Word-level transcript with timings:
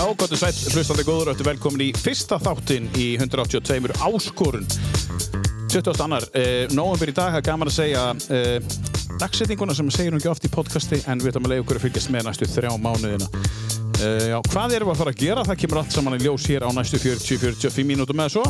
Já, 0.00 0.06
gott 0.16 0.32
og 0.32 0.38
sætt, 0.40 0.56
hlustandi 0.72 1.02
góður, 1.04 1.28
öttu 1.34 1.44
velkomin 1.44 1.82
í 1.84 1.86
fyrsta 1.92 2.38
þáttin 2.40 2.86
í 2.96 3.18
182 3.20 3.90
áskorun. 4.00 4.64
20. 5.68 6.00
annar, 6.00 6.24
eh, 6.32 6.72
nógum 6.72 7.04
í 7.04 7.12
dag, 7.12 7.34
það 7.34 7.36
er 7.36 7.44
gaman 7.44 7.68
að 7.68 7.74
segja 7.74 8.04
eh, 8.32 8.64
dagsetninguna 9.20 9.76
sem 9.76 9.90
segir 9.92 10.14
hún 10.14 10.22
ekki 10.22 10.30
oft 10.32 10.48
í 10.48 10.50
podcasti 10.54 11.02
en 11.04 11.20
við 11.20 11.34
ætlum 11.34 11.50
að 11.50 11.52
leiða 11.52 11.66
okkur 11.66 11.80
að 11.82 11.84
fylgjast 11.84 12.12
með 12.16 12.24
næstu 12.30 12.48
þrjá 12.48 12.72
mánuðina. 12.80 13.28
Eh, 14.00 14.26
já, 14.32 14.38
hvað 14.48 14.78
erum 14.78 14.88
við 14.88 14.94
að 14.96 15.02
fara 15.02 15.12
að 15.12 15.20
gera? 15.20 15.46
Það 15.50 15.62
kemur 15.66 15.82
allt 15.82 15.92
saman 15.98 16.16
í 16.16 16.24
ljós 16.24 16.48
hér 16.48 16.64
á 16.64 16.70
næstu 16.72 17.04
40-45 17.04 17.88
mínútum 17.92 18.24
eða 18.24 18.32
svo. 18.38 18.44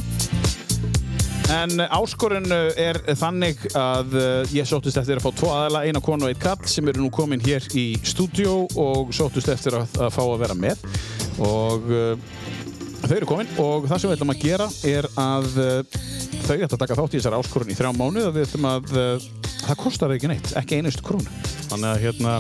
En 1.51 1.83
áskorun 1.83 2.47
eh, 2.55 2.79
er 2.79 3.03
þannig 3.19 3.73
að 3.75 4.21
eh, 4.23 4.53
ég 4.55 4.71
sóttist 4.71 5.03
eftir 5.03 5.19
að 5.19 5.27
fá 5.27 5.35
tvo 5.35 5.51
aðala, 5.51 5.83
eina 5.83 5.99
konu 5.99 6.29
og 6.29 6.31
einn 6.31 6.45
kall 6.47 6.63
sem 6.71 6.87
eru 6.87 7.03
nú 7.03 7.11
komin 7.11 7.43
hér 7.43 7.67
í 7.75 7.97
stúdíó 8.07 8.69
og 8.79 9.11
sóttist 9.11 9.51
eftir 9.51 9.83
að, 9.83 9.99
að 9.99 10.15
fá 10.15 10.23
að 10.29 10.45
vera 10.47 10.55
með 10.69 10.87
og 11.47 11.89
uh, 11.91 12.15
þau 13.07 13.17
eru 13.17 13.29
komin. 13.29 13.51
Og 13.63 13.89
það 13.91 14.03
sem 14.03 14.11
við 14.11 14.17
ætlum 14.19 14.35
að 14.35 14.45
gera 14.45 14.69
er 14.91 15.09
að 15.21 15.49
uh, 15.57 15.99
þau 16.45 16.55
ætlum 16.57 16.77
að 16.77 16.83
taka 16.85 16.99
þátt 17.01 17.17
í 17.17 17.21
þessar 17.21 17.39
áskorun 17.41 17.73
í 17.73 17.79
þrjá 17.79 17.91
mánu 17.97 18.25
og 18.29 18.37
við 18.37 18.47
ætlum 18.49 18.71
að 18.71 18.95
uh, 18.95 19.29
það 19.67 19.83
kostar 19.85 20.15
ekki 20.17 20.31
neitt, 20.31 20.55
ekki 20.61 20.81
einustu 20.81 21.07
krónu. 21.07 21.43
Þannig 21.71 21.91
að 21.93 22.03
hérna 22.07 22.39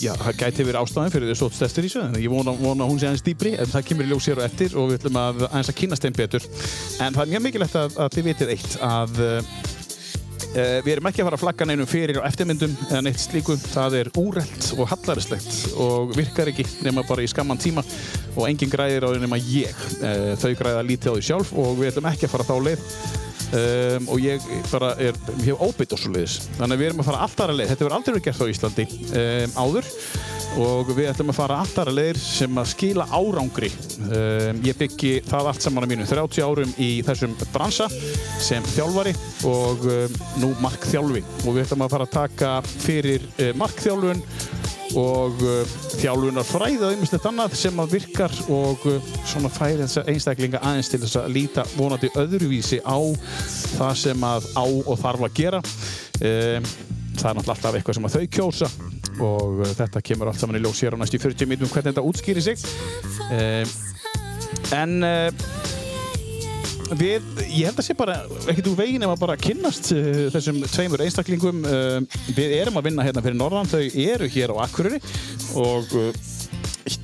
já, 0.00 0.10
það 0.18 0.38
gæti 0.40 0.64
verið 0.66 0.80
ástæðin 0.80 1.12
fyrir 1.14 1.28
því 1.28 1.34
að 1.36 1.38
sótst 1.38 1.62
eftir 1.62 1.86
í 1.86 1.90
þessu 1.90 2.00
en 2.02 2.16
ég 2.18 2.32
vona, 2.32 2.50
vona 2.58 2.88
hún 2.88 2.98
sé 2.98 3.06
aðeins 3.06 3.22
dýbri 3.22 3.52
en 3.62 3.70
það 3.70 3.84
kemur 3.86 4.08
í 4.08 4.10
ljós 4.10 4.26
hér 4.26 4.40
og 4.40 4.46
eftir 4.48 4.74
og 4.74 4.88
við 4.90 4.98
ætlum 4.98 5.18
að 5.20 5.44
aðeins 5.46 5.70
að 5.70 5.76
kynast 5.78 6.06
þeim 6.06 6.16
betur. 6.18 6.48
En 6.98 7.14
það 7.14 7.22
er 7.22 7.30
mjög 7.30 7.44
mikilvægt 7.44 7.78
að, 7.78 7.94
að 8.02 8.16
þið 8.16 8.26
vitið 8.26 8.52
eitt 8.56 8.74
að 8.88 9.22
við 10.54 10.90
erum 10.96 11.08
ekki 11.10 11.22
að 11.22 11.28
fara 11.28 11.38
að 11.38 11.42
flagga 11.44 11.66
neinum 11.68 11.88
fyrir 11.90 12.18
á 12.18 12.26
eftirmyndum 12.26 12.72
eða 12.88 13.02
neitt 13.06 13.22
slíku. 13.22 13.54
Það 13.60 13.96
er 14.00 14.10
úrelt 14.18 14.70
og 14.76 14.90
hallarislegt 14.90 15.76
og 15.78 16.14
virkar 16.16 16.50
ekki 16.50 16.66
nema 16.86 17.04
bara 17.06 17.22
í 17.22 17.30
skamman 17.30 17.60
tíma 17.60 17.84
og 18.34 18.44
engin 18.48 18.72
græðir 18.72 19.06
á 19.06 19.12
því 19.12 19.22
nema 19.24 19.40
ég. 19.40 19.84
Uh, 20.00 20.32
þau 20.40 20.52
græða 20.58 20.86
lítið 20.88 21.12
á 21.12 21.16
því 21.16 21.26
sjálf 21.30 21.54
og 21.54 21.74
við 21.78 21.92
ætlum 21.92 22.10
ekki 22.10 22.26
að 22.26 22.34
fara 22.34 22.48
þá 22.50 22.56
leið. 22.68 22.86
Um, 23.50 24.04
og 24.14 24.20
ég 24.22 24.44
bara 24.70 24.92
er, 25.02 25.16
hef 25.42 25.62
óbytt 25.66 25.94
og 25.96 25.98
svo 25.98 26.12
leiðis. 26.14 26.36
Þannig 26.58 26.76
að 26.76 26.82
við 26.82 26.90
erum 26.90 27.02
að 27.02 27.08
fara 27.10 27.22
alltaf 27.26 27.48
að 27.48 27.56
leið. 27.58 27.72
Þetta 27.72 27.86
verður 27.86 27.96
aldrei 27.98 28.12
verið 28.14 28.26
gert 28.28 28.42
á 28.42 28.52
Íslandi 28.54 28.86
um, 29.22 29.56
áður 29.58 29.94
og 30.58 30.90
við 30.96 31.10
ætlum 31.12 31.30
að 31.30 31.38
fara 31.38 31.60
alltaf 31.62 31.88
að 31.90 31.98
leiðir 31.98 32.20
sem 32.22 32.58
að 32.58 32.70
skila 32.72 33.06
árangri. 33.14 33.70
Um, 34.10 34.62
ég 34.66 34.78
byggi 34.80 35.12
það 35.28 35.50
allt 35.52 35.66
saman 35.66 35.86
á 35.86 35.90
mínu 35.90 36.08
30 36.08 36.42
árum 36.46 36.72
í 36.82 36.90
þessum 37.06 37.36
bransa 37.52 37.86
sem 38.42 38.66
þjálfari 38.74 39.14
og 39.48 39.86
nú 40.42 40.50
markþjálfi. 40.64 41.22
Og 41.44 41.54
við 41.54 41.64
ætlum 41.66 41.86
að 41.86 41.94
fara 41.94 42.08
að 42.08 42.16
taka 42.16 42.54
fyrir 42.66 43.26
uh, 43.38 43.52
markþjálfun 43.60 44.24
og 44.98 45.42
uh, 45.44 45.74
þjálfunar 46.00 46.46
fræða 46.46 46.88
og 46.88 46.94
einmitt 46.94 47.26
annað 47.30 47.56
sem 47.60 47.82
að 47.82 47.96
virkar 47.96 48.34
og 48.50 48.86
uh, 48.90 49.10
svona 49.28 49.50
færi 49.52 49.84
þessa 49.84 50.06
einstaklinga 50.10 50.62
aðeins 50.62 50.90
til 50.90 51.02
þess 51.04 51.20
að 51.20 51.34
líta 51.36 51.66
vonandi 51.76 52.10
öðruvísi 52.18 52.80
á 52.82 52.98
það 53.76 53.94
sem 54.02 54.26
að 54.26 54.48
á 54.58 54.64
og 54.66 54.96
þarf 54.98 55.28
að 55.28 55.36
gera. 55.38 55.62
Um, 56.20 56.72
það 57.20 57.30
er 57.30 57.38
náttúrulega 57.38 57.54
alltaf 57.56 57.78
eitthvað 57.78 57.98
sem 58.00 58.08
að 58.08 58.16
þau 58.16 58.26
kjósa 58.38 58.72
og 59.24 59.60
uh, 59.60 59.72
þetta 59.78 60.02
kemur 60.04 60.30
allt 60.30 60.40
saman 60.42 60.58
í 60.58 60.62
ljós 60.64 60.82
hér 60.84 60.96
á 60.96 61.00
næstu 61.00 61.20
40 61.22 61.50
mítum 61.50 61.70
hvernig 61.70 61.92
þetta 61.92 62.06
útskýri 62.06 62.44
sig. 62.44 62.64
Um, 63.30 63.76
en 64.76 64.96
Við, 66.90 67.22
ég 67.54 67.68
held 67.68 67.78
að 67.78 67.84
sé 67.86 67.94
bara 67.94 68.16
ekkert 68.50 68.66
úr 68.72 68.80
veginn 68.80 69.04
ef 69.06 69.12
að 69.12 69.20
bara 69.22 69.36
kynnast 69.38 69.92
uh, 69.94 70.24
þessum 70.34 70.58
tveimur 70.66 71.04
einstaklingum. 71.04 71.62
Við 72.34 72.56
erum 72.56 72.80
að 72.80 72.88
vinna 72.88 73.06
hérna 73.06 73.22
fyrir 73.22 73.38
Norðan 73.38 73.70
þau 73.70 73.84
eru 74.08 74.26
hér 74.34 74.50
á 74.50 74.66
Akureyri. 74.66 74.98
Og 75.54 75.94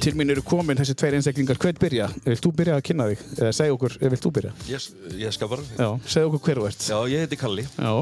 til 0.00 0.14
mín 0.16 0.30
eru 0.32 0.42
komin 0.46 0.78
þessi 0.78 0.94
tveir 0.98 1.14
einstaklingar 1.18 1.58
hvern 1.60 1.78
byrja? 1.80 2.06
Vilt 2.24 2.42
þú 2.44 2.52
byrja 2.56 2.76
að 2.78 2.84
kynna 2.88 3.06
þig? 3.10 3.24
eða 3.36 3.52
segja 3.58 3.74
okkur, 3.76 3.96
vilt 4.00 4.22
þú 4.24 4.30
byrja? 4.38 4.52
Ég, 4.70 4.86
ég 5.20 5.34
skal 5.36 5.50
bara 5.52 5.62
Já, 5.76 5.88
segja 6.08 6.28
okkur 6.30 6.42
hver 6.46 6.60
þú 6.62 6.66
ert 6.70 6.86
Já, 6.88 6.98
ég 7.12 7.24
heiti 7.24 7.38
Kalli 7.40 7.64
Já, 7.76 7.92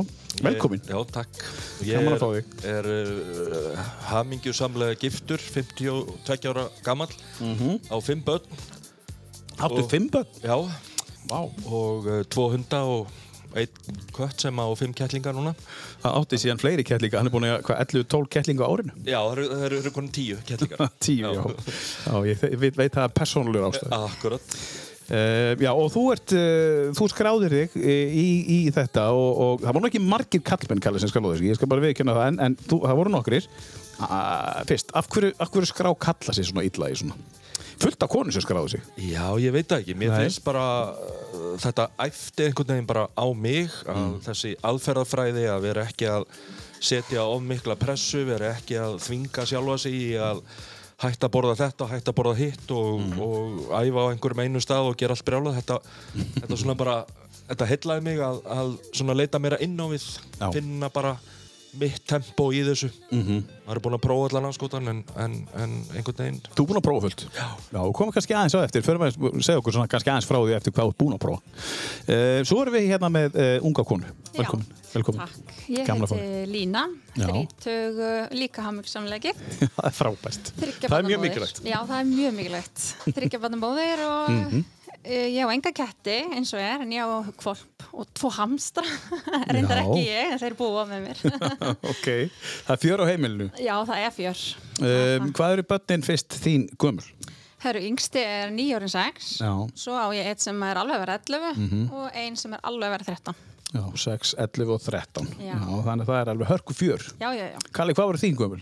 velkomin 0.46 0.82
ég, 0.84 0.92
Já, 0.94 0.98
takk 1.18 1.44
Ég 1.84 2.70
er 2.70 2.88
uh, 2.88 3.82
hamingjusamlega 4.10 4.96
giftur 5.02 5.38
52 5.42 6.48
ára 6.52 6.68
gammal 6.86 7.08
Mhm. 7.40 7.80
á 7.90 7.96
5 8.00 8.24
börn 8.24 8.42
Áttu 9.58 9.82
Og- 9.84 9.90
fimm 9.90 10.08
börn? 10.10 10.26
Já, 10.42 10.56
Vá 11.30 11.38
og 11.66 12.06
uh, 12.06 12.22
tvo 12.28 12.50
hunda 12.52 12.82
og 12.84 13.06
einn 13.60 13.98
kött 14.14 14.44
sem 14.44 14.60
á 14.60 14.66
5 14.66 14.94
kettlingar 14.98 15.36
núna. 15.36 15.54
Það 16.02 16.16
átti 16.20 16.40
síðan 16.42 16.62
fleiri 16.62 16.86
kettlinga, 16.86 17.20
hann 17.20 17.30
er 17.30 17.34
búin 17.34 17.48
að 17.48 17.60
hvað, 17.68 17.82
11-12 17.84 18.30
kettlinga 18.36 18.66
á 18.66 18.72
árinu? 18.72 18.96
Já, 19.06 19.20
það 19.20 19.66
eru, 19.68 19.92
konin 19.94 20.14
10 20.14 20.42
kettlingar. 20.48 20.90
Tíu, 21.04 21.34
já. 21.34 21.44
Já, 22.06 22.16
ég, 22.30 22.48
ég 22.54 22.58
veit, 22.64 22.80
veit 22.80 22.96
það 22.96 23.06
er 23.06 23.14
persónulegur 23.20 23.70
ástæð 23.70 23.96
Akkurat. 24.00 24.58
Uh, 25.04 25.52
já, 25.60 25.68
og 25.68 25.90
þú 25.92 26.02
ert, 26.14 26.32
uh, 26.32 26.86
þú 26.96 27.06
skráðir 27.12 27.52
þig 27.52 27.74
í, 27.76 28.28
í 28.54 28.58
þetta 28.72 29.10
og, 29.12 29.40
og 29.44 29.64
það 29.66 29.76
voru 29.76 29.90
ekki 29.90 30.00
margir 30.00 30.40
kallmenn 30.48 30.80
kallið 30.80 31.04
sem 31.04 31.10
skráðu 31.12 31.34
þig, 31.36 31.50
ég 31.50 31.58
skal 31.58 31.68
bara 31.68 31.84
viðkjöna 31.84 32.14
það, 32.16 32.28
en, 32.30 32.38
en 32.46 32.56
þú, 32.62 32.78
það 32.86 33.00
voru 33.02 33.12
nokkrir. 33.12 33.48
Uh, 33.98 34.62
fyrst, 34.70 34.94
af 34.96 35.10
hverju, 35.12 35.34
af 35.36 35.52
hverju 35.52 35.68
skrá 35.68 35.90
kalla 36.06 36.36
sig 36.36 36.48
svona 36.48 36.64
illa 36.64 36.88
í 36.88 36.96
svona? 37.02 37.18
Fullt 37.84 38.02
af 38.06 38.10
konu 38.12 38.32
sem 38.32 38.42
skráðu 38.44 38.70
sig. 38.74 38.82
Já, 38.96 39.26
ég 39.40 39.52
veit 39.54 39.68
það 39.68 39.82
ekki. 39.84 39.94
Mér 40.00 40.12
Nei. 40.14 40.20
finnst 40.24 40.44
bara 40.46 40.64
uh, 40.90 41.48
þetta 41.62 41.88
æfti 42.06 42.46
einhvern 42.48 42.72
veginn 42.74 42.86
bara 42.88 43.06
á 43.12 43.26
mig 43.36 43.68
að 43.84 43.98
Mm. 44.04 44.20
þessi 44.24 44.54
aðferðafræði 44.64 45.44
að 45.52 45.60
vera 45.68 45.84
ekki 45.88 46.08
að 46.10 46.24
setja 46.84 47.22
of 47.24 47.42
mikla 47.42 47.76
pressu, 47.80 48.24
vera 48.28 48.54
ekki 48.56 48.76
að 48.80 48.98
þvinga 49.04 49.44
sjálfa 49.48 49.76
sig 49.84 49.92
í 49.92 50.08
að 50.20 50.40
hætta 51.04 51.26
að 51.28 51.32
borða 51.34 51.54
þetta, 51.58 51.88
hætta 51.90 52.12
að 52.12 52.18
borða 52.18 52.34
hitt 52.38 52.70
og, 52.70 53.00
Mm. 53.00 53.20
og 53.20 53.70
æfa 53.80 54.00
á 54.00 54.10
einhverjum 54.14 54.42
einu 54.44 54.60
stað 54.64 54.88
og 54.90 54.96
gera 54.96 55.12
allt 55.16 55.24
brjálað. 55.24 55.60
Þetta, 55.60 55.78
þetta 56.40 56.56
svona 56.60 56.76
bara, 56.76 56.96
þetta 57.48 57.66
hellaði 57.72 58.02
mig 58.02 58.18
að, 58.24 58.42
að 58.58 58.76
svona 58.92 59.16
leita 59.16 59.38
meira 59.42 59.58
inn 59.60 59.76
á 59.76 59.86
við, 59.90 60.04
Já. 60.40 60.50
finna 60.54 60.88
bara 60.88 61.16
mitt 61.80 62.04
tempo 62.06 62.50
í 62.52 62.62
þessu. 62.66 62.90
Mm 63.10 63.18
Mhm. 63.18 63.28
-hmm. 63.30 63.42
maður 63.66 63.76
er 63.76 63.80
búinn 63.84 63.96
að 63.96 64.04
prófa 64.04 64.28
allan 64.28 64.44
anskotan 64.50 64.88
en, 64.88 65.04
en, 65.16 65.34
en 65.56 65.70
einhvern 65.96 66.16
veginn 66.18 66.40
Þú 66.54 66.62
er 66.62 66.66
búin 66.68 66.80
að 66.80 66.86
prófa 66.88 67.00
fullt. 67.06 67.22
Já. 67.34 67.46
Já, 67.72 67.92
komum 67.92 68.12
kannski 68.12 68.34
aðeins 68.34 68.54
á 68.54 68.60
eftir, 68.64 68.82
förum 68.82 69.02
að 69.06 69.42
segja 69.42 69.58
okkur 69.58 69.72
svona 69.72 69.88
kannski 69.88 70.10
aðeins 70.10 70.26
frá 70.28 70.38
því 70.44 70.54
eftir 70.56 70.72
hvað 70.72 70.84
þú 70.84 70.90
ert 70.92 70.98
búin 70.98 71.14
að 71.14 71.22
prófa. 71.24 71.40
Uh, 72.08 72.44
svo 72.44 72.60
erum 72.62 72.74
við 72.74 72.88
hérna 72.92 73.08
með 73.08 73.34
uh, 73.36 73.66
unga 73.66 73.84
konu. 73.84 74.04
Velkomin. 74.36 74.66
Velkomin. 74.94 75.20
Takk. 75.20 75.54
Ég 75.68 75.86
fá 75.86 75.94
heiti 76.14 76.46
Lína, 76.52 76.84
Já. 77.16 77.26
þrítug 77.26 78.32
líka 78.38 78.62
hamingsamlega 78.62 79.22
gift. 79.32 79.40
það 79.74 80.00
er. 80.04 80.52
Þriggja 80.60 80.88
Það 80.88 80.98
er 80.98 81.08
mjög 81.08 81.20
mikilvægt. 81.24 81.60
Já, 81.64 81.78
það 81.88 81.98
er 82.00 82.04
mjög 82.12 82.32
mikilvægt. 82.38 82.78
Þryggja 83.14 83.40
barna 83.40 83.56
móðir 83.56 83.98
og 84.06 84.30
Mhm. 84.30 84.58
eh, 84.58 84.64
ég 85.04 85.44
á 85.44 85.48
enga 85.52 85.72
ketti 85.76 86.16
eins 86.34 86.52
og 86.56 86.62
er, 86.62 86.82
en 86.84 86.92
ég 86.94 87.04
á 87.04 87.32
kvolp 87.40 87.86
og 87.92 88.08
tvo 88.16 88.30
hamstra. 88.34 88.84
Reyndar 89.54 89.80
Já. 89.80 89.84
ekki 89.84 90.02
ég, 90.08 90.32
en 90.34 90.40
þeir 90.42 90.56
búa 90.58 90.84
með 90.88 91.08
mér. 91.08 91.22
ok, 91.92 92.08
það 92.66 92.74
er 92.76 92.82
fjör 92.84 93.04
á 93.04 93.06
heimilinu. 93.10 93.48
Já, 93.60 93.74
það 93.88 94.04
er 94.04 94.14
fjör. 94.18 94.44
Um, 94.80 95.32
hvað 95.36 95.56
eru 95.56 95.66
börnin 95.74 96.06
fyrst 96.06 96.38
þín 96.42 96.68
gömur? 96.80 97.08
Herru, 97.64 97.80
yngsti 97.88 98.20
er 98.20 98.52
nýjórin 98.52 98.92
6. 98.92 99.28
Já. 99.40 99.50
Mhm. 99.52 99.74
Svo 99.80 99.96
á 99.96 100.06
ég 100.16 100.28
eitt 100.28 100.44
sem 100.44 100.62
er 100.68 100.80
alveg 100.82 101.00
verið 101.04 101.28
11 101.32 101.92
og 101.96 102.08
einn 102.20 102.36
sem 102.36 102.56
er 102.56 102.64
alveg 102.68 102.96
verið 102.98 103.12
13. 103.14 103.42
Já, 103.74 103.82
6, 103.98 104.34
11 104.38 104.70
og 104.70 104.82
13. 104.84 105.30
Já. 105.42 105.56
þannig 105.58 106.04
að 106.04 106.10
það 106.12 106.20
er 106.20 106.32
alveg 106.34 106.50
hörku 106.52 106.76
fjör. 106.76 107.06
Já, 107.18 107.30
já, 107.34 107.46
já. 107.50 107.58
Kalli, 107.74 107.96
hvað 107.96 108.10
voru 108.12 108.20
þín 108.22 108.36
gömur? 108.38 108.60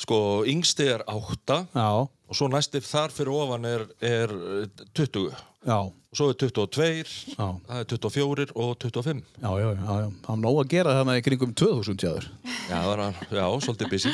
Sko, 0.00 0.18
yngsti 0.48 0.86
er 0.94 1.02
8 1.12 1.58
Já, 1.76 1.88
og 2.08 2.38
svo 2.38 2.48
næsti 2.48 2.80
þar 2.80 3.12
fyrir 3.12 3.34
ofan 3.36 3.66
er, 3.68 3.82
er 4.00 4.32
uh, 4.32 4.84
20 4.96 5.34
já, 5.66 5.76
og 6.10 6.16
svo 6.18 6.26
er 6.32 6.36
22, 6.40 7.10
Já. 7.36 7.46
það 7.68 7.80
er 7.80 7.88
24 7.92 8.46
og 8.56 8.70
25 8.82 9.20
já, 9.42 9.50
já, 9.60 9.68
já, 9.70 9.96
já. 10.00 10.08
Það 10.24 10.32
er 10.34 10.40
nóg 10.44 10.60
að 10.62 10.70
gera 10.72 10.94
þarna 10.98 11.16
í 11.20 11.24
kringum 11.26 11.52
2000 11.54 12.04
jáður. 12.06 12.26
Já, 12.70 12.76
það 12.78 12.88
var, 12.90 13.02
já, 13.30 13.44
svolítið 13.66 13.90
busy 13.92 14.12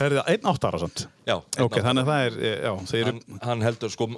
Það 0.00 0.04
er 0.06 0.14
það 0.16 0.30
einn 0.34 0.46
átt 0.52 0.66
ára 0.68 0.80
samt. 0.82 1.02
Já, 1.28 1.34
einn 1.36 1.64
Ok, 1.66 1.74
átta. 1.76 1.84
þannig 1.88 2.04
að 2.06 2.10
það 2.12 2.26
er, 2.28 2.36
já, 2.64 2.72
þeir 2.90 3.00
eru, 3.02 3.14
hann, 3.16 3.40
hann 3.48 3.64
heldur 3.66 3.92
sko, 3.94 4.08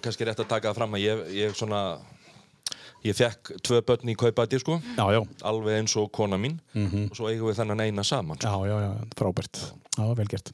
kannski 0.00 0.28
rétt 0.28 0.40
að 0.44 0.50
taka 0.52 0.70
það 0.70 0.78
fram 0.80 0.96
að 0.96 1.04
ég, 1.04 1.24
ég 1.36 1.56
svona 1.58 1.80
ég 3.06 3.16
fekk 3.16 3.52
tvö 3.64 3.80
börn 3.86 4.12
í 4.12 4.14
kaupæti 4.18 4.60
sko 4.62 4.78
já, 4.96 5.04
já, 5.14 5.20
alveg 5.48 5.80
eins 5.80 5.96
og 6.00 6.10
kona 6.14 6.38
mín 6.40 6.58
og 6.74 7.16
svo 7.16 7.30
eigum 7.30 7.50
við 7.50 7.60
þennan 7.60 7.84
eina 7.86 8.04
saman 8.06 8.38
já, 8.40 8.50
sko. 8.50 8.66
já, 8.68 8.76
já, 8.86 8.92
frábært. 9.18 9.62
Já, 9.96 10.04
vel 10.18 10.28
gert. 10.28 10.50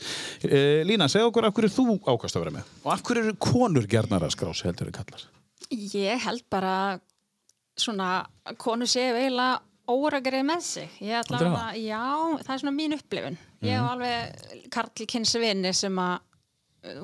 Uh, 0.46 0.82
Lína, 0.87 1.08
segð 1.10 1.31
okkur 1.31 1.49
af 1.49 1.56
hverju 1.56 1.72
þú 1.75 1.96
ákast 2.06 2.38
að 2.38 2.44
vera 2.44 2.54
með? 2.58 2.72
Og 2.84 2.93
af 2.94 3.02
hverju 3.08 3.25
eru 3.26 3.38
konur 3.43 3.88
gernar 3.90 4.26
að 4.26 4.34
skrá 4.37 4.52
sig 4.54 4.70
heldur 4.70 4.93
en 4.93 4.99
kallar? 5.00 5.25
Ég 5.72 6.26
held 6.26 6.44
bara 6.52 6.75
svona 7.78 8.10
að 8.46 8.58
konu 8.62 8.87
séu 8.87 9.16
eiginlega 9.16 9.62
óragrið 9.93 10.44
með 10.46 10.66
sig. 10.66 10.98
Ég 11.02 11.32
að, 11.32 11.81
já, 11.82 12.02
það 12.44 12.52
er 12.55 12.62
svona 12.62 12.76
mín 12.76 12.94
upplifun. 12.94 13.38
Ég 13.66 13.78
hef 13.78 13.88
alveg 13.90 14.69
Karl 14.72 15.06
kynsvinni 15.10 15.72
sem 15.75 15.98
að 15.98 16.20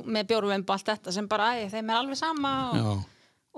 með 0.08 0.32
bjóruvimbu 0.32 0.72
og 0.72 0.74
allt 0.74 0.90
þetta 0.90 1.14
sem 1.14 1.28
bara, 1.30 1.52
æ, 1.54 1.68
þeim 1.70 1.92
er 1.92 2.00
alveg 2.00 2.18
sama 2.18 2.52
og, 2.70 2.78
Já. 2.78 2.88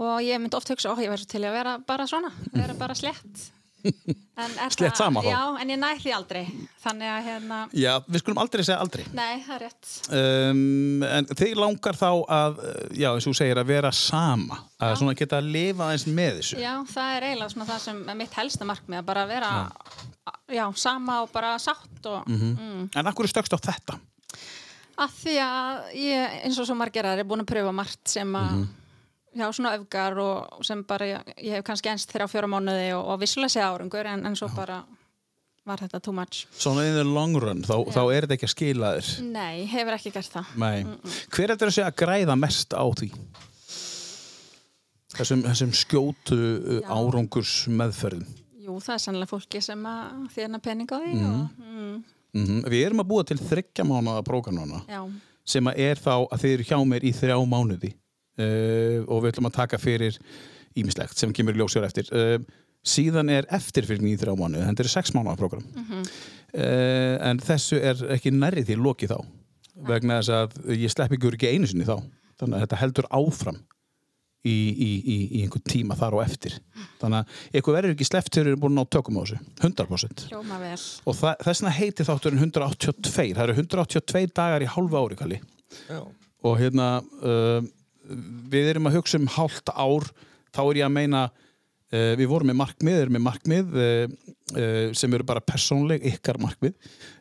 Og 0.00 0.18
ég 0.24 0.40
myndi 0.40 0.56
oft 0.58 0.70
hugsa, 0.72 0.92
ó, 0.92 0.96
ég 1.00 1.12
verður 1.12 1.28
til 1.30 1.44
að 1.44 1.56
vera 1.60 1.78
bara 1.86 2.06
svona, 2.10 2.30
vera 2.56 2.76
bara 2.78 2.96
slett 2.98 3.48
það- 4.36 4.96
sama 4.96 5.22
þá? 5.24 5.28
Já, 5.30 5.40
en 5.62 5.70
ég 5.72 5.78
næ 5.80 5.88
því 6.02 6.10
aldrei. 6.12 6.42
Þannig 6.82 7.08
að 7.14 7.22
hérna, 7.28 7.58
Já, 7.76 7.92
við 8.08 8.20
skulum 8.22 8.40
aldrei 8.42 8.64
segja 8.66 8.78
aldrei. 8.82 9.04
nei, 9.16 9.40
það 9.46 9.54
er 9.54 9.62
rétt. 9.64 9.92
Um, 10.18 11.02
en 11.08 11.28
þig 11.32 11.54
langar 11.56 11.96
þá 11.96 12.08
að, 12.36 12.60
já, 12.92 13.08
eins 13.14 13.24
og 13.28 13.32
þú 13.32 13.38
segir, 13.40 13.60
að 13.62 13.70
vera 13.72 13.92
sama. 13.96 14.58
Að 14.80 14.98
svona 15.00 15.14
geta 15.16 15.40
að 15.40 15.48
lifa 15.56 15.86
aðeins 15.88 16.06
með 16.12 16.38
þessu. 16.42 16.60
Já, 16.60 16.74
það 16.92 17.14
er 17.16 17.26
eiginlega 17.30 17.54
svona 17.54 17.68
það 17.72 17.80
sem 17.86 18.02
er 18.12 18.20
mitt 18.20 18.36
helsta 18.40 18.68
markmið, 18.68 19.00
að 19.00 19.08
bara 19.12 19.24
vera, 19.32 19.50
já, 20.60 20.64
sama 20.84 21.18
og 21.24 21.32
bara 21.32 21.54
sátt 21.62 22.10
og 22.12 22.28
mm. 22.28 22.90
En 23.00 23.08
akkur 23.12 23.28
er 23.28 23.32
stökkst 23.32 23.56
á 23.56 23.60
þetta? 23.70 23.96
að 25.00 25.12
því 25.22 25.34
að 25.40 25.78
ég, 25.96 26.32
eins 26.44 26.58
og 26.60 26.66
svo 26.68 26.74
margir 26.76 27.06
aðrir, 27.08 27.22
er 27.24 27.28
búin 27.30 27.40
að 27.40 27.48
pröfa 27.48 27.70
margt 27.72 28.10
sem 28.12 28.34
að, 28.36 28.66
já, 29.36 29.46
svona 29.52 29.74
öfgar 29.78 30.18
og 30.22 30.64
sem 30.66 30.82
bara, 30.86 31.08
ég, 31.08 31.34
ég 31.38 31.58
hef 31.58 31.66
kannski 31.66 31.92
enst 31.92 32.12
þrjá 32.12 32.28
fjóra 32.30 32.50
mánuði 32.50 32.90
og, 32.96 33.12
og 33.12 33.20
vissulega 33.22 33.54
sé 33.54 33.62
árangur, 33.64 34.08
en, 34.10 34.24
en 34.26 34.38
svo 34.38 34.50
bara 34.56 34.80
var 35.68 35.82
þetta 35.84 36.00
too 36.02 36.14
much. 36.16 36.46
Svona 36.56 36.86
in 36.88 36.96
the 36.96 37.04
long 37.06 37.36
run, 37.40 37.62
þá, 37.66 37.76
þá 37.92 38.00
er 38.08 38.26
þetta 38.26 38.38
ekki 38.38 38.48
að 38.48 38.54
skila 38.54 38.92
þér. 38.96 39.10
Nei, 39.30 39.66
hefur 39.70 39.96
ekki 39.98 40.14
gert 40.14 40.34
það. 40.34 40.54
Nei. 40.62 41.14
Hver 41.30 41.46
er 41.54 41.60
þetta 41.60 41.86
að 41.86 41.98
græða 42.00 42.36
mest 42.40 42.74
á 42.74 42.84
því? 43.00 43.10
Þessum, 45.10 45.42
þessum 45.42 45.74
skjótu 45.74 46.38
uh, 46.38 46.78
Já. 46.80 46.88
árangurs 46.94 47.54
meðferðum. 47.66 48.24
Jú, 48.62 48.76
það 48.78 48.94
er 48.94 49.02
sannlega 49.02 49.30
fólki 49.32 49.60
sem 49.64 49.86
þérna 50.32 50.60
pening 50.62 50.90
á 50.90 50.96
því 51.02 51.14
og, 51.26 51.60
mm, 51.66 51.94
Mm 52.30 52.62
Við 52.70 52.84
erum 52.86 53.02
að 53.02 53.10
búa 53.10 53.24
til 53.26 53.38
þryggja 53.40 53.86
mánuða 53.86 54.22
prógranuna 54.26 54.84
já, 54.86 55.00
sem 55.42 55.66
er 55.72 55.98
þá 55.98 56.12
að 56.30 56.44
þið 56.44 56.52
eru 56.54 56.66
hjá 56.68 56.76
mér 56.86 57.06
í 57.06 57.12
þrjá 57.16 57.36
mánuði 57.42 57.90
uh, 58.40 58.96
og 59.06 59.24
við 59.24 59.34
ætlum 59.34 59.50
að 59.50 59.58
taka 59.60 59.80
fyrir 59.80 60.18
ímislegt 60.80 61.20
sem 61.20 61.34
kemur 61.36 61.56
í 61.56 61.60
ljósjör 61.60 61.86
eftir. 61.88 62.10
Uh, 62.14 62.38
síðan 62.86 63.32
er 63.32 63.48
eftirfylgni 63.52 64.14
í 64.14 64.20
þrjá 64.20 64.36
mánuði, 64.38 64.64
þetta 64.70 64.86
er 64.86 64.92
sex 64.94 65.12
mánuða 65.16 65.36
prógram. 65.40 65.66
uh, 65.90 67.16
en 67.30 67.42
þessu 67.44 67.80
er 67.80 68.00
ekki 68.16 68.32
nærri 68.34 68.64
því 68.64 68.80
lokið 68.80 69.14
þá 69.16 69.20
vegna 69.88 70.20
þess 70.20 70.32
að 70.34 70.76
ég 70.76 70.92
slepp 70.92 71.14
ykkur 71.16 71.36
ekki 71.36 71.52
einu 71.54 71.68
sinni 71.68 71.86
þá. 71.88 71.98
Þannig 72.40 72.56
að 72.56 72.64
þetta 72.64 72.80
heldur 72.80 73.08
áfram 73.12 73.58
í, 74.46 74.52
í, 74.52 74.90
í, 74.96 75.16
í 75.38 75.42
einhvern 75.44 75.64
tíma 75.68 75.96
þar 75.98 76.16
og 76.16 76.22
eftir. 76.24 76.56
Þannig 77.00 77.18
að 77.20 77.58
ykkur 77.60 77.76
verður 77.76 77.94
ekki 77.94 78.08
sleppt 78.08 78.32
þegar 78.34 78.48
þið 78.48 78.52
eru 78.54 78.60
búin 78.62 78.76
að 78.76 78.78
ná 78.78 78.94
tökum 78.96 79.18
á 79.20 79.22
þessu. 79.22 79.40
100%. 79.60 80.24
hljóma 80.30 80.60
vel. 80.62 80.78
Og 81.04 81.18
það, 81.18 81.34
þess 81.44 81.62
vegna 81.62 81.74
heitir 81.76 82.08
þátturinn 82.08 82.44
182. 82.46 83.34
Það 83.36 83.44
eru 83.44 83.58
182 83.58 84.32
dagar 84.40 84.64
í 84.64 84.70
hálfa 84.76 85.04
ári, 85.04 85.20
Kalli. 85.20 85.40
Já. 85.90 86.00
Og 86.48 86.56
hérna, 86.60 86.88
uh, 87.20 87.60
við 88.52 88.72
erum 88.74 88.88
að 88.90 88.98
hugsa 89.00 89.20
um 89.20 89.28
hálft 89.36 89.70
ár, 89.72 90.06
þá 90.54 90.60
er 90.66 90.80
ég 90.80 90.86
að 90.88 90.94
meina, 90.96 91.22
uh, 91.30 92.12
við 92.18 92.26
vorum 92.32 92.50
með 92.52 92.58
markmið, 92.60 92.98
erum 93.04 93.16
með 93.18 93.24
markmið 93.28 93.76
uh, 93.78 94.14
uh, 94.56 94.92
sem 94.98 95.14
eru 95.18 95.26
bara 95.28 95.42
persónleg 95.44 96.04
ykkar 96.14 96.40
markmið, 96.42 96.74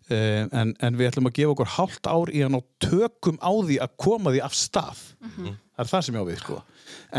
en, 0.10 0.72
en 0.82 0.96
við 0.98 1.12
ætlum 1.12 1.28
að 1.30 1.36
gefa 1.38 1.52
okkur 1.54 1.68
hálft 1.76 2.08
ár 2.10 2.32
í 2.34 2.40
að 2.42 2.56
ná 2.56 2.60
tökum 2.82 3.36
á 3.46 3.52
því 3.62 3.76
að 3.86 3.92
koma 4.02 4.32
því 4.34 4.40
af 4.42 4.56
stað. 4.58 5.04
Það 5.20 5.84
er 5.84 5.90
það 5.92 6.02
sem 6.08 6.16
ég 6.18 6.24
á 6.26 6.30
við, 6.32 6.40
sko. 6.42 6.58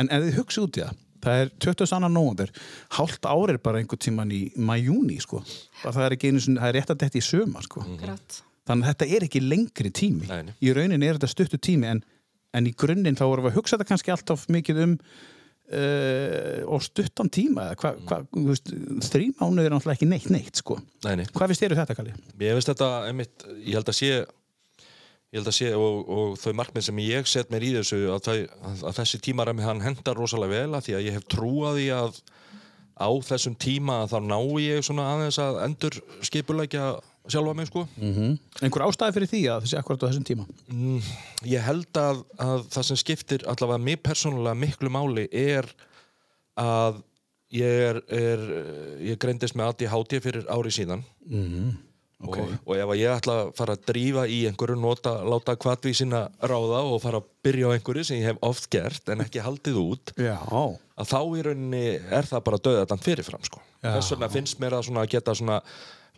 En 0.00 0.10
ef 0.10 0.24
þið 0.26 0.38
hugsa 0.40 0.64
út 0.64 0.78
í 0.80 0.82
það, 0.82 0.96
það 1.22 1.42
er 1.44 1.52
22. 1.62 2.00
november, 2.10 2.50
hálft 2.98 3.28
ár 3.30 3.52
er 3.54 3.60
bara 3.62 3.78
einhvern 3.78 4.02
tíman 4.02 4.34
í 4.34 4.40
mæjúni, 4.58 5.20
sko. 5.22 5.44
Það 5.84 6.00
er 6.08 6.16
ekki 6.16 6.32
einu, 6.32 6.42
sinni- 6.42 6.58
það 6.64 6.72
er 6.72 6.76
rétt 6.80 6.90
að 6.96 7.02
þetta 7.04 7.20
í 7.20 7.24
söma, 7.28 7.62
sko. 7.68 7.84
Grátt. 8.02 8.40
Þannig 8.66 8.88
að 8.88 8.90
þetta 8.96 9.08
er 9.20 9.28
ekki 9.28 9.44
lengri 9.46 9.94
tími. 10.00 10.26
Nei. 10.26 10.56
Í 10.58 10.74
rauninni 10.74 11.06
er 11.12 11.16
þetta 11.20 11.30
stuttu 11.30 11.62
tími 11.62 11.86
en, 11.94 12.02
en 12.56 12.70
í 12.70 12.74
grunninn 12.76 13.18
þá 13.18 13.26
vorum 13.28 13.46
við 13.46 13.52
að 13.54 13.60
hugsa 13.60 13.76
þetta 13.76 13.90
kannski 13.92 14.14
alltaf 14.14 14.48
mikið 14.50 14.82
um 14.86 14.96
uh, 14.96 16.60
og 16.70 16.82
stuttan 16.84 17.30
tíma 17.32 17.70
hva, 17.78 17.94
þú 18.32 18.44
veist, 18.48 18.74
þrý 19.10 19.30
mánuð 19.38 19.68
er 19.68 19.74
náttúrulega 19.76 19.98
ekki 19.98 20.10
neitt 20.10 20.28
neitt 20.32 20.60
sko. 20.62 20.80
Nei, 21.06 21.14
nei. 21.20 21.26
Hvað 21.30 21.52
finnst 21.52 21.64
þér 21.64 21.76
um 21.76 21.80
þetta, 21.82 21.98
Kalli? 21.98 22.18
Ég 22.42 22.58
veist 22.58 22.72
þetta, 22.72 22.92
einmitt, 23.10 23.48
ég 23.62 23.78
held 23.78 23.92
að 23.92 23.98
sé 24.00 24.12
ég 25.30 25.38
held 25.38 25.50
að 25.52 25.58
sé 25.60 25.70
og, 25.78 25.98
og 26.10 26.38
þau 26.42 26.52
markmið 26.58 26.88
sem 26.88 27.00
ég 27.04 27.28
set 27.30 27.52
mér 27.54 27.66
í 27.68 27.74
þessu 27.76 28.00
að, 28.10 28.24
þau, 28.26 28.38
að, 28.72 28.94
þessi 28.98 29.20
tímarami 29.22 29.62
hann 29.62 29.82
hendar 29.84 30.18
rosalega 30.18 30.64
vel 30.64 30.74
að 30.74 30.88
því 30.88 30.96
að 30.98 31.06
ég 31.06 31.18
hef 31.18 31.28
trúað 31.30 31.78
í 31.84 31.86
að 31.94 32.18
á 33.00 33.08
þessum 33.24 33.54
tíma 33.56 34.02
þá 34.10 34.18
ná 34.26 34.38
ég 34.60 34.82
svona 34.84 35.06
aðeins 35.14 35.38
að 35.40 35.60
endur 35.68 36.00
skipulegja 36.26 36.88
sjálfa 37.34 37.54
mig 37.56 37.68
sko 37.70 37.86
Mm 38.00 38.14
-hmm. 38.14 38.38
Einhver 38.62 38.86
ástæði 38.86 39.14
fyrir 39.16 39.30
því 39.32 39.42
að 39.50 39.62
þessi 39.64 39.78
akkurat 39.78 40.02
á 40.02 40.08
þessum 40.08 40.26
tíma? 40.30 40.46
mm, 40.68 41.02
ég 41.44 41.60
held 41.60 41.92
að, 41.96 42.24
að 42.38 42.64
það 42.70 42.82
sem 42.82 42.96
skiptir 42.96 43.46
allavega 43.46 43.78
mér 43.78 43.96
persónulega 44.02 44.54
miklu 44.54 44.90
máli 44.90 45.28
er 45.32 45.66
að 46.56 47.02
ég 47.52 47.66
er, 47.90 48.02
er 48.08 48.40
ég 49.00 49.18
greindist 49.18 49.54
með 49.54 49.66
ADHD 49.68 50.20
fyrir 50.20 50.44
ári 50.48 50.70
síðan 50.70 51.04
Mm 51.26 51.76
og, 52.20 52.36
og 52.66 52.74
ef 52.76 52.90
að 52.92 52.98
ég 53.00 53.14
ætla 53.14 53.36
að 53.44 53.52
fara 53.56 53.76
að 53.76 53.84
drífa 53.88 54.24
í 54.28 54.40
einhverju 54.50 54.76
nota, 54.80 55.12
láta 55.24 55.54
kvartvísina 55.60 56.26
ráða 56.42 56.82
og 56.92 57.00
fara 57.04 57.20
að 57.22 57.30
byrja 57.46 57.70
á 57.72 57.74
einhverju 57.76 58.04
sem 58.06 58.20
ég 58.20 58.28
hef 58.30 58.42
oft 58.44 58.68
gert 58.72 59.08
en 59.12 59.24
ekki 59.24 59.44
haldið 59.44 59.78
út 59.80 60.12
Já. 60.20 60.36
að 60.44 61.08
þá 61.12 61.20
í 61.22 61.46
rauninni 61.46 61.84
er 61.96 62.28
það 62.28 62.44
bara 62.50 62.62
döðatan 62.68 63.04
fyrirfram 63.04 63.46
sko. 63.48 63.62
Já. 63.80 63.94
þess 63.96 64.12
vegna 64.14 64.30
finnst 64.36 64.60
mér 64.60 64.76
að 64.76 64.86
svona 64.90 65.06
geta 65.08 65.36
svona 65.36 65.60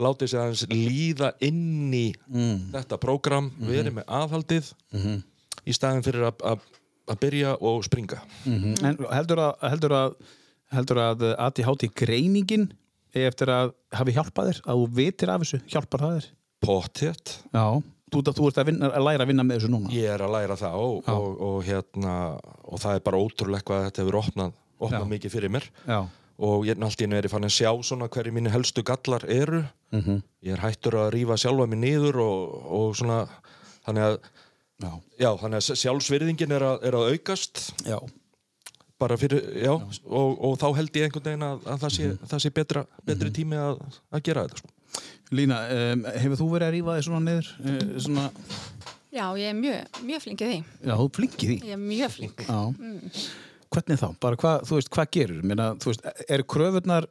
látið 0.03 0.29
sig 0.33 0.41
aðeins 0.41 0.67
líða 0.69 1.33
inn 1.41 1.93
í 1.95 2.07
Mm. 2.29 2.71
þetta 2.75 2.99
prógram 3.03 3.51
verið 3.61 3.93
með 3.99 4.05
aðhaldið 4.07 4.73
Mhm. 4.93 5.23
í 5.67 5.73
staðin 5.77 6.03
fyrir 6.07 6.29
að- 6.31 6.61
byrja 7.21 7.57
og 7.61 7.83
springa 7.85 8.21
Mm 8.47 8.75
En 8.85 8.97
heldur 9.11 9.39
að, 9.39 9.55
heldur 9.71 9.91
að, 9.93 10.15
heldur 10.73 10.97
að 11.03 11.25
ADHD 11.39 11.89
greiningin 11.95 12.69
eftir 13.15 13.47
að 13.53 13.73
hafi 13.93 14.13
hjálpað 14.17 14.47
þér, 14.53 14.61
að 14.65 14.77
þú 14.79 14.87
vitir 14.97 15.29
af 15.29 15.41
þessu, 15.43 15.59
hjálpar 15.69 16.01
það 16.01 16.15
þér? 16.21 16.29
pottétt 16.63 17.33
Já. 17.53 17.83
Þú, 18.13 18.21
þú 18.23 18.47
ert 18.49 18.59
að, 18.61 18.67
vinna, 18.69 18.89
að 18.93 19.05
læra 19.07 19.25
að 19.25 19.29
vinna 19.33 19.43
með 19.45 19.57
þessu 19.59 19.71
núna? 19.73 19.91
ég 19.91 20.05
er 20.15 20.21
að 20.21 20.33
læra 20.33 20.57
það 20.57 20.75
og, 20.77 21.09
og, 21.09 21.41
og, 21.41 21.63
hérna, 21.65 22.17
og 22.69 22.79
það 22.81 22.95
er 22.95 23.01
bara 23.01 23.19
ótrúlega 23.19 23.63
hvað 23.65 23.85
þetta 23.91 24.03
hefur 24.03 24.19
opnað, 24.23 24.53
opnað 24.81 25.09
mikið 25.13 25.31
fyrir 25.33 25.51
mér 25.51 25.65
Já. 25.89 26.01
Og 26.39 26.65
ég 26.67 26.79
í 26.79 27.13
er 27.19 27.27
ég 27.27 27.31
fann 27.33 27.45
að 27.45 27.53
sjá 27.57 27.71
svona 27.85 28.09
hverju 28.09 28.33
mínu 28.33 28.51
helstu 28.51 28.83
gallar 28.83 29.25
eru 29.29 29.65
Mm 29.93 30.23
ég 30.43 30.53
er 30.57 30.59
hættur 30.65 30.95
að 30.97 31.11
rífa 31.13 31.37
sjálfa 31.37 31.67
mig 31.69 31.79
niður 31.79 32.17
og, 32.17 32.73
og 32.73 32.97
svona 32.97 33.27
þannig 33.87 34.03
að, 34.03 34.19
Já. 34.83 34.91
já, 35.21 35.31
þannig 35.39 35.57
að 35.61 35.77
sjálfsvirðingin 35.79 36.53
er 36.57 36.63
að, 36.63 36.83
er 36.89 36.95
að 36.95 37.13
aukast 37.13 37.61
Já. 37.87 37.99
bara 38.99 39.17
fyrir, 39.17 39.43
já, 39.63 39.73
Og, 40.07 40.39
og 40.41 40.57
þá 40.59 40.67
held 40.77 40.97
ég 40.97 41.05
einhvern 41.07 41.25
veginn 41.29 41.43
að, 41.47 41.61
að 41.67 41.79
það 41.85 41.93
sé, 41.97 42.09
það 42.33 42.43
sé 42.43 42.51
betra, 42.51 42.85
betri 43.07 43.31
tími 43.31 43.57
að, 43.61 43.79
að 44.11 44.23
gera 44.23 44.43
þetta 44.49 44.59
sko. 44.63 44.69
Lína, 45.33 45.61
um, 45.93 46.03
hefur 46.25 46.37
þú 46.43 46.49
verið 46.53 46.67
að 46.69 46.75
rífa 46.77 46.97
þig 46.99 47.07
svona 47.07 47.23
niður? 47.29 47.53
Uh, 47.63 48.01
svona, 48.01 48.27
Já, 49.13 49.27
ég 49.37 49.49
er 49.53 49.57
mjög, 49.61 50.03
mjög 50.09 50.23
flink 50.25 50.41
í 50.41 50.47
því. 50.49 50.59
já, 50.89 50.93
þú 50.97 51.09
flinkið 51.19 51.49
því. 51.53 51.57
Ég 51.69 51.73
er 51.77 51.81
mjög 51.85 52.13
flink. 52.17 52.45
Já. 52.49 52.61
Hvernig 53.73 54.01
þá? 54.01 54.07
Bara 54.23 54.39
hvað, 54.43 54.65
þú 54.69 54.79
veist, 54.79 54.93
hvað 54.93 55.11
gerur? 55.17 55.43
Meina, 55.49 55.67
þú 55.81 55.93
veist, 55.93 56.09
eru 56.29 56.47
kröfurnar 56.55 57.07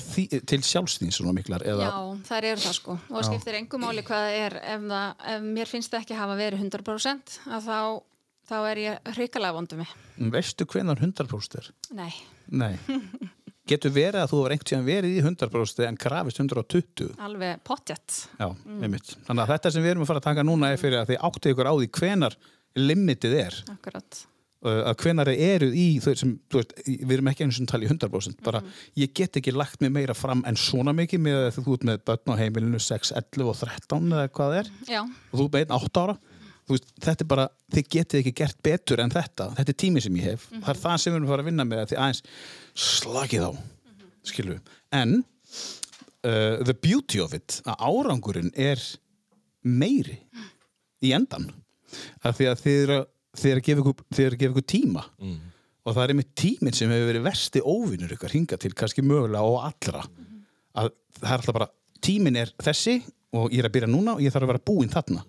því, 0.00 0.24
til 0.50 0.60
sjálfsþín 0.66 1.14
svona 1.14 1.34
miklar? 1.36 1.64
Eða, 1.66 1.90
Já, 1.90 2.00
þær 2.30 2.48
eru 2.50 2.64
það 2.64 2.76
sko. 2.80 2.96
Og 3.08 3.14
það 3.18 3.28
skiptir 3.30 3.60
engum 3.60 3.84
máli 3.86 4.04
hvað 4.06 4.26
það 4.26 4.40
er 4.42 4.58
ef, 4.62 4.88
það, 4.90 5.22
ef 5.34 5.46
mér 5.58 5.70
finnst 5.70 5.94
það 5.94 6.04
ekki 6.04 6.18
hafa 6.18 6.36
verið 6.40 6.66
100% 6.66 7.38
að 7.48 7.70
þá, 7.70 7.78
þá 8.50 8.56
er 8.72 8.82
ég 8.82 9.14
hrikalega 9.16 9.56
vondu 9.58 9.80
mig. 9.80 9.94
Veistu 10.34 10.68
hvenar 10.70 11.00
100% 11.00 11.58
er? 11.62 11.72
Nei, 11.96 12.12
Nei. 12.52 12.74
Getur 13.70 13.94
verið 13.94 14.20
að 14.20 14.28
þú 14.28 14.38
var 14.42 14.52
einhvern 14.52 14.68
tíðan 14.68 14.84
verið 14.84 15.14
í 15.16 15.20
100% 15.24 15.86
en 15.88 15.96
krafist 15.96 16.40
120? 16.42 17.14
alveg 17.24 17.62
pottjett. 17.64 18.18
Já, 18.36 18.50
einmitt. 18.76 19.14
Þannig 19.24 19.40
að 19.46 19.52
þetta 19.54 19.72
sem 19.72 19.86
við 19.86 19.94
erum 19.94 20.04
að 20.04 20.10
fara 20.10 20.20
að 20.20 20.26
taka 20.26 20.44
núna 20.44 20.68
er 20.74 20.82
fyrir 20.82 21.00
að 21.00 21.14
þið 21.14 21.24
áttu 21.30 21.52
ykkur 21.54 21.70
á 21.72 21.74
því 21.78 21.88
hvenar 21.96 22.36
limitið 22.76 23.36
er. 23.40 23.56
Akkurat. 23.72 24.20
Uh, 24.64 24.80
að 24.90 24.98
hvenar 25.04 25.30
þið 25.30 25.42
eruð 25.48 25.78
í 25.78 25.86
þau 26.04 26.10
sem, 26.20 26.34
þú 26.50 26.60
veist, 26.60 26.76
við 26.88 27.16
erum 27.16 27.30
ekki 27.32 27.46
einu 27.46 27.56
sem 27.56 27.70
tala 27.70 27.86
í 27.86 27.90
100% 27.90 28.44
bara, 28.46 28.62
ég 29.00 29.14
get 29.16 29.40
ekki 29.40 29.54
lagt 29.54 29.82
mig 29.84 29.92
meira 29.94 30.16
fram 30.16 30.44
en 30.48 30.58
svona 30.60 30.94
mikið 30.96 31.24
með 31.26 31.40
að 31.40 31.58
þú 31.60 31.78
ert 31.78 31.88
með 31.90 32.04
börn 32.10 32.34
á 32.34 32.40
heimilinu 32.40 32.80
6, 32.82 33.12
11 33.20 33.50
og 33.50 33.58
13 33.60 34.14
eða 34.14 34.30
hvað 34.38 34.56
er. 34.62 34.72
Já, 34.88 35.02
og 35.04 35.42
þú 35.42 35.50
einn 35.60 35.76
8 35.80 36.06
ára. 36.06 36.16
Þú 36.64 36.78
veist, 36.78 36.92
þetta 37.04 37.20
er 37.20 37.28
bara, 37.28 37.44
þið 37.74 37.88
getið 37.92 38.22
ekki 38.22 38.34
gert 38.40 38.60
betur 38.64 39.02
en 39.04 39.12
þetta, 39.12 39.50
þetta 39.58 39.72
er 39.74 39.80
tími 39.82 40.00
sem 40.00 40.14
ég 40.16 40.30
hef. 40.30 40.46
Það 40.54 40.70
er 40.72 40.80
það 40.80 41.00
sem 41.02 41.12
við 41.12 41.18
erum 41.18 41.26
að 41.26 41.34
fara 41.34 41.44
að 41.44 41.50
vinna 41.50 41.66
með 41.68 41.82
að 41.82 41.90
þið 41.90 42.00
aðeins 42.04 42.22
slagið 42.84 43.44
á, 43.44 43.50
skilur 44.24 44.54
við 44.54 44.72
en 44.94 45.16
uh, 46.24 46.64
the 46.64 46.74
beauty 46.74 47.20
of 47.20 47.34
it, 47.36 47.60
að 47.68 47.84
árangurinn 47.84 48.52
er 48.56 48.80
meiri 49.64 50.18
í 51.04 51.12
endan 51.16 51.50
af 52.24 52.38
því 52.38 52.48
að 52.50 52.62
þið 52.64 52.78
eru 52.84 52.96
að 53.00 53.10
að 53.34 53.64
gefa 53.66 53.82
ykkur, 53.82 54.38
ykkur 54.48 54.66
tíma. 54.66 55.04
Mm. 55.20 55.40
og 55.84 55.92
það 55.92 56.02
er 56.04 56.12
einmitt 56.14 56.34
tíminn 56.38 56.76
sem 56.76 56.88
hefur 56.88 57.10
verið 57.10 57.26
versti 57.26 57.60
óvinnur 57.60 58.12
ykkar 58.16 58.32
hinga 58.32 58.56
til, 58.56 58.72
kannski 58.72 59.02
mögulega 59.04 59.44
og 59.44 59.66
allra. 59.68 60.04
Að 60.80 60.94
það 61.18 61.28
er 61.28 61.36
alltaf 61.36 61.56
bara 61.58 61.68
tíminn 62.04 62.38
er 62.40 62.52
þessi 62.64 63.02
og 63.34 63.52
ég 63.52 63.60
er 63.60 63.68
að 63.68 63.74
byrja 63.76 63.90
núna 63.90 64.14
og 64.16 64.22
ég 64.24 64.32
þarf 64.32 64.46
að 64.46 64.52
vera 64.54 64.64
búinn 64.70 64.92
þarna. 64.92 65.24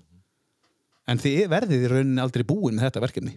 En 1.12 1.19
þið 1.21 1.50
verðið 1.51 1.83
í 1.83 1.89
rauninni 1.91 2.24
aldrei 2.24 2.45
búinn 2.47 2.77
með 2.77 2.88
þetta 2.88 3.03
verkefni. 3.03 3.35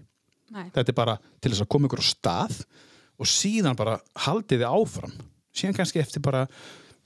Nei, 0.55 0.69
þetta 0.73 0.93
er 0.93 0.97
bara 0.97 1.17
til 1.43 1.53
þess 1.53 1.65
að 1.65 1.73
koma 1.75 1.89
ykkur 1.89 2.01
á 2.01 2.07
stað 2.07 2.61
og 3.19 3.29
síðan 3.29 3.77
bara 3.77 3.99
haldið 4.25 4.63
þið 4.63 4.79
áfram. 4.79 5.19
Síðan 5.53 5.77
kannski 5.77 6.01
eftir 6.01 6.25
bara 6.25 6.47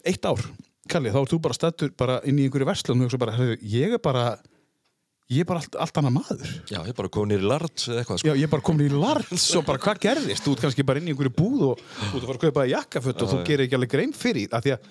eitt 0.07 0.29
ár. 0.29 0.45
Kalli, 0.91 1.11
þá 1.15 1.21
ert 1.23 1.33
þú 1.33 1.41
bara 1.43 1.57
stættur 1.57 1.93
bara 1.99 2.21
inn 2.29 2.39
í 2.39 2.47
einhverju 2.47 2.69
verslun 2.69 3.01
og 3.01 3.09
hugsa 3.09 3.19
bara, 3.19 3.37
"Heyrðu, 3.39 3.59
ég 3.63 3.95
er 3.95 4.03
bara 4.03 4.39
ég 5.33 5.45
er 5.45 5.49
bara 5.49 5.63
allt, 5.63 5.77
allt 5.85 6.01
annað 6.01 6.17
maður. 6.19 6.51
Já, 6.71 6.79
ég 6.79 6.91
er 6.93 6.99
bara 6.99 7.13
komin 7.13 7.37
í 7.37 7.47
larts 7.53 7.89
eða 7.89 8.03
eitthvað 8.03 8.21
sko. 8.21 8.29
Já, 8.29 8.35
ég 8.39 8.47
er 8.47 8.53
bara 8.53 8.67
komin 8.69 8.89
í 8.89 9.03
larts 9.05 9.47
og 9.59 9.67
bara 9.69 9.83
hvað 9.83 10.03
gerðist? 10.07 10.45
Þú 10.45 10.57
ert 10.57 10.65
kannski 10.67 10.87
bara 10.89 11.03
inn 11.03 11.09
í 11.09 11.15
einhverju 11.15 11.35
búð 11.37 11.65
og 11.71 11.85
þú 11.85 12.11
ert 12.11 12.19
að 12.23 12.29
fara 12.29 12.39
að 12.39 12.45
kaupa 12.47 12.67
jakkaföt 12.73 13.25
og 13.25 13.33
þú 13.33 13.41
gerir 13.49 13.67
ekki 13.67 13.79
alveg 13.79 13.95
grein 13.95 14.15
fyrir 14.17 14.43
því, 14.43 14.51
af 14.53 14.67
því 14.67 14.75
að 14.77 14.91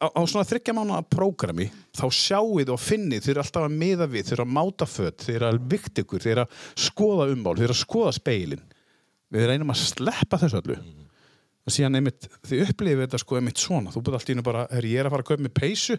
á, 0.00 0.06
á 0.08 0.20
svona 0.24 0.46
þryggja 0.48 0.74
mánuða 0.76 1.02
prógrami 1.12 1.68
þá 1.96 2.04
sjáið 2.16 2.72
og 2.74 2.80
finnið 2.80 3.24
þið 3.24 3.32
eru 3.34 3.42
alltaf 3.44 3.66
að 3.66 3.76
miða 3.82 4.08
við, 4.08 4.26
þið 4.28 4.36
eru 4.36 4.46
að 4.46 4.54
máta 4.56 4.88
föt 4.88 5.26
þið 5.26 5.36
eru 5.36 5.48
að 5.50 5.60
vikt 5.74 6.02
ykkur, 6.02 6.24
þið 6.24 6.34
eru 6.34 6.44
að 6.46 6.64
skoða 6.86 7.28
ummál 7.34 7.56
þið 7.58 7.66
eru 7.66 7.76
að 7.76 7.82
skoða 7.82 8.14
speilin. 8.16 8.66
Við 9.30 9.46
reynum 9.46 9.72
að 9.74 9.82
sleppa 9.84 10.40
þessu 10.40 10.58
öllu. 10.58 10.78
Og 11.68 11.74
síðan 11.74 12.00
einmitt, 12.00 12.26
þið 12.48 12.70
upplifið 12.70 13.04
þetta 13.04 13.20
sko 13.20 13.36
einmitt 13.38 13.60
svona, 13.60 13.92
þú 13.92 14.02
búið 14.06 14.16
allt 14.18 14.30
í 14.30 14.34
hennu 14.34 14.46
bara 14.46 14.62
herri, 14.72 14.94
ég 14.94 15.02
er 15.02 15.08
að 15.10 15.14
fara 15.14 15.26
að 15.26 15.28
kaupa 15.30 15.44
með 15.44 15.52
peysu 15.60 15.98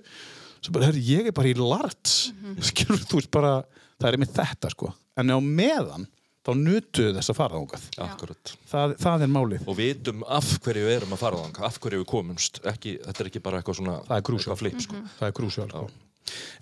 svo 0.61 0.73
bara, 0.75 0.89
herri, 0.89 1.03
ég 1.05 1.29
er 1.31 1.35
bara 1.35 1.51
í 1.51 1.55
larts 1.57 2.31
skilur 2.69 3.01
þú 3.05 3.21
veist 3.21 3.31
bara, 3.33 3.53
það 3.99 4.09
er 4.11 4.17
einmitt 4.17 4.35
þetta 4.37 4.71
sko 4.73 4.91
en 5.21 5.33
á 5.33 5.37
meðan, 5.43 6.05
þá 6.45 6.51
nutuðu 6.57 7.15
þess 7.17 7.31
að 7.33 7.37
fara 7.37 7.57
Akkurat. 8.01 8.53
það, 8.69 8.93
það 9.01 9.25
er 9.25 9.33
málið 9.33 9.67
Og 9.69 9.77
vitum 9.77 10.23
af 10.25 10.53
hverju 10.63 10.85
við 10.87 10.95
erum 10.99 11.17
að 11.17 11.21
fara 11.25 11.41
þang, 11.43 11.59
af 11.67 11.81
hverju 11.83 11.99
við 12.01 12.07
komumst. 12.09 12.61
Ekki, 12.71 12.95
þetta 13.03 13.23
er 13.23 13.29
ekki 13.29 13.41
bara 13.43 13.59
eitthvað 13.59 13.77
svona... 13.81 13.97
Það 14.07 14.15
er 14.17 14.25
crucial. 14.29 14.41
eitthvað 14.41 14.61
Flip, 14.63 14.79
sko. 14.85 15.01
það 15.19 15.27
er 15.27 15.35
krúsjál 15.37 15.67
sko. 15.69 15.83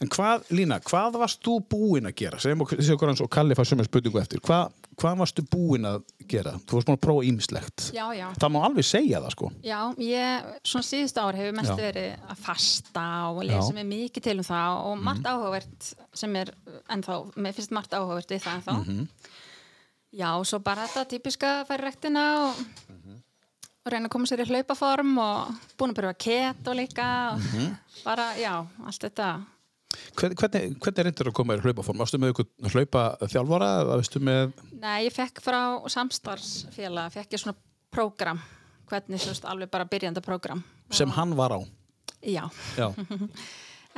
en 0.01 0.09
hvað, 0.15 0.49
Lína, 0.55 0.79
hvað 0.89 1.19
varst 1.21 1.41
þú 1.45 1.55
búinn 1.71 2.09
að 2.09 2.15
gera 2.23 2.39
segjum 2.41 2.63
okkur 2.65 3.11
hans 3.11 3.21
og 3.23 3.29
Kalli 3.31 3.57
fær 3.59 3.67
sömur 3.69 3.87
spurningu 3.87 4.21
eftir 4.21 4.41
hvað, 4.43 4.71
hvað 4.99 5.17
varstu 5.21 5.45
búinn 5.51 5.87
að 5.87 6.01
gera 6.29 6.51
þú 6.65 6.77
varst 6.77 6.87
búinn 6.89 6.97
að 6.97 7.03
prófa 7.05 7.23
já. 8.15 8.27
það 8.39 8.51
má 8.55 8.59
alveg 8.67 8.85
segja 8.85 9.21
það 9.23 9.31
sko 9.35 9.51
Já, 9.63 9.79
ég, 9.97 10.49
svona 10.63 10.87
síðust 10.89 11.17
ár 11.21 11.35
hefur 11.39 11.55
mest 11.59 11.69
Já. 11.73 11.75
verið 11.79 12.29
að 12.29 12.37
fasta 12.45 13.05
og. 13.29 13.43
Mhm. 13.43 13.47
lesa 13.51 13.73
mig 13.73 13.85
mikið 13.93 14.23
til 14.29 14.37
um 14.37 14.43
það 14.49 14.85
og 14.85 14.97
margt 15.09 15.23
áhugavert 15.25 15.93
sem 16.13 16.35
er 16.35 16.53
ennþá, 16.89 17.19
mér 17.35 17.53
finnst 17.53 17.71
margt 17.71 17.91
áhugavert 17.97 18.27
við 18.35 18.41
það 18.45 18.55
ennþá. 18.61 18.77
Mhm. 18.85 19.07
Já, 20.11 20.29
og 20.39 20.45
svo 20.49 20.57
bara 20.63 20.87
þetta 20.87 21.05
típiska 21.05 21.49
að 21.61 21.67
færa 21.67 21.83
rektina 21.85 22.23
og, 22.49 22.55
Mhm. 22.89 23.15
og 23.85 23.91
reyna 23.93 24.07
að 24.07 24.09
koma 24.11 24.25
sér 24.25 24.41
í 24.41 24.47
hlaupaform 24.49 25.17
og 25.19 25.53
búin 25.77 25.93
að 25.93 25.97
byrja 25.99 26.13
að 26.13 26.23
keto 26.25 26.73
líka 26.73 27.33
og 27.33 27.39
Mhm. 27.39 27.77
bara, 28.03 28.33
já, 28.35 28.65
allt 28.85 28.99
þetta. 29.01 29.45
Hvern- 30.19 30.35
hvernig, 30.35 30.77
hvernig 30.79 31.05
reyndir 31.05 31.29
að 31.29 31.33
koma 31.39 31.55
í 31.55 31.61
hlaupaform 31.63 31.97
varstu 32.03 32.17
með 32.21 32.33
ykkur 32.33 32.71
hlaupa 32.73 33.03
þjálfara 33.23 33.69
eða 33.83 33.97
veistu 34.01 34.19
með 34.19 34.53
Nei, 34.79 35.05
ég 35.07 35.13
fekk 35.15 35.41
frá 35.45 35.59
samstarfsfélag, 35.89 37.11
fekk 37.13 37.33
ég 37.37 37.39
svona 37.43 37.55
prógram, 37.91 38.39
hvernig 38.89 39.19
svo 39.23 39.31
veist, 39.33 39.45
alveg 39.45 39.69
bara 39.71 39.85
byrjanda 39.85 40.21
prógram. 40.21 40.63
sem 40.91 41.09
hann 41.09 41.35
var 41.35 41.51
á 41.51 41.59
Já. 42.23 42.49
já, 42.77 42.93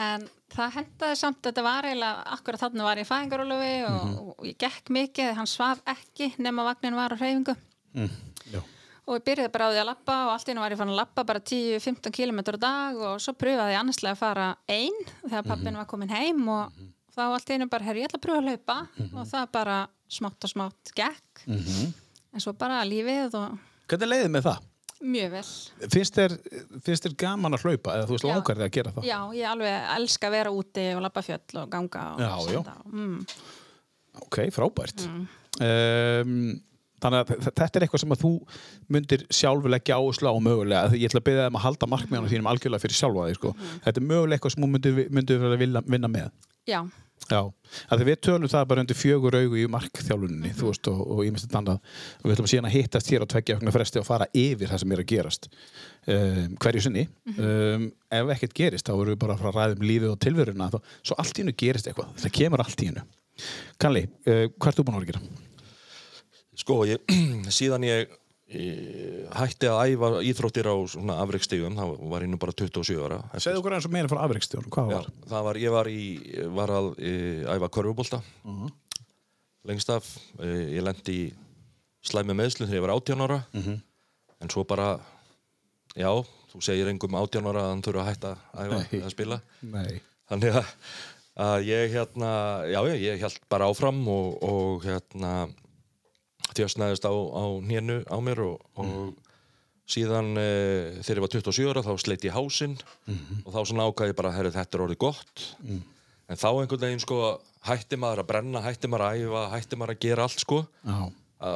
En 0.01 0.23
það 0.55 0.71
hendaði 0.77 1.15
samt, 1.19 1.41
þetta 1.43 1.61
var 1.65 1.83
eiginlega, 1.85 2.21
akkurat 2.33 2.61
þarna 2.61 2.83
var 2.87 2.97
ég 3.01 3.07
fæðingarólufi 3.09 3.73
og, 3.89 4.05
Mhm. 4.07 4.29
og 4.39 4.45
ég 4.47 4.55
gekk 4.57 4.89
mikið, 4.89 5.33
hann 5.35 5.45
svaf 5.45 5.81
ekki 5.85 6.31
nema 6.39 6.63
vagnin 6.63 6.95
var 6.95 7.11
á 7.11 7.17
hreyfingu. 7.19 7.55
já. 7.95 8.07
Og 9.11 9.17
ég 9.19 9.25
byrjaði 9.27 9.51
bara 9.51 9.67
á 9.67 9.71
því 9.73 9.81
að 9.81 9.89
lappa 9.89 10.15
og 10.23 10.31
allt 10.31 10.47
í 10.47 10.51
hennu 10.53 10.63
var 10.63 10.71
ég 10.71 10.79
fann 10.79 10.93
að 10.93 10.99
lappa 11.01 11.25
bara 11.27 11.41
10-15 11.43 12.15
km 12.15 12.39
á 12.47 12.55
dag 12.63 13.01
og 13.09 13.19
svo 13.19 13.33
pröfaði 13.35 13.75
ég 13.75 13.81
annarslega 13.81 14.15
að 14.15 14.21
fara 14.21 14.47
einn 14.71 15.01
þegar 15.25 15.47
pappin 15.49 15.79
var 15.81 15.89
komin 15.91 16.13
heim 16.15 16.41
og 16.47 16.79
þá 17.11 17.21
allt 17.25 17.51
í 17.51 17.57
hennu 17.57 17.67
bara, 17.73 17.87
herri, 17.89 18.05
ég 18.05 18.07
ætla 18.07 18.21
að 18.21 18.25
pröfa 18.29 18.39
að 18.39 18.47
hlaupa 18.47 18.77
og 19.11 19.29
það 19.33 19.51
bara 19.59 19.77
smátt 20.11 20.47
og 20.47 20.53
smátt 20.53 20.95
gekk. 20.95 21.43
En 22.31 22.43
svo 22.43 22.55
bara 22.55 22.79
lífið 22.87 23.35
og 23.35 23.59
hvernig 23.91 24.13
leiðið 24.13 24.35
með 24.37 24.47
það? 24.47 24.67
mjög 25.01 25.31
vel. 25.33 25.43
finnst 25.91 26.17
þér, 26.17 26.35
finnst 26.85 27.05
þér 27.07 27.15
gaman 27.19 27.57
að 27.57 27.65
hlaupa 27.65 27.95
eða 27.97 28.07
þú 28.07 28.15
veist 28.15 28.27
langar 28.27 28.59
þig 28.59 28.67
að 28.67 28.75
gera 28.77 28.93
það 28.95 29.07
Já, 29.09 29.17
ég 29.37 29.47
alveg 29.49 29.87
elska 29.95 30.29
að 30.29 30.35
vera 30.35 30.53
úti 30.53 30.87
og 30.95 31.01
lappa 31.05 31.23
fjöll 31.25 31.61
og 31.61 31.71
ganga 31.73 32.03
og 32.13 32.21
Já, 32.21 32.31
já. 32.53 32.61
Mm. 32.91 33.15
ok, 34.21 34.37
frábært 34.53 35.05
um, 35.07 36.51
þannig 37.03 37.21
að 37.21 37.45
þetta 37.49 37.69
er 37.79 37.85
eitthvað 37.85 38.03
sem 38.03 38.15
að 38.15 38.23
þú 38.23 38.33
myndir 38.95 39.25
sjálfur 39.33 39.73
leggja 39.73 39.99
áherslu 39.99 40.31
á 40.31 40.35
mögulega 40.47 40.95
ég 40.95 41.09
ætla 41.09 41.21
að 41.23 41.27
byrja 41.29 41.47
þeim 41.47 41.59
að 41.59 41.65
halda 41.67 41.91
markmiðanum 41.93 42.33
þínum 42.33 42.51
algjörlega 42.51 42.85
fyrir 42.85 42.99
sjálfa 42.99 43.29
þig 43.29 43.39
sko. 43.39 43.53
þetta 43.85 44.01
er 44.03 44.09
mögulega 44.09 44.37
eitthvað 44.37 44.55
sem 44.55 44.65
þú 44.65 44.71
myndir, 44.75 45.01
myndir 45.09 45.47
að 45.49 45.57
vinna, 45.61 46.11
með 46.11 46.29
Já, 46.69 46.85
Já, 47.29 47.45
við 48.01 48.17
tölum 48.25 48.49
það 48.51 48.65
bara 48.67 48.83
undir 48.83 48.97
fjögur 48.97 49.35
augu 49.37 49.59
í 49.61 49.67
markþjálfuninni, 49.71 50.51
þú 50.57 50.71
veist, 50.71 50.89
og, 50.91 51.01
og 51.13 51.21
ímest 51.27 51.45
þetta 51.45 51.59
annað. 51.61 51.93
Og 52.19 52.25
við 52.25 52.33
ætlum 52.35 52.49
síðan 52.51 52.67
að 52.67 52.75
hittast 52.75 53.11
hér 53.11 53.23
á 53.23 53.31
tveggja 53.31 53.57
okna 53.59 53.73
fresti 53.75 54.01
og 54.01 54.07
fara 54.07 54.27
yfir 54.35 54.71
það 54.71 54.81
sem 54.83 54.95
er 54.95 55.03
að 55.03 55.07
gerast 55.11 55.47
um, 55.51 56.57
hverju 56.65 56.83
sinni. 56.87 57.05
Um, 57.37 57.87
ef 58.19 58.33
ekkert 58.35 58.57
gerist, 58.57 58.89
þá 58.89 58.95
erum 58.97 59.13
við 59.13 59.21
bara 59.23 59.37
að 59.37 59.45
fara 59.45 59.53
að 59.53 59.59
ræða 59.61 59.77
um 59.77 59.87
lífið 59.91 60.11
og 60.11 60.19
tilveruna. 60.25 60.71
Þá, 60.73 60.97
svo 61.11 61.19
allt 61.23 61.37
í 61.37 61.45
hennu 61.45 61.55
gerist 61.63 61.87
eitthvað. 61.91 62.11
Það 62.25 62.35
kemur 62.41 62.65
allt 62.65 62.83
í 62.83 62.89
hennu. 62.91 63.05
Kalli, 63.81 64.03
uh, 64.27 64.43
hvað 64.57 64.73
ert 64.73 64.81
þú 64.81 64.87
búin 64.89 64.99
að 64.99 65.05
vera 65.05 65.07
að 65.07 65.13
gera? 65.13 65.50
Sko, 66.61 66.81
ég, 66.89 67.01
síðan 67.57 67.85
ég, 67.87 68.11
ég 68.53 69.29
hætti 69.37 69.69
að 69.71 69.93
æfa 69.95 70.09
íþróttir 70.29 70.67
á 70.69 70.75
svona 70.91 71.17
afreikstegum, 71.23 71.77
þá 71.79 71.85
var 72.11 72.25
ég 72.25 72.31
nú 72.33 72.39
bara 72.41 72.53
27 72.53 72.99
ára. 73.07 73.21
Segðu 73.41 73.61
okkur 73.63 73.77
eins 73.77 73.87
og 73.89 73.93
meira 73.95 74.11
frá 74.11 74.21
afreikstjórn, 74.27 74.69
hvað 74.73 74.91
Já, 74.93 74.97
var? 74.99 75.07
það 75.31 75.45
var, 75.47 75.59
ég 75.63 75.75
var 75.77 75.89
í, 75.91 76.01
var 76.59 76.73
að 76.77 76.91
e, 76.99 77.13
æfa 77.55 77.71
körfubólta 77.77 78.21
lengst 79.69 79.89
af, 79.93 80.07
e, 80.41 80.49
ég 80.77 80.85
lendi 80.85 81.15
í 81.21 81.25
slæmi 82.09 82.33
meðslun 82.33 82.65
þegar 82.69 82.79
ég 82.79 82.85
var 82.87 82.93
18 82.97 83.25
ára 83.27 83.39
en 84.41 84.49
svo 84.49 84.63
bara 84.65 84.87
já, 85.93 86.09
þú 86.49 86.61
segir 86.65 86.89
engum 86.89 87.13
18 87.19 87.45
ára 87.51 87.65
að 87.67 87.69
hann 87.75 87.83
þurfa 87.85 88.01
að 88.01 88.09
hætta 88.09 88.31
að 88.57 88.63
æfa 88.65 88.79
Nei. 88.81 88.99
eða 89.01 89.11
spila 89.13 89.37
Nei. 89.61 90.01
þannig 90.31 90.57
að, 90.57 90.71
að 91.45 91.67
ég 91.69 91.93
hérna 91.93 92.31
já, 92.73 92.79
já, 92.89 92.95
ég 93.05 93.21
held 93.21 93.37
bara 93.53 93.69
áfram 93.69 94.01
og, 94.09 94.31
og 94.49 94.87
hérna 94.87 95.35
þjóstnaðist 96.57 97.05
á, 97.07 97.13
á 97.13 97.43
nénu 97.63 98.01
á 98.07 98.17
mér 98.23 98.41
og, 98.45 98.65
og 98.75 99.13
síðan 99.91 100.33
e, 100.39 100.47
þegar 101.03 101.19
ég 101.19 101.25
var 101.25 101.33
27 101.35 101.71
ára 101.71 101.83
þá 101.85 101.93
sleitt 101.99 102.27
ég 102.27 102.35
hásinn 102.35 102.77
og 103.45 103.49
þá 103.51 103.59
svona 103.67 103.87
ákvað 103.89 104.11
ég 104.13 104.19
bara, 104.19 104.33
herri, 104.35 104.53
þetta 104.55 104.77
er 104.77 104.85
orðið 104.85 105.01
gott 105.03 105.47
en 105.67 106.39
þá 106.39 106.47
einhvern 106.51 106.85
veginn 106.85 107.03
sko 107.03 107.17
hætti 107.67 107.97
maður 107.99 108.23
að 108.23 108.29
brenna, 108.31 108.61
hætti 108.63 108.87
maður 108.91 109.07
að 109.07 109.25
æfa 109.25 109.41
hætti 109.55 109.79
maður 109.81 109.95
að 109.97 110.05
gera 110.07 110.27
allt 110.29 110.39
sko 110.45 110.61
Já. 110.85 111.01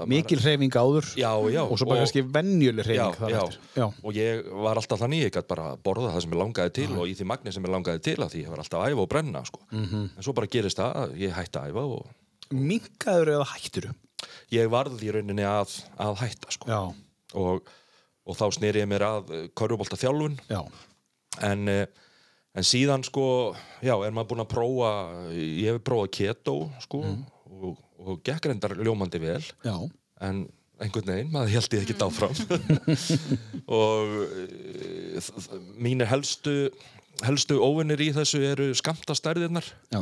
Mikil 0.10 0.40
hreyfing 0.42 0.74
áður 0.74 1.06
Já, 1.14 1.30
já 1.54 1.62
og 1.62 1.78
svo 1.78 1.86
bara 1.86 2.02
kannski 2.02 2.24
venjuleg 2.26 2.88
já, 2.90 3.04
hreyfing 3.06 3.20
þar 3.22 3.36
eftir. 3.38 4.00
Og 4.02 4.16
ég 4.18 4.48
var 4.66 4.80
alltaf 4.82 4.98
þannig, 5.04 5.28
ég 5.28 5.34
gæti 5.36 5.50
bara 5.52 5.68
borða 5.78 6.10
það 6.16 6.24
sem 6.26 6.34
ég 6.34 6.40
langaði 6.42 6.74
til 6.80 6.88
og 6.98 7.06
í 7.06 7.14
því 7.20 7.28
magni 7.30 7.54
sem 7.54 7.68
ég 7.68 7.74
langaði 7.76 8.02
til 8.08 8.16
að 8.18 8.32
því 8.34 8.42
ég 8.42 8.50
var 8.50 8.64
alltaf 8.64 8.82
að 8.82 8.96
æfa 8.96 9.04
og 9.06 9.12
brenna 9.14 9.44
sko. 9.46 9.62
Mhm. 9.70 10.08
en 10.18 10.26
svo 10.26 10.34
bara 10.34 10.50
gerist 10.50 10.82
það, 10.82 10.98
að 11.04 11.14
ég 11.22 11.36
hætti 11.38 11.62
að 11.62 11.70
æfa 11.70 11.86
og 12.00 12.10
Minkaður 12.50 13.32
eða 13.36 13.46
hætturu? 13.54 13.94
Ég 14.54 14.70
varð 14.70 15.02
í 15.06 15.12
rauninni 15.16 15.46
að, 15.48 15.74
að 16.02 16.18
hætta 16.22 16.52
sko. 16.54 16.70
Og, 17.36 17.70
og 18.26 18.38
þá 18.40 18.46
sneri 18.56 18.84
ég 18.84 18.90
mér 18.90 19.04
að 19.08 19.32
körfubólta 19.58 19.98
þjálfun 20.00 20.38
Já. 20.50 20.62
en, 21.46 21.68
eh, 21.68 21.86
en 22.56 22.64
síðan 22.64 23.04
sko, 23.04 23.26
já, 23.84 23.96
er 24.06 24.14
maður 24.16 24.30
búinn 24.34 24.44
að 24.46 24.52
prófa 24.54 24.92
ég 25.36 25.74
hef 25.74 25.82
prófað 25.84 26.12
keto 26.16 26.56
sko, 26.86 27.02
og, 27.52 27.82
og 28.00 28.22
gekk 28.24 28.48
reyndar 28.52 28.78
ljómandi 28.80 29.20
vel 29.20 29.42
Já. 29.66 29.76
en 30.24 30.46
einhvern 30.80 31.08
veginn, 31.12 31.30
maður 31.32 31.54
held 31.56 31.76
ég 31.76 31.84
ekki 31.86 31.98
áfram 32.04 32.34
og 33.82 34.16
e, 34.36 35.22
þ- 35.24 35.60
mínir 35.80 36.10
helstu 36.12 36.56
helstu 37.24 37.60
óvinnir 37.64 38.02
í 38.04 38.10
þessu 38.16 38.42
eru 38.44 38.70
skamtastærðirnar 38.76 39.68
Já. 39.94 40.02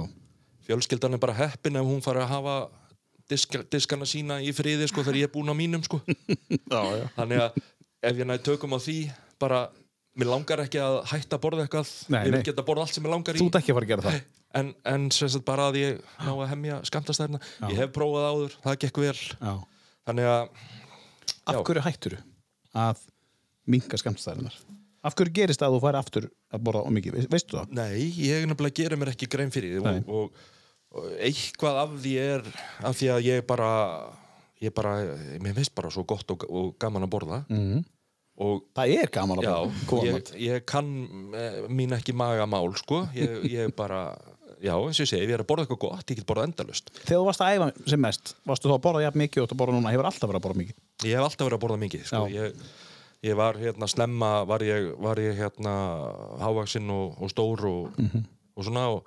fjölskyldan 0.67 1.13
er 1.17 1.21
bara 1.21 1.35
heppin 1.37 1.77
ef 1.77 1.85
hún 1.85 2.01
fara 2.05 2.23
að 2.25 2.31
hafa 2.37 2.55
diska, 3.33 3.63
diskana 3.73 4.07
sína 4.09 4.37
í 4.45 4.53
friði 4.55 4.87
sko 4.91 5.03
þegar 5.03 5.19
ég 5.23 5.29
er 5.29 5.33
búinn 5.33 5.51
á 5.51 5.55
mínum 5.57 5.83
sko 5.85 5.99
Já, 6.73 6.81
já. 7.01 7.05
þannig 7.17 7.41
að 7.47 7.57
ef 8.09 8.19
ég 8.21 8.27
næði 8.29 8.43
tökum 8.47 8.75
á 8.75 8.79
því 8.83 8.97
bara, 9.43 9.59
mér 10.19 10.29
langar 10.33 10.61
ekki 10.65 10.79
að 10.83 10.99
hætta 11.11 11.37
að 11.39 11.43
borða 11.47 11.65
eitthvað 11.67 11.91
Nei, 12.13 12.19
ég 12.21 12.31
vil 12.31 12.39
nei. 12.39 12.45
geta 12.49 12.61
að 12.63 12.69
borða 12.69 12.85
allt 12.87 12.97
sem 12.97 13.07
ég 13.09 13.13
langar 13.15 13.39
Þú 13.41 13.45
í 13.45 13.49
ert 13.51 13.59
ekki 13.61 13.73
að 13.73 13.79
fara 13.79 13.87
að 13.87 13.93
gera 13.93 14.05
það. 14.07 14.19
en, 14.61 14.69
en 14.93 15.07
sem 15.15 15.31
sagt 15.33 15.45
bara 15.47 15.69
að 15.71 15.79
ég 15.81 16.03
ná 16.23 16.31
að 16.35 16.51
hemja 16.53 16.77
skamtastærna 16.91 17.39
ég 17.71 17.79
hef 17.83 17.93
prófað 17.95 18.27
áður, 18.29 18.57
það 18.67 18.77
gekk 18.85 19.01
vel 19.03 19.15
Já. 19.17 19.53
þannig 20.09 20.29
að 20.33 20.69
Af 21.43 21.57
hverju 21.67 21.83
hætturu 21.83 22.17
að 22.79 23.01
minka 23.67 23.97
skamstæðinar? 23.99 24.55
Af 25.03 25.15
hverju 25.19 25.33
gerist 25.35 25.63
að 25.65 25.73
þú 25.75 25.79
færi 25.83 25.99
aftur 25.99 26.25
að 26.55 26.61
borða 26.63 26.83
og 26.87 26.93
mikið? 26.95 27.15
Ve- 27.17 27.29
Veistu 27.33 27.57
það? 27.57 27.73
Nei, 27.75 28.05
ég 28.23 28.45
nefnilega 28.47 28.77
gerir 28.79 28.99
mér 29.01 29.11
ekki 29.11 29.27
grein 29.31 29.51
fyrir 29.51 29.73
því 29.81 29.91
og, 29.91 30.07
og 30.07 30.45
eitthvað 30.93 31.79
af 31.83 31.95
því 32.03 32.13
er 32.21 32.43
af 32.85 32.97
því 32.99 33.07
að 33.15 33.23
ég 33.29 33.45
bara 33.49 33.69
ég 34.63 34.71
bara, 34.75 34.91
mér 35.43 35.55
finnst 35.57 35.73
bara 35.75 35.89
svo 35.91 36.05
gott 36.07 36.29
og, 36.31 36.45
og 36.49 36.75
gaman 36.79 37.03
að 37.07 37.11
borða 37.15 37.39
Mm. 37.51 37.81
og 38.39 38.61
Það 38.77 38.93
er 38.99 39.09
gaman 39.13 39.41
að 39.41 39.43
já, 39.47 39.55
borða. 39.55 39.87
góðan 39.89 40.13
ég, 40.13 40.29
ég 40.47 40.63
kann 40.69 40.87
eh, 41.37 41.57
mín 41.69 41.91
ekki 41.97 42.13
magamál 42.17 42.71
sko, 42.79 43.03
ég, 43.17 43.43
ég 43.51 43.73
bara 43.75 44.15
já, 44.63 44.73
eins 44.79 44.97
og 45.01 45.03
ég 45.03 45.09
segi, 45.11 45.23
ef 45.25 45.29
ég 45.29 45.35
er 45.35 45.43
að 45.43 45.49
borða 45.51 45.65
eitthvað 45.65 45.81
gott 45.83 46.13
ég 46.13 46.21
get 46.21 46.25
borða 46.29 46.45
endalust, 46.47 46.89
Þegar 47.03 47.19
þú 47.19 47.27
varst 47.27 47.43
að 47.43 47.57
æfa 47.57 47.67
sem 47.91 48.01
mest, 48.01 48.33
varstu 48.47 48.71
þá 48.71 48.77
að 48.77 48.83
borða 48.87 49.03
jafn 49.05 49.21
mikið 49.25 49.43
og 49.43 49.51
þú 49.51 49.59
borða 49.59 49.75
núna, 49.75 49.91
hefur 49.93 50.09
alltaf 50.09 50.29
verið 50.31 50.39
að 50.39 50.45
borða 50.47 50.61
mikið. 50.63 50.79
ég 51.03 51.17
hef 51.17 51.27
alltaf 51.27 51.45
verið 51.49 51.57
að 51.59 51.63
borða 51.65 51.81
mikið 51.83 52.07
sko, 52.09 52.23
Já. 52.23 52.39
ég, 52.39 52.63
ég 53.27 53.37
var 53.43 53.59
hérna 53.59 53.87
snemma 53.91 54.31
var 54.47 54.63
ég, 54.65 54.89
var 55.03 55.21
ég 55.21 55.37
hérna 55.43 55.75
hávaksinn 56.41 56.89
og, 56.95 57.19
og 57.21 57.29
stór 57.35 57.65
og, 57.69 58.01
og 58.55 58.65
svona 58.69 58.87
og, 58.95 59.03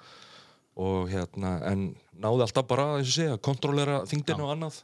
og 0.76 1.08
hérna 1.10 1.56
en 1.70 1.88
náði 2.20 2.46
alltaf 2.46 2.68
bara 2.68 2.88
segja 3.04 3.38
kontrollera 3.42 4.02
þingdina 4.08 4.44
og 4.44 4.52
annað. 4.56 4.82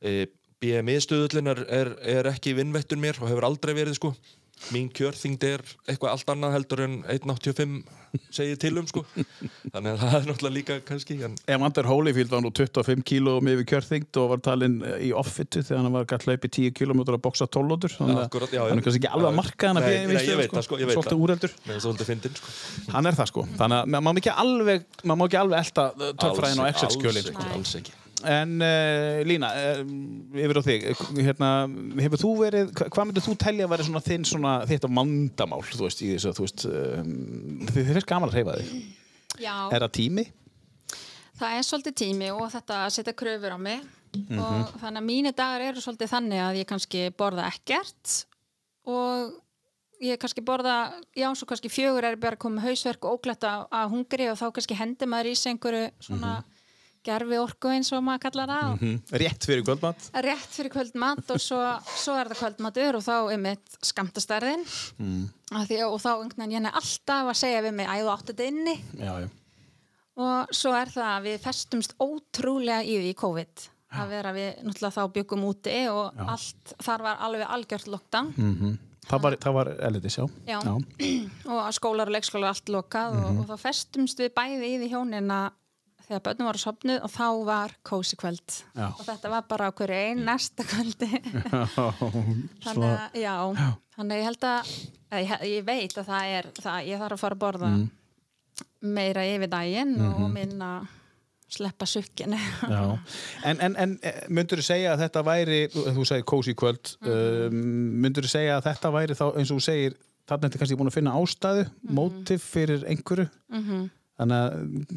E, 0.00 0.26
BMI 0.62 0.96
stuðullin 1.04 1.52
er, 1.52 1.60
er, 1.68 1.92
er 2.16 2.30
ekki 2.32 2.54
vinnvettun 2.56 3.02
mér 3.02 3.20
og 3.20 3.28
hefur 3.28 3.48
aldrei 3.48 3.74
verið 3.76 3.98
sko 3.98 4.14
mín 4.72 4.88
kjörþyngd 4.94 5.44
er 5.48 5.62
eitthvað 5.88 6.14
allt 6.14 6.32
annað 6.32 6.56
heldur 6.58 6.82
en 6.86 6.96
1.85 7.12 7.82
segið 8.34 8.58
til 8.62 8.72
um 8.78 8.86
sko. 8.88 9.02
Þannig 9.72 9.88
að 9.90 10.02
það 10.02 10.14
er 10.18 10.28
náttúrulega 10.28 10.54
líka 10.54 10.76
kannski 10.86 11.16
en, 11.26 11.34
Evander 11.50 11.88
Holyfield 11.90 12.30
var 12.30 12.44
nú 12.44 12.52
25 12.54 13.02
kíló 13.08 13.36
með 13.44 13.60
við 13.60 13.68
kjörþyngd 13.72 14.20
og 14.22 14.30
var 14.34 14.44
talinn 14.46 14.76
í 15.02 15.10
offitu 15.16 15.64
þegar 15.64 15.82
hann 15.82 15.96
var 15.96 16.06
gætt 16.12 16.28
hlaupi 16.28 16.52
10 16.58 16.76
km 16.78 17.02
að 17.06 17.20
boksa 17.26 17.48
12 17.48 17.72
lótur 17.72 17.96
þannig 17.96 18.22
að 18.22 18.54
já. 18.54 18.62
hann 18.62 18.78
er 18.78 18.86
kannski 18.86 19.02
ekki 19.02 19.12
alveg 19.16 19.30
að 19.32 19.40
marka 19.40 19.72
hann 19.72 19.82
sko, 20.68 20.78
veit 20.78 20.94
svolítið 20.94 21.26
úreldur. 21.26 21.56
Sko. 22.38 22.54
Hann 22.94 23.10
er 23.10 23.18
það 23.18 23.32
sko. 23.32 23.48
Þannig 23.58 23.82
að 23.82 23.92
maður 23.96 24.06
má 24.06 24.22
ekki 24.22 24.38
alveg 24.44 24.88
alveg 25.44 25.60
elta 25.60 25.90
töffræðin 26.22 26.64
og 26.64 26.82
sko. 26.86 27.14
ekki, 27.18 27.50
alls 27.50 27.76
ekki 27.82 28.03
En 28.24 28.54
uh, 28.62 29.22
Lína, 29.26 29.50
uh, 29.52 29.80
yfir 30.40 30.58
á 30.58 30.62
þig, 30.64 30.84
hérna, 31.20 31.48
hefur 32.00 32.20
þú 32.22 32.30
verið, 32.40 32.70
hva- 32.72 32.88
hvað 32.94 33.08
myndir 33.10 33.24
þú 33.26 33.34
telja 33.44 33.66
að 33.66 33.72
vera 33.74 33.86
svona 33.88 34.02
þinn 34.06 34.24
svona 34.28 34.52
þitt 34.70 34.86
vandamál, 34.88 35.60
þú 35.68 35.82
veist, 35.84 36.00
í 36.06 36.12
þessu, 36.14 36.32
þú 36.38 36.46
veist, 36.46 36.64
um, 36.70 37.66
þið 37.68 37.90
finnst 37.92 38.08
gaman 38.10 38.30
að 38.30 38.38
hreyfa 38.38 38.56
þig. 38.60 38.72
Já, 39.44 39.54
Er 39.74 39.80
það 39.84 39.92
tími? 39.98 40.24
það 41.34 41.56
er 41.58 41.64
svolítið 41.66 41.94
tími 41.98 42.28
og 42.30 42.50
þetta 42.52 42.74
að 42.86 42.92
setja 42.94 43.12
kröfur 43.18 43.54
á 43.54 43.58
mig 43.58 43.80
Mhm. 44.14 44.38
og 44.38 44.68
þannig 44.78 45.00
að 45.02 45.08
mínu 45.08 45.32
dagar 45.34 45.60
eru 45.60 45.80
svolítið 45.82 46.12
þannig 46.12 46.38
að 46.38 46.58
ég 46.60 46.66
kannski 46.70 47.10
borða 47.18 47.48
ekkert 47.50 48.24
og 48.86 49.32
ég 50.04 50.18
kannski 50.22 50.42
borða, 50.44 50.92
já, 51.16 51.26
svo 51.34 51.46
kannski 51.50 51.70
fjögur 51.72 52.04
er 52.04 52.16
bara 52.16 52.36
komið 52.36 52.62
hausverk 52.68 53.04
og 53.04 53.18
ógletta 53.18 53.66
að 53.72 53.90
hungri 53.90 54.28
og 54.30 54.38
þá 54.38 54.52
kannski 54.54 54.76
hendi 54.78 55.06
maður 55.06 55.30
í 55.32 55.34
sig 55.36 55.52
einhverju 55.58 55.90
svona 56.00 56.36
Mhm. 56.38 56.44
Gerfi 57.04 57.38
orku 57.40 57.70
eins 57.74 57.90
og 57.94 58.02
maður 58.06 58.22
kallar 58.26 58.52
það 58.52 58.70
og 58.70 59.18
Rétt 59.22 59.46
fyrir 59.48 59.64
kvöldmatt? 59.66 60.08
rétt 60.26 60.56
fyrir 60.56 60.72
kvöldmatt 60.74 61.32
og 61.34 61.42
svo, 61.42 61.60
svo 62.00 62.16
er 62.18 62.30
það 62.32 62.40
kvöldmatur 62.42 62.98
og 62.98 63.04
þá 63.06 63.14
er 63.34 63.42
mitt 63.44 63.78
skamtastærðin 63.84 64.64
mm. 64.98 65.22
og 65.88 66.00
þá 66.02 66.10
einhvern 66.14 66.46
veginn 66.46 66.70
er 66.70 66.80
alltaf 66.80 67.32
að 67.34 67.40
segja 67.44 67.64
við 67.66 67.76
mig 67.80 67.92
æðu 67.92 68.14
áttu 68.14 68.32
þetta 68.32 68.48
inni 68.50 68.76
Já, 69.00 69.12
já. 69.24 69.28
og 70.24 70.56
svo 70.56 70.74
er 70.78 70.94
það 70.94 71.12
að 71.12 71.28
við 71.28 71.38
festumst 71.44 71.94
ótrúlega 72.02 72.82
í 72.82 72.98
því 73.02 73.14
COVID 73.20 73.68
að 73.94 74.10
vera 74.10 74.32
við 74.34 74.64
náttúrulega 74.66 74.96
þá 74.96 75.14
byggum 75.14 75.46
úti 75.46 75.76
og 75.92 76.24
allt, 76.24 76.74
þar 76.82 77.06
var 77.06 77.22
alveg 77.28 77.54
algjört 77.58 77.92
lockdown 77.92 78.34
Það 79.04 79.20
var, 79.20 79.34
það 79.36 79.52
var 79.52 79.68
elitis, 79.84 80.14
já. 80.16 80.24
Já. 80.48 80.60
og 81.52 81.58
að 81.60 81.74
skólar 81.76 82.08
og 82.08 82.14
leikskólar 82.14 82.54
allt 82.54 82.70
lokað 82.72 83.18
og, 83.18 83.42
og 83.42 83.50
þá 83.50 83.66
festumst 83.66 84.22
við 84.22 84.30
bæði 84.32 84.70
í 84.70 84.78
því 84.80 84.88
hjónin 84.94 85.34
að 85.34 85.50
þegar 86.08 86.22
börnum 86.28 86.48
var 86.48 86.58
að 86.58 86.64
sopnuð 86.64 87.04
og 87.06 87.12
þá 87.14 87.28
var 87.48 87.74
kósi 87.86 88.18
kvöld. 88.20 88.56
Já. 88.76 88.86
og 88.90 89.02
þetta 89.06 89.32
var 89.32 89.46
bara 89.50 89.70
hverju 89.72 90.00
einn 90.10 90.24
næsta 90.26 90.66
kvöldi. 90.68 91.10
Þannig 92.64 92.90
að 92.90 93.20
já, 93.22 93.36
þannig 93.96 94.16
að 94.16 94.18
ég 94.18 94.26
held 94.28 94.48
að 94.50 94.74
ég, 95.14 95.36
ég 95.52 95.68
veit 95.68 95.96
að 95.96 96.10
það 96.10 96.34
er 96.38 96.50
það, 96.58 96.80
ég 96.90 97.04
þarf 97.04 97.16
að 97.16 97.24
fara 97.24 97.38
að 97.38 97.44
borða 97.46 97.72
meira 98.84 99.24
yfir 99.26 99.50
daginn 99.50 99.96
og 100.10 100.28
minna 100.32 100.74
sleppa 101.54 101.86
sukkinu. 101.86 102.38
Já, 102.66 102.82
en, 103.46 103.60
en, 103.62 103.76
en 103.78 103.92
myndur 104.32 104.60
þú 104.60 104.66
segja 104.66 104.94
að 104.94 105.04
þetta 105.04 105.22
væri, 105.28 105.60
þú 105.70 106.06
segir 106.08 106.26
kósi 106.26 106.54
kvöld, 106.58 106.96
um, 107.06 107.60
myndur 108.02 108.26
þú 108.26 108.32
segja 108.32 108.56
að 108.58 108.66
þetta 108.70 108.90
væri 108.96 109.16
þá 109.18 109.26
eins 109.30 109.52
og 109.52 109.60
þú 109.60 109.66
segir, 109.68 109.96
þarna 110.28 110.48
ertu 110.50 110.60
kannski 110.62 110.78
búin 110.80 110.90
að 110.90 110.96
finna 110.96 111.14
ástæðu, 111.20 111.66
mótif 111.94 112.48
fyrir 112.54 112.86
einhverju, 112.90 113.28
þannig 114.14 114.38
að 114.38 114.50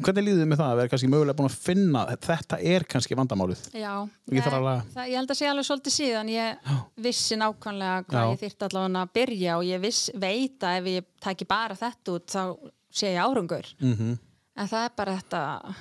hvernig 0.04 0.24
líður 0.28 0.38
þið 0.42 0.48
með 0.52 0.60
það 0.60 0.68
að 0.72 0.76
vera 0.78 0.90
kannski 0.92 1.08
mögulega 1.10 1.38
búin 1.40 1.48
að 1.50 1.56
finna, 1.66 2.02
þetta 2.22 2.58
er 2.74 2.84
kannski 2.92 3.16
vandamálið? 3.18 3.62
Já, 3.74 3.94
Ég 4.30 4.46
alveg 4.46 4.70
að- 4.72 4.92
það, 4.94 5.08
ég 5.10 5.16
held 5.18 5.30
að 5.34 5.38
sé 5.40 5.48
alveg 5.50 5.66
svolítið 5.68 5.94
síðan 5.98 6.30
ég 6.30 6.72
vissi 7.08 7.36
nákvæmlega 7.40 8.04
hvað 8.06 8.22
Já. 8.22 8.30
ég 8.32 8.40
þyrfti 8.44 8.68
allavega 8.68 9.02
að 9.02 9.12
byrja 9.18 9.56
og 9.58 9.64
ég 9.64 9.80
viss, 9.80 10.10
veit 10.14 10.58
að 10.60 10.78
ef 10.78 10.84
ég 10.94 11.04
taki 11.20 11.44
bara 11.44 11.74
þetta 11.74 12.14
út 12.14 12.26
þá 12.26 12.42
sé 12.90 13.12
ég 13.14 13.22
árangur 13.24 13.66
Mhm. 13.80 13.94
-hmm. 13.98 14.18
en 14.56 14.66
það 14.68 14.84
er 14.84 14.90
bara 14.96 15.16
þetta 15.18 15.74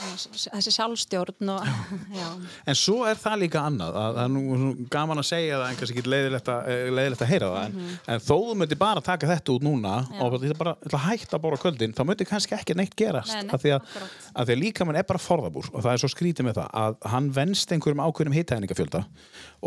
þessi 0.00 0.72
sjálfstjórn 0.74 1.52
og 1.54 1.66
já, 2.20 2.28
En 2.70 2.78
svo 2.78 3.04
er 3.08 3.18
það 3.20 3.42
líka 3.44 3.64
annað, 3.68 3.96
að 4.00 4.18
það 4.18 4.22
er 4.24 4.32
nú 4.34 4.86
gaman 4.92 5.22
að 5.22 5.28
segja 5.30 5.58
það 5.60 5.66
en 5.68 5.80
kannski 5.80 5.96
ekki 5.98 6.12
leiðilegt 6.14 6.50
að, 6.52 6.70
eh, 6.72 6.84
leiðilegt 6.98 7.24
að 7.24 7.30
heyra 7.32 7.50
það, 7.54 7.66
en, 7.66 7.98
en 8.14 8.24
þó 8.26 8.36
þú 8.50 8.56
myndir 8.60 8.80
bara 8.80 9.04
taka 9.04 9.30
þetta 9.30 9.54
út 9.54 9.66
núna 9.66 9.94
Já. 10.06 10.20
og 10.24 10.36
þetta 10.38 10.58
bara 10.60 10.74
að 10.88 11.04
hætta 11.06 11.38
að 11.38 11.44
bóra 11.44 11.60
kvöldin, 11.60 11.96
þá 11.96 12.02
myndir 12.08 12.28
kannski 12.30 12.56
ekki 12.56 12.76
neitt 12.78 12.96
gerast, 12.98 13.36
Nei, 13.36 13.50
af 13.54 13.64
því 13.64 13.74
að, 13.76 13.98
að 14.34 14.48
því 14.50 14.56
að 14.56 14.62
líka 14.64 14.86
mann 14.88 15.00
er 15.00 15.08
bara 15.08 15.22
forðabúr 15.22 15.68
og 15.72 15.84
það 15.84 15.92
er 15.92 16.02
svo 16.04 16.12
skrítið 16.14 16.48
með 16.48 16.60
það 16.60 16.70
að 16.84 16.96
hann 17.14 17.28
venst 17.36 17.74
einhverjum 17.74 18.04
ákveðnum 18.06 18.38
hitæðningafjölda 18.38 19.04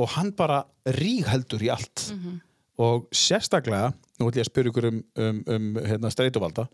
og 0.02 0.12
hann 0.18 0.34
bara 0.38 0.64
rígheldur 1.00 1.64
í 1.64 1.72
allt. 1.74 2.10
Mhm. 2.14 2.42
og 2.84 3.06
sérstaklega, 3.14 3.92
nú 4.18 4.28
ætlum 4.28 4.40
ég 4.40 4.48
að 4.48 4.50
spyrja 4.50 4.72
ykkur 4.72 4.88
um, 4.90 4.96
um, 5.22 5.42
um 5.54 5.66
hérna, 5.86 6.10
streituvalda 6.10 6.66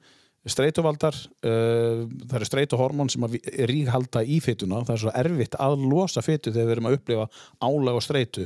streituvaldar 0.48 1.16
uh, 1.44 2.06
það 2.08 2.36
eru 2.40 2.48
streituhormón 2.48 3.10
sem 3.12 3.26
að 3.28 3.40
ríghalda 3.70 4.24
í 4.24 4.40
fytuna, 4.44 4.84
það 4.88 4.94
er 4.96 5.02
svo 5.04 5.16
erfitt 5.24 5.58
að 5.60 5.82
losa 5.90 6.24
fytu 6.26 6.54
þegar 6.54 6.70
við 6.70 6.76
erum 6.78 6.92
að 6.92 7.00
upplifa 7.00 7.26
álag 7.66 8.00
og 8.00 8.06
streitu. 8.06 8.46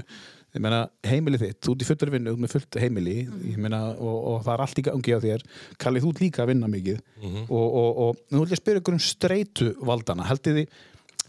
Ég 0.53 0.61
meina 0.61 0.83
heimili 1.09 1.39
þitt, 1.41 1.57
þú 1.65 1.73
ert 1.73 1.83
í 1.83 1.85
fullur 1.89 2.11
vinnu 2.13 2.33
með 2.37 2.51
fullt 2.51 2.77
heimili 2.77 3.15
meina, 3.57 3.79
og, 3.97 4.17
og 4.29 4.41
það 4.45 4.53
er 4.53 4.63
allt 4.65 4.81
í 4.81 4.85
gangi 4.85 5.15
á 5.17 5.19
þér. 5.23 5.45
Kalli, 5.81 6.01
þú 6.03 6.11
ert 6.13 6.21
líka 6.21 6.43
að 6.43 6.51
vinna 6.51 6.69
mikið. 6.69 6.99
Og, 7.47 7.63
og, 7.63 8.01
og 8.03 8.19
nú 8.29 8.43
ætlum 8.43 8.51
ég 8.51 8.57
að 8.59 8.61
spyrja 8.61 8.83
ykkur 8.83 8.97
um 8.97 9.01
streituvaldana. 9.01 10.27
Heldið 10.29 10.59
þið 10.59 10.77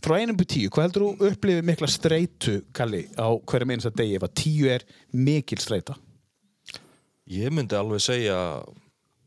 frá 0.05 0.19
einum 0.21 0.37
búið 0.37 0.51
tíu, 0.53 0.73
hvað 0.73 0.89
heldur 0.89 1.07
þú 1.07 1.31
upplifið 1.31 1.69
mikla 1.71 1.89
streitu, 1.89 2.59
Kalli, 2.77 3.07
á 3.17 3.29
hverjum 3.33 3.73
einasta 3.73 3.95
degi 3.97 4.19
ef 4.19 4.27
að 4.29 4.35
tíu 4.43 4.69
er 4.69 4.85
mikil 5.17 5.61
streita? 5.63 5.97
Ég 7.33 7.49
myndi 7.55 7.79
alveg 7.79 8.05
segja 8.05 8.37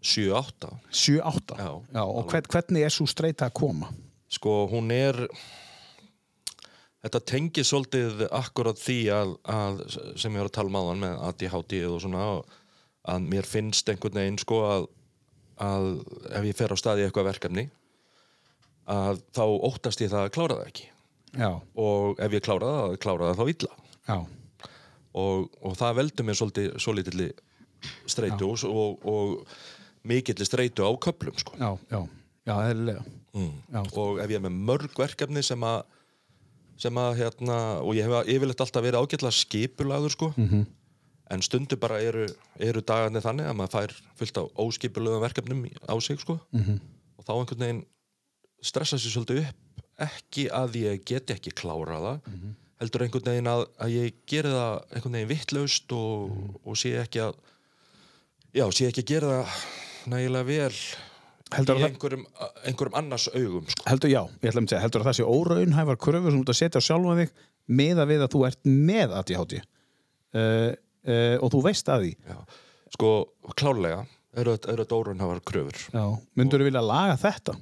7-8 0.07 0.71
7-8 0.89 1.57
Já, 1.61 2.03
og 2.03 2.27
hvern, 2.31 2.51
hvernig 2.53 2.85
er 2.87 2.93
svo 2.93 3.07
streita 3.09 3.49
að 3.49 3.57
koma? 3.61 3.91
sko 4.31 4.65
hún 4.71 4.91
er 4.91 5.15
þetta 7.05 7.21
tengir 7.29 7.67
svolítið 7.67 8.25
akkurat 8.35 8.79
því 8.79 8.99
að, 9.15 9.33
að 9.47 9.81
sem 10.19 10.33
ég 10.33 10.41
var 10.41 10.49
að 10.49 10.55
tala 10.57 10.71
um 10.71 10.79
áðan 10.81 11.03
með 11.05 11.19
ADHD 11.29 11.75
og 11.87 11.99
svona 12.03 12.27
að 13.07 13.27
mér 13.31 13.47
finnst 13.47 13.87
einhvern 13.91 14.19
veginn 14.19 14.39
sko 14.41 14.61
að, 14.67 14.87
að 15.63 15.89
ef 16.39 16.49
ég 16.49 16.57
fer 16.59 16.75
á 16.75 16.77
staði 16.79 17.05
eitthvað 17.05 17.29
verkefni 17.31 17.67
að 18.87 19.21
þá 19.35 19.43
óttast 19.69 20.03
ég 20.03 20.11
það 20.11 20.25
að 20.25 20.33
klára 20.35 20.57
það 20.59 20.69
ekki. 20.71 20.89
Já, 21.37 21.49
og 21.83 22.19
ef 22.23 22.35
ég 22.37 22.43
klára 22.43 22.69
það, 22.71 22.83
að 22.83 22.99
klára 23.03 23.29
það 23.29 23.39
þá 23.39 23.53
illa. 23.53 23.71
Já, 24.07 24.17
og, 25.21 25.47
og 25.61 25.75
það 25.79 25.97
veldur 26.01 26.27
mér 26.27 26.39
svolítið 26.39 26.77
svolítilli 26.83 27.27
streitu 28.09 28.51
og, 28.53 29.03
og, 29.07 29.43
og 30.07 30.13
mikilli 30.15 30.45
streitu 30.47 30.83
á 30.87 30.91
köplum 31.03 31.35
sko. 31.37 31.53
já, 31.59 31.77
já, 31.91 32.07
já, 32.47 32.55
eðlilega 32.71 33.03
Já. 33.71 33.81
og 33.93 34.19
ef 34.19 34.29
ég 34.31 34.35
er 34.39 34.45
með 34.47 34.55
mörg 34.65 34.93
verkefni 34.97 35.43
sem 35.43 35.59
að 35.61 35.83
sem 36.77 36.93
að 36.93 37.15
hérna 37.17 37.81
og 37.83 37.95
ég 37.97 38.05
hef 38.07 38.27
yfirleitt 38.29 38.61
alltaf 38.61 38.83
verið 38.85 39.01
ágætlega 39.01 39.33
skipulaður 39.33 40.11
sko 40.13 40.33
Mhm. 40.37 40.65
en 41.29 41.41
stundu 41.41 41.75
bara 41.75 41.99
eru, 42.01 42.27
eru 42.59 42.81
dagarnir 42.81 43.21
þannig 43.21 43.45
að 43.49 43.55
maður 43.57 43.73
fær 43.75 43.93
fullt 44.15 44.37
á 44.37 44.43
óskipulöðum 44.57 45.21
verkefnum 45.21 45.65
á 45.89 45.93
sig 46.01 46.19
sko 46.19 46.39
Mhm. 46.53 46.79
og 47.17 47.25
þá 47.25 47.31
einhvern 47.33 47.59
veginn 47.59 47.85
stressa 48.61 48.95
sér 48.97 49.11
svolítið 49.13 49.47
upp 49.49 49.55
ekki 49.99 50.49
að 50.49 50.71
ég 50.75 51.03
geti 51.05 51.33
ekki 51.33 51.51
klára 51.53 51.99
það 51.99 52.21
Mhm. 52.27 52.55
heldur 52.79 53.01
einhvern 53.01 53.25
veginn 53.25 53.47
að, 53.47 53.67
að 53.79 53.89
ég 53.89 54.13
geri 54.25 54.49
það 54.49 54.83
einhvern 54.93 55.11
veginn 55.13 55.29
vittlaust 55.29 55.91
og, 55.91 56.29
Mhm. 56.29 56.55
og 56.65 56.75
sé 56.75 56.95
ekki 57.03 57.19
að 57.19 57.35
já, 58.53 58.65
sé 58.71 58.87
ekki 58.87 59.01
að 59.01 59.05
gera 59.05 59.27
það 59.43 59.47
nægilega 60.11 60.47
vel 60.47 60.73
Heldur 61.55 61.79
í 61.79 61.83
einhverjum, 61.87 62.23
einhverjum 62.67 62.95
annars 62.99 63.29
augum 63.31 63.67
sko. 63.71 63.85
Heldur, 63.87 64.11
já, 64.11 64.19
ég 64.43 64.49
ætla 64.51 64.61
að 64.63 64.67
segja, 64.67 64.81
heldur 64.83 65.03
að 65.03 65.07
það 65.07 65.17
sé 65.19 65.27
óraunhæfar 65.31 65.99
kröfur 66.03 66.33
sem 66.33 66.41
þú 66.41 66.43
ert 66.43 66.51
að 66.53 66.59
setja 66.59 66.81
á 66.83 66.87
sjálfan 66.87 67.21
þig 67.21 67.31
með 67.79 68.01
að 68.03 68.09
við 68.11 68.23
að 68.25 68.31
þú 68.33 68.41
ert 68.49 68.67
með 68.67 69.13
ADHD 69.21 69.53
uh, 69.61 70.71
uh, 71.07 71.35
og 71.39 71.53
þú 71.53 71.61
veist 71.67 71.91
að 71.93 72.03
því 72.03 72.11
Já. 72.27 72.37
sko, 72.97 73.11
klárlega 73.55 74.01
eru 74.37 74.57
þetta- 74.57 74.75
kröfur 75.47 75.79
Já, 75.93 76.03
myndur 76.35 76.59
þú 76.63 76.67
vilja 76.67 76.83
laga 76.83 77.15
þetta? 77.21 77.55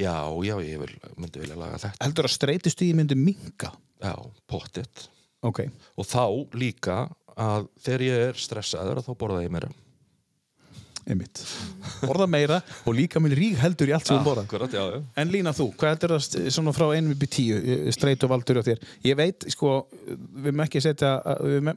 já, 0.00 0.14
já, 0.48 0.54
ég 0.64 0.80
vil, 0.80 0.94
myndi 1.20 1.42
vilja 1.42 1.58
laga 1.58 1.76
þetta 1.82 2.04
Heldur 2.06 2.28
að 2.30 2.34
streytistíði 2.38 2.96
myndi 2.96 3.18
minka? 3.18 3.74
já, 4.00 4.14
pottitt 4.48 5.08
Ok, 5.44 5.60
og 5.94 6.06
þá 6.08 6.24
líka 6.58 7.08
að 7.38 7.68
þegar 7.84 8.02
ég 8.02 8.24
er 8.32 8.40
stressaður 8.40 9.02
þá 9.04 9.12
borða 9.20 9.44
ég 9.44 9.52
meira 9.52 9.68
einmitt 11.08 11.42
Borða 12.04 12.26
meira 12.30 12.60
og 12.86 12.94
líka 12.96 13.20
minn 13.22 13.34
rík 13.36 13.58
heldur 13.62 13.90
í 13.90 13.94
allt 13.96 14.06
sem 14.10 14.18
þú 14.20 14.26
borða 14.30 14.44
Akkurat, 14.46 14.72
já, 14.76 14.82
já. 14.94 15.02
En 15.22 15.32
Lína 15.34 15.52
þú, 15.56 15.70
hvað 15.78 15.94
heldur 15.94 16.16
það 16.16 16.48
svona 16.54 16.74
frá 16.76 16.86
einum 16.94 17.14
upp 17.16 17.22
í 17.26 17.30
tíu 17.38 17.60
streytu 17.96 18.28
valdur 18.30 18.60
á 18.60 18.62
þér? 18.68 18.82
Ég 19.08 19.16
veit, 19.18 19.48
sko, 19.54 19.76
við 20.08 20.50
erum 20.52 20.64
ekki 20.66 20.82
að 20.82 20.88
setja, 20.90 21.14
við, 21.42 21.70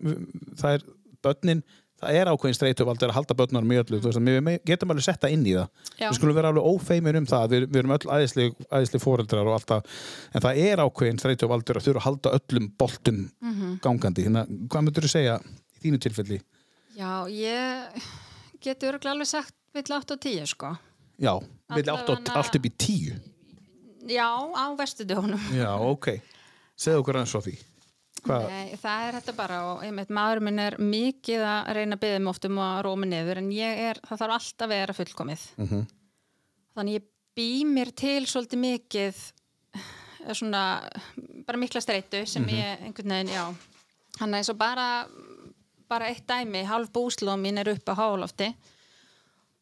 það 0.61 0.75
er 0.77 0.85
börnin, 1.21 1.63
það 2.01 2.15
er 2.17 2.29
ákveðin 2.31 2.55
streituvald 2.57 3.03
að 3.05 3.11
halda 3.13 3.35
börnunum 3.37 3.73
í 3.75 3.79
öllu, 3.81 3.99
þú 4.01 4.09
veist, 4.09 4.21
við 4.25 4.55
getum 4.65 4.89
alveg 4.93 5.05
setta 5.05 5.29
inn 5.29 5.43
í 5.45 5.51
það 5.53 5.67
Já. 6.01 6.07
við 6.09 6.15
skulum 6.17 6.37
vera 6.39 6.49
alveg 6.49 6.69
ófeimir 6.71 7.19
um 7.19 7.27
það 7.29 7.51
við, 7.53 7.65
við 7.69 7.81
erum 7.83 7.93
öll 7.93 8.07
æðisli 8.17 9.01
fóreldrar 9.03 9.45
og 9.51 9.57
alltaf, 9.59 9.99
en 10.33 10.41
það 10.47 10.61
er 10.65 10.81
ákveðin 10.81 11.21
streituvaldur 11.21 11.77
að 11.77 11.85
þurfa 11.87 12.01
að 12.01 12.07
halda 12.09 12.33
öllum 12.39 12.71
boltum 12.81 13.21
Mhm. 13.41 13.77
gangandi, 13.85 14.25
hérna, 14.25 14.45
hvað 14.49 14.87
myndur 14.87 15.05
þú 15.05 15.13
segja 15.13 15.37
í 15.45 15.85
þínu 15.85 16.01
tilfelli? 16.07 16.41
Já, 16.97 17.13
ég 17.29 18.09
örgulega 18.69 19.12
alveg 19.15 19.28
sagt 19.28 19.54
vill 19.74 19.84
8 19.97 20.12
og 20.13 20.19
10 20.19 20.45
sko. 20.47 20.78
Já, 21.21 21.34
við 21.69 21.88
átt 21.91 22.10
Allavega- 22.10 22.36
allt 22.36 22.56
upp 22.56 22.65
í 22.65 22.71
tíu 22.78 23.13
Já, 24.08 24.28
á 24.58 24.65
vestudjónum. 24.76 25.39
Já, 25.54 25.69
ok, 25.80 26.08
segðu 26.76 27.00
okkur 27.04 27.15
aðeins 27.15 27.30
svo 27.36 27.41
því? 27.45 27.58
Nei, 28.28 28.76
það 28.78 29.08
er 29.08 29.13
þetta 29.19 29.34
bara 29.36 29.60
og 29.74 29.84
einmitt 29.84 30.10
maður 30.10 30.41
minn 30.41 30.60
er 30.60 30.76
mikið 30.78 31.41
að 31.41 31.69
reyna 31.74 31.95
að 31.95 32.02
byggja 32.02 32.19
mig 32.21 32.30
oft 32.30 32.45
um 32.45 32.58
að 32.62 32.82
rómi 32.86 33.08
niður 33.10 33.38
en 33.38 33.52
er, 33.52 34.00
það 34.06 34.17
þarf 34.21 34.36
alltaf 34.36 34.65
að 34.67 34.69
vera 34.69 34.93
fullkomið. 34.93 35.45
Mhm. 35.58 35.88
Þannig 36.76 36.93
ég 37.00 37.08
bý 37.36 37.63
mér 37.65 37.91
til 37.95 38.26
svolítið 38.26 38.60
mikið 38.62 39.15
eh, 39.74 40.34
svona, 40.34 40.89
bara 41.47 41.58
mikla 41.58 41.82
streitu 41.82 42.26
sem 42.28 42.43
Mhm. 42.43 42.50
ég 42.58 42.82
einhvern 42.86 43.10
veginn, 43.10 43.34
já. 43.34 43.56
Þannig 44.19 44.36
eins 44.38 44.50
og 44.50 44.58
bara, 44.58 45.08
bara 45.91 46.08
eitt 46.12 46.23
dæmi, 46.30 46.63
halv 46.69 46.91
búslóð 46.95 47.41
mín 47.43 47.60
er 47.62 47.73
upp 47.73 47.91
á 47.91 47.93
hálofti 47.99 48.49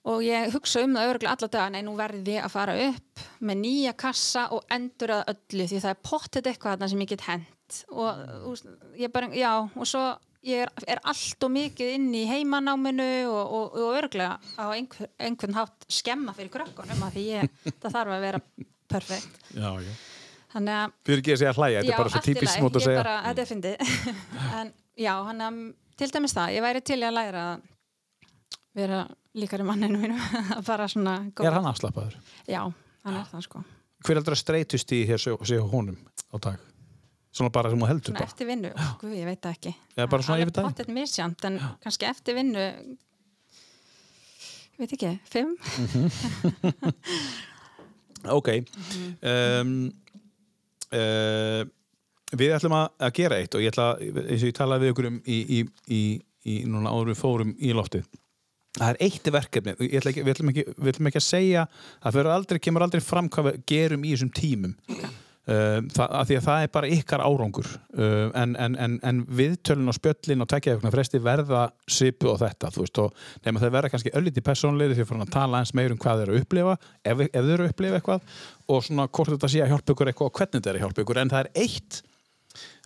og 0.09 0.23
ég 0.23 0.53
hugsa 0.53 0.83
um 0.85 0.95
það 0.95 1.11
örgulega 1.11 1.35
alla 1.35 1.51
daga, 1.51 1.73
nei 1.73 1.83
nú 1.85 1.97
verði 1.99 2.37
ég 2.37 2.45
að 2.47 2.55
fara 2.55 2.77
upp 2.87 3.25
með 3.45 3.61
nýja 3.65 3.93
kassa 3.99 4.47
og 4.55 4.63
endur 4.71 5.17
að 5.17 5.33
öllu 5.35 5.67
því 5.67 5.83
það 5.83 5.93
er 5.95 6.01
pottet 6.09 6.49
eitthvað 6.49 6.77
þarna 6.77 6.91
sem 6.93 7.03
ég 7.03 7.11
get 7.11 7.27
hent 7.27 7.79
og 7.91 8.49
úst, 8.49 8.69
ég 8.97 9.11
bara, 9.13 9.29
já, 9.35 9.51
og 9.67 9.89
svo 9.89 10.05
ég 10.47 10.63
er, 10.63 10.71
er 10.87 11.01
allt 11.09 11.43
og 11.45 11.51
mikið 11.53 11.95
inn 11.97 12.07
í 12.15 12.23
heimanáminu 12.29 13.09
og, 13.27 13.41
og, 13.57 13.75
og 13.75 13.97
örgulega 13.99 14.37
á 14.55 14.65
einhver, 14.71 15.11
einhvern 15.19 15.57
hátt 15.57 15.89
skemma 15.91 16.35
fyrir 16.37 16.53
krökkunum 16.53 17.03
að 17.09 17.17
því 17.17 17.25
ég, 17.33 17.57
það 17.81 17.97
þarf 17.97 18.15
að 18.15 18.25
vera 18.27 18.41
perfekt. 18.89 19.43
Já, 19.53 19.69
já. 19.83 19.91
Þannig 20.49 20.75
að 20.79 20.93
Fyrir 21.05 21.21
ekki 21.21 21.33
að 21.35 21.41
segja 21.43 21.53
hlæja, 21.59 21.81
þetta 21.83 21.93
er 21.93 22.01
bara 22.01 22.13
svo 22.13 22.21
típist 22.25 22.63
mót 22.63 22.79
að 22.79 22.85
segja. 22.87 23.01
bara, 23.03 23.17
þetta 23.27 23.43
er 23.43 23.49
fyndið. 23.51 23.91
En 24.59 24.71
já, 24.97 25.11
hann 25.27 25.43
að 25.45 25.59
til 25.99 26.09
dæmis 26.13 26.33
það, 26.37 26.53
ég 26.55 26.63
væri 26.65 26.81
til 26.85 26.99
að 27.03 27.13
læra 27.17 27.43
að 27.53 27.67
vera 28.79 28.99
líkari 29.39 29.65
manninu 29.67 29.99
mínu 29.99 30.17
að 30.57 30.63
fara 30.67 30.87
svona 30.91 31.17
góð. 31.35 31.45
Er 31.49 31.57
hann 31.57 31.67
afslappaður? 31.69 32.15
Já, 32.49 32.61
hann 33.05 33.19
er 33.19 33.27
það 33.33 33.45
sko 33.49 33.63
Hver 34.07 34.15
að 34.21 34.39
streytust 34.39 34.91
í 34.95 35.01
hér 35.09 35.19
séu 35.19 35.63
honum 35.73 35.97
á 36.31 36.35
dag? 36.39 36.59
Svona 37.35 37.51
bara 37.53 37.69
sem 37.69 37.77
hún 37.81 37.89
heldur 37.91 38.09
svona 38.13 38.21
bara 38.23 38.31
eftir 38.31 38.47
vinnu, 38.49 38.69
guð, 39.01 39.11
ég 39.19 39.27
veit 39.27 39.41
það 39.43 39.57
ekki 39.57 39.73
Eða 39.99 40.07
bara 40.09 40.23
svona 40.25 40.39
yfir 40.41 40.53
daginn? 40.55 40.69
pottet 40.71 40.89
misjant, 40.95 41.43
en 41.45 41.59
kannski 41.83 42.07
eftir 42.09 42.33
vinnu 42.39 42.63
ég 44.79 44.79
veit 44.79 44.93
ekki, 44.95 45.11
fimm 45.29 45.51
Ok 48.39 48.47
Mhm. 48.49 49.15
um, 49.23 49.71
uh, 50.91 51.63
Við 52.37 52.53
ætlum 52.53 52.75
að, 52.77 52.89
að 53.01 53.13
gera 53.17 53.37
eitt 53.41 53.55
og 53.57 53.63
ég 53.63 53.71
ætla, 53.73 53.91
eins 53.99 54.43
og 54.43 54.49
ég 54.51 54.57
talaði 54.57 54.85
við 54.85 54.91
ykkur 54.93 55.07
um 55.09 55.21
í, 55.25 55.37
í, 55.39 55.61
í, 55.89 56.01
í 56.45 56.57
núna 56.69 56.91
áður 56.93 57.13
við 57.13 57.21
fórum 57.23 57.55
í 57.57 57.71
loftið. 57.73 58.09
Það 58.77 58.91
er 58.91 58.99
eitt 59.07 59.31
verkefni, 59.33 59.73
ætla 59.89 60.13
við, 60.13 60.29
ætlum 60.35 60.51
ekki, 60.51 60.65
við 60.77 60.91
ætlum 60.91 61.09
ekki 61.09 61.19
að 61.19 61.25
segja 61.25 61.63
að 62.05 62.19
það 62.19 62.29
aldrei, 62.35 62.59
kemur 62.61 62.85
aldrei 62.85 63.01
fram 63.01 63.31
hvað 63.33 63.49
við 63.49 63.57
gerum 63.71 64.05
í 64.05 64.13
þessum 64.13 64.31
tímum. 64.37 64.75
Uh, 65.49 65.79
það, 65.89 66.11
að 66.13 66.27
því 66.29 66.35
að 66.37 66.43
það 66.45 66.63
er 66.63 66.71
bara 66.75 66.89
ykkar 66.93 67.21
árangur. 67.25 67.69
Uh, 67.97 68.27
en, 68.37 68.51
en, 68.61 68.75
en, 68.77 68.97
en 69.09 69.21
viðtölun 69.33 69.89
og 69.89 69.95
spjöllin 69.97 70.45
og 70.45 70.49
tekja 70.51 70.75
eitthvað 70.75 70.93
fresti 70.93 71.21
verða 71.25 71.63
svipu 71.89 72.29
og 72.29 72.37
þetta, 72.43 72.69
þú 72.75 72.83
veist, 72.83 72.99
og 73.01 73.47
nema 73.47 73.63
þau 73.63 73.71
verða 73.73 73.89
kannski 73.95 74.13
öllítið 74.19 74.45
persónleiri 74.45 74.99
því 74.99 75.07
að 75.07 75.09
fara 75.09 75.25
að 75.25 75.33
tala 75.33 75.63
eins 75.63 75.73
meir 75.73 75.95
um 75.95 76.01
hvað 76.03 76.21
þau 76.21 76.25
eru 76.27 76.35
að 76.35 76.43
upplifa, 76.43 76.75
ef, 77.01 77.23
ef 77.25 77.33
þau 77.39 77.53
eru 77.55 77.65
að 77.65 77.73
upplifa 77.73 77.97
eitthvað 77.97 78.37
og 78.69 78.85
svona 78.85 79.07
hvort 79.09 79.33
þetta 79.33 79.49
sé 79.49 79.63
að 79.65 79.73
hjálpa 79.73 79.95
ykkur 79.95 80.13
eitthvað 80.13 80.29
og 80.29 80.37
hvernig 80.37 80.59
þetta 80.59 80.69
er 80.69 80.77
að 80.77 80.85
hjálpa 80.85 81.05
ykkur, 81.07 81.21
en 81.23 81.33
það 81.33 81.41
er 81.47 81.51
eitt 81.65 82.01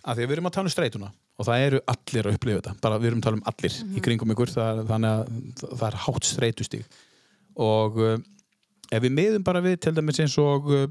að 0.04 0.18
því 0.18 0.24
að 0.24 0.28
við 0.28 0.36
erum 0.36 0.48
að 0.48 0.54
tala 0.56 0.68
um 0.68 0.74
streituna 0.74 1.10
og 1.34 1.48
það 1.48 1.64
eru 1.66 1.80
allir 1.90 2.28
að 2.28 2.36
upplifa 2.36 2.60
þetta, 2.60 2.74
bara 2.84 2.98
við 3.00 3.10
erum 3.10 3.22
að 3.22 3.26
tala 3.26 3.38
um 3.38 3.46
allir 3.50 3.78
í 3.84 4.02
kringum 4.04 4.34
ykkur, 4.34 4.52
það, 4.54 4.82
þannig 4.90 5.14
að 5.14 5.32
það, 5.62 5.86
er 5.88 5.96
hátt 6.04 6.28
streitustíg 6.28 6.98
og 7.64 7.98
uh, 8.02 8.14
ef 8.90 9.04
við 9.04 9.16
miðum 9.16 9.46
bara 9.46 9.64
við 9.64 9.80
til 9.86 9.94
dæmis 9.96 10.20
eins 10.22 10.36
og 10.42 10.70
uh, 10.70 10.86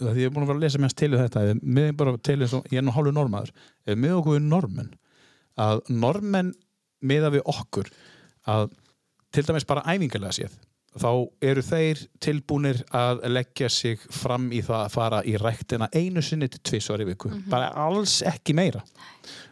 því 0.00 0.24
ég 0.24 0.30
er 0.30 0.34
búin 0.34 0.46
að 0.46 0.52
vera 0.52 0.60
að 0.60 0.64
lesa 0.64 0.80
mér 0.80 0.96
til 0.96 1.10
þetta 1.16 1.44
ef 1.44 1.50
við 1.50 1.62
miðum 1.78 2.00
bara 2.00 2.16
til 2.30 2.38
eins 2.38 2.56
og 2.56 2.72
ég 2.72 2.80
er 2.80 2.86
nú 2.86 2.94
hálfu 2.96 3.14
normaður 3.16 3.52
ef 3.52 3.92
við 3.92 4.02
miðum 4.04 4.22
okkur 4.22 4.38
við 4.38 4.48
normenn 4.48 4.92
að 5.60 5.82
normenn 5.92 6.54
miða 7.00 7.32
við 7.34 7.46
okkur 7.50 7.90
að 8.48 8.70
til 9.34 9.46
dæmis 9.46 9.68
bara 9.68 9.84
æfingarlega 9.88 10.36
séð 10.36 10.56
þá 10.98 11.10
eru 11.46 11.62
þeir 11.62 12.00
tilbúnir 12.22 12.80
að 12.96 13.22
leggja 13.30 13.68
sig 13.70 14.00
fram 14.10 14.48
í 14.50 14.62
það 14.66 14.80
að 14.82 14.94
fara 14.96 15.20
í 15.22 15.36
ræktina 15.38 15.88
einu 15.94 16.22
sinni 16.24 16.48
til 16.50 16.62
tvisvar 16.66 17.04
í 17.04 17.06
viku. 17.12 17.30
Bara 17.50 17.70
alls 17.78 18.20
ekki 18.26 18.56
meira. 18.58 18.82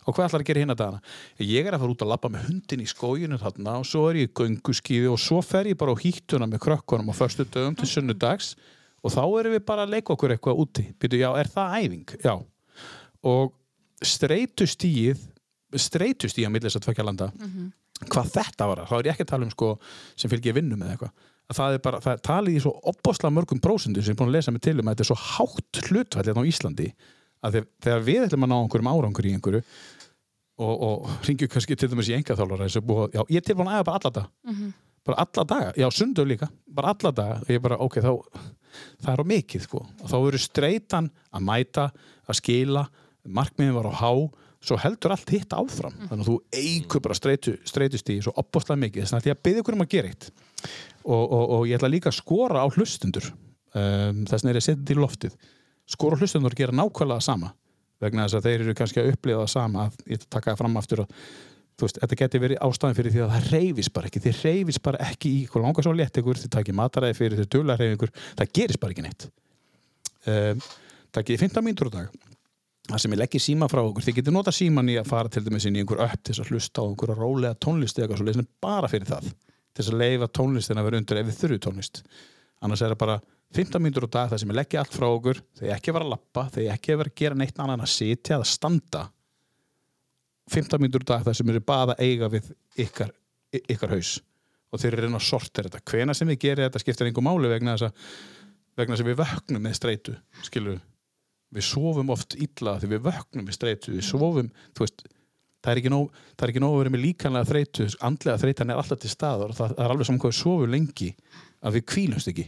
Og 0.09 0.17
hvað 0.17 0.31
ætlar 0.31 0.43
að 0.43 0.49
gera 0.49 0.63
hérna 0.65 0.79
dagana? 0.79 1.03
Ég 1.39 1.69
er 1.69 1.77
að 1.77 1.85
fara 1.85 1.95
út 1.95 2.03
að 2.03 2.11
labba 2.15 2.33
með 2.33 2.49
hundin 2.49 2.83
í 2.83 2.89
skóginu 2.89 3.39
þarna 3.39 3.77
og 3.79 3.87
svo 3.87 4.07
er 4.09 4.23
ég 4.23 4.31
í 4.31 4.35
gönguskíði 4.41 5.13
og 5.13 5.21
svo 5.23 5.39
fer 5.45 5.71
ég 5.71 5.79
bara 5.79 5.95
á 5.95 6.03
hýttuna 6.03 6.49
með 6.49 6.65
krökkunum 6.65 7.13
á 7.13 7.15
förstu 7.15 7.47
dögum 7.47 7.77
til 7.79 7.91
sunnudags 7.91 8.55
og 9.05 9.15
þá 9.15 9.23
erum 9.39 9.55
við 9.55 9.67
bara 9.69 9.85
að 9.87 9.95
leika 9.95 10.15
okkur 10.17 10.35
eitthvað 10.35 10.63
úti. 10.65 10.89
Býtu, 10.99 11.21
já, 11.21 11.31
er 11.39 11.53
það 11.53 11.77
æfing? 11.79 12.17
Já. 12.25 12.35
Og 13.23 13.53
streytustíð 15.69 15.85
streytustíð 15.85 16.49
á 16.49 16.51
millis 16.55 16.77
að 16.79 16.87
tvekja 16.87 17.05
landa. 17.05 17.29
Hvað 18.09 18.31
þetta 18.37 18.69
var, 18.71 18.85
þá 18.87 18.95
er 18.99 19.09
ég 19.09 19.13
ekki 19.13 19.27
að 19.27 19.33
tala 19.33 19.45
um 19.45 19.51
sko, 19.53 19.69
sem 20.17 20.31
fylgir 20.31 20.55
vinnum 20.57 20.83
eða 20.83 20.95
eitthvað. 20.95 21.13
Að 21.49 21.57
það 21.59 21.75
er 21.75 21.83
bara, 21.85 22.01
það 22.05 22.13
er 22.13 22.25
talið 22.29 22.57
í 22.57 22.63
svo 22.63 22.73
opbosla 22.93 23.31
mörgum 23.33 23.61
prósendu 23.61 24.03
sem 24.03 24.13
ég 24.13 24.17
er 24.17 24.19
búin 24.21 24.31
að 24.31 24.37
lesa 24.37 24.53
mig 24.53 24.63
til 24.63 24.77
um 24.79 24.89
að 24.89 24.95
þetta 24.95 25.05
er 25.05 25.09
svo 25.09 25.19
hátt 25.25 25.81
hlutfall 25.89 26.27
hérna 26.27 26.45
á 26.45 26.51
Íslandi 26.51 26.89
að 27.41 27.55
þegar, 27.55 27.69
þegar 27.87 28.05
við 28.05 28.27
ætlum 28.27 28.45
að 28.45 28.51
ná 28.53 28.57
einhverjum 28.59 28.91
árangur 28.93 29.29
í 29.29 29.33
einhverju 29.33 29.63
og, 30.59 30.75
og 30.75 31.09
ringjum 31.25 31.51
kannski 31.55 31.79
til 31.79 31.89
dæmis 31.89 32.11
í 32.11 32.17
engaþálara 32.19 32.69
já, 32.69 33.23
ég 33.23 33.41
er 33.41 33.47
tilbúin 33.47 33.71
að 33.71 33.81
æfa 33.81 33.89
bara 33.89 33.99
alla 34.03 34.13
daga. 34.19 34.29
Bara 35.09 35.25
alla 35.25 35.45
daga, 35.49 35.73
já 35.79 35.89
sundu 35.95 36.25
líka. 36.29 36.51
Bara 36.69 36.93
alla 36.93 37.13
daga, 37.17 37.41
ég 37.49 37.63
bara 37.65 37.79
ok 37.81 38.01
þá, 38.05 38.13
það 39.01 39.13
er 39.15 39.23
á 39.25 39.27
mikið 39.33 39.65
sko. 39.65 39.85
Og 40.03 40.11
þá 40.13 40.17
eru 40.19 40.43
streitan 40.43 41.11
að 41.33 41.47
mæta, 41.49 41.87
að 42.29 42.41
skila 42.43 42.85
markmiðin 43.25 43.77
var 43.79 43.89
á 43.89 43.95
há 44.05 44.13
svo 44.65 44.79
heldur 44.83 45.15
allt 45.15 45.31
hitt 45.33 45.55
áfram. 45.55 45.95
Þannig 46.09 46.25
að 46.25 46.31
þú 46.31 46.37
eigur 46.61 47.03
bara 47.05 47.17
streitu, 47.17 47.55
streitust 47.69 48.11
í 48.11 48.19
svo 48.25 48.35
opbóstlega 48.41 48.83
mikið, 48.85 49.05
þess 49.05 49.19
að 49.19 49.31
ég 49.31 49.43
byggja 49.47 49.63
ykkur 49.63 49.77
um 49.77 49.85
að 49.85 49.93
gera 49.95 50.11
eitt. 50.13 50.31
Og, 51.05 51.23
og, 51.23 51.45
og 51.57 51.69
ég 51.69 51.79
ætla 51.79 51.93
líka 51.93 52.11
að 52.11 52.19
skora 52.19 52.65
á 52.65 52.67
hlustundur 52.67 53.31
um, 53.31 54.25
þess 54.29 54.43
er 54.45 54.51
ég 54.51 54.63
að 54.63 54.67
setja 54.67 54.81
þetta 54.81 54.97
í 54.97 55.03
loftið. 55.03 55.37
Skora 55.89 56.19
á 56.19 56.21
hlustundur 56.21 56.57
að 56.57 56.63
gera 56.65 56.79
nákvæmlega 56.79 57.25
sama. 57.25 57.53
Vegna 58.03 58.27
þess 58.27 58.39
að 58.39 58.49
þeir 58.49 58.65
eru 58.65 58.75
kannski 58.79 59.03
að 59.03 59.13
upplifa 59.15 59.45
það 59.45 59.55
sama 59.55 59.87
að 59.87 60.03
ég 60.15 60.27
taka 60.27 60.53
það 60.53 60.61
fram 60.63 60.81
aftur 60.83 61.05
að 61.05 61.15
þú 61.79 61.87
veist, 61.87 61.99
þetta 62.03 62.19
geti 62.19 62.41
verið 62.43 62.63
ástæðan 62.67 62.97
fyrir 62.99 63.15
því 63.15 63.21
að 63.23 63.35
það 63.35 63.51
reyfis 63.55 63.91
bara 63.95 64.09
ekki, 64.11 64.23
þið 64.25 64.41
reyfis 64.43 64.81
bara 64.83 65.03
ekki 65.07 65.31
í 65.31 65.43
hvað 65.47 65.65
langar 65.65 65.87
svo 65.87 65.93
létt 65.95 66.19
ykkur, 66.19 66.41
þið 66.43 66.53
takir 66.57 66.75
mataræði 66.75 67.19
fyrir 67.19 67.39
þið 67.39 67.51
dula 67.55 67.77
reyfi 67.79 67.99
ykkur, 67.99 68.13
það 68.41 68.51
gerist 68.59 68.81
bara 68.83 68.97
ekki 68.97 69.05
neitt. 69.07 69.29
Um, 70.27 70.65
takið 71.15 71.45
15 71.47 71.67
mínútur 71.69 71.93
á 71.95 71.97
dag 72.01 72.28
það 72.89 73.03
sem 73.03 73.15
ég 73.15 73.21
leggir 73.21 73.43
síma 73.43 73.69
frá 73.69 73.83
okkur, 73.83 74.05
þið 74.07 74.17
getur 74.19 74.35
nota 74.35 74.53
síman 74.55 74.89
í 74.89 74.97
að 75.01 75.11
fara 75.11 75.33
til 75.33 75.45
dæmis 75.45 75.67
inn 75.69 75.77
í 75.77 75.83
einhver 75.83 76.01
upp 76.05 76.23
til 76.23 76.33
þess 76.35 76.45
að 76.45 76.53
hlusta 76.53 76.85
á 76.85 76.89
einhverja 76.89 77.17
rólega 77.19 77.59
tónlist 77.61 77.99
eða 77.99 78.05
eitthvað 78.07 78.21
svo 78.23 78.29
leysinu 78.29 78.47
bara 78.65 78.89
fyrir 78.91 79.09
það 79.11 79.27
til 79.29 79.83
þess 79.83 79.93
að 79.93 80.01
leifa 80.03 80.29
tónlistin 80.39 80.81
að 80.81 80.87
vera 80.89 81.01
undir 81.03 81.21
ef 81.21 81.27
við 81.29 81.39
þurru 81.43 81.59
tónlist. 81.67 82.01
Annars 82.65 82.83
er 82.83 82.91
það 82.95 83.03
bara 83.03 83.17
15 83.55 83.85
mínútur 83.85 84.09
á 84.09 84.15
dag 84.17 84.33
það 84.33 84.41
sem 84.43 84.51
ég 84.53 84.59
leggja 84.59 84.81
allt 84.83 84.97
frá 84.97 85.07
okkur 85.09 85.39
þegar 85.59 85.69
ég 85.69 85.77
ekki 85.77 85.95
vera 85.95 86.05
að 86.09 86.13
lappa, 86.15 86.43
þegar 86.49 86.67
ég 86.67 86.73
ekki 86.75 86.99
vera 86.99 87.13
að 87.13 87.21
gera 87.23 87.39
neitt 87.39 87.59
annað 87.61 87.77
en 87.77 87.85
að 87.85 87.93
sitja 87.93 88.37
eða 88.39 88.49
standa. 88.49 89.03
15 90.49 90.83
mínútur 90.83 91.05
á 91.05 91.11
dag 91.13 91.23
það 91.29 91.39
sem 91.39 91.53
eru 91.53 91.63
bara 91.69 91.95
að 91.95 92.03
eiga 92.09 92.27
við 92.33 92.45
ykkar, 92.85 93.11
ykkar 93.63 93.95
haus. 93.95 94.11
Og 94.69 94.77
þeir 94.83 94.93
eru 94.93 95.03
reyna 95.07 95.21
að 95.21 95.29
sortir 95.29 95.69
þetta. 95.69 95.85
Hvena 95.89 96.13
sem 96.17 96.29
við 96.29 96.43
gerum 96.45 96.65
þetta 96.67 96.83
skiptir 96.83 97.09
einhver 97.09 97.25
máli 97.25 97.49
vegna 97.53 97.77
þess 97.77 97.89
að 97.89 97.95
vegna 98.79 98.95
þess 98.99 99.05
að 100.65 100.81
við 101.55 101.59
við 101.59 101.67
sofum 101.69 102.11
oft 102.13 102.37
illa 102.37 102.77
því 102.81 102.91
við 102.93 103.07
vöknum 103.09 103.47
með 103.47 103.57
streitu 103.57 103.95
við 103.95 104.05
sofum, 104.07 104.51
veist 104.79 105.05
það 105.65 105.73
er 105.73 105.81
ekki 105.81 105.93
nóg, 105.93 106.21
er 106.39 106.53
ekki 106.53 106.63
nóg 106.63 106.75
að 106.75 106.83
vera 106.83 106.95
með 106.95 107.05
líkanlega 107.07 107.49
þreytu 107.49 107.89
andlega 108.07 108.43
þreytan 108.43 108.73
er 108.73 108.81
alltaf 108.81 109.01
til 109.03 109.11
staðar 109.13 109.53
og 109.53 109.59
það, 109.59 109.75
það 109.75 109.85
er 109.85 109.95
alveg 109.95 110.09
saman 110.09 110.23
hvað 110.23 110.33
við 110.33 110.41
sofum 110.41 110.73
lengi 110.75 111.11
að 111.59 111.79
við 111.79 111.87
kvílumst 111.93 112.31
ekki. 112.31 112.47